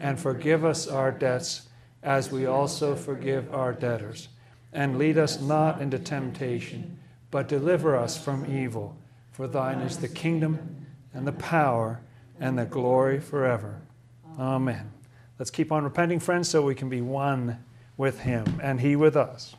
and 0.01 0.19
forgive 0.19 0.65
us 0.65 0.89
our 0.89 1.13
debts 1.13 1.69
as 2.05 2.31
we 2.31 2.47
also 2.47 2.95
forgive 2.95 3.53
our 3.53 3.73
debtors. 3.73 4.29
And 4.73 4.99
lead 4.99 5.19
us 5.19 5.41
not 5.41 5.81
into 5.81 5.99
temptation, 5.99 6.99
but 7.31 7.49
deliver 7.49 7.97
us 7.97 8.23
from 8.23 8.47
evil. 8.47 8.97
For 9.33 9.49
thine 9.49 9.81
is 9.81 9.99
the 9.99 10.09
kingdom, 10.09 10.87
and 11.13 11.27
the 11.27 11.33
power, 11.33 12.01
and 12.39 12.59
the 12.59 12.65
glory 12.65 13.19
forever. 13.21 13.81
Amen. 14.39 14.93
Let's 15.39 15.51
keep 15.51 15.73
on 15.73 15.83
repenting, 15.85 16.21
friends, 16.21 16.49
so 16.49 16.63
we 16.63 16.75
can 16.75 16.89
be 16.89 17.01
one 17.01 17.59
with 17.97 18.21
him 18.21 18.61
and 18.63 18.81
he 18.81 18.97
with 18.97 19.17
us. 19.17 19.55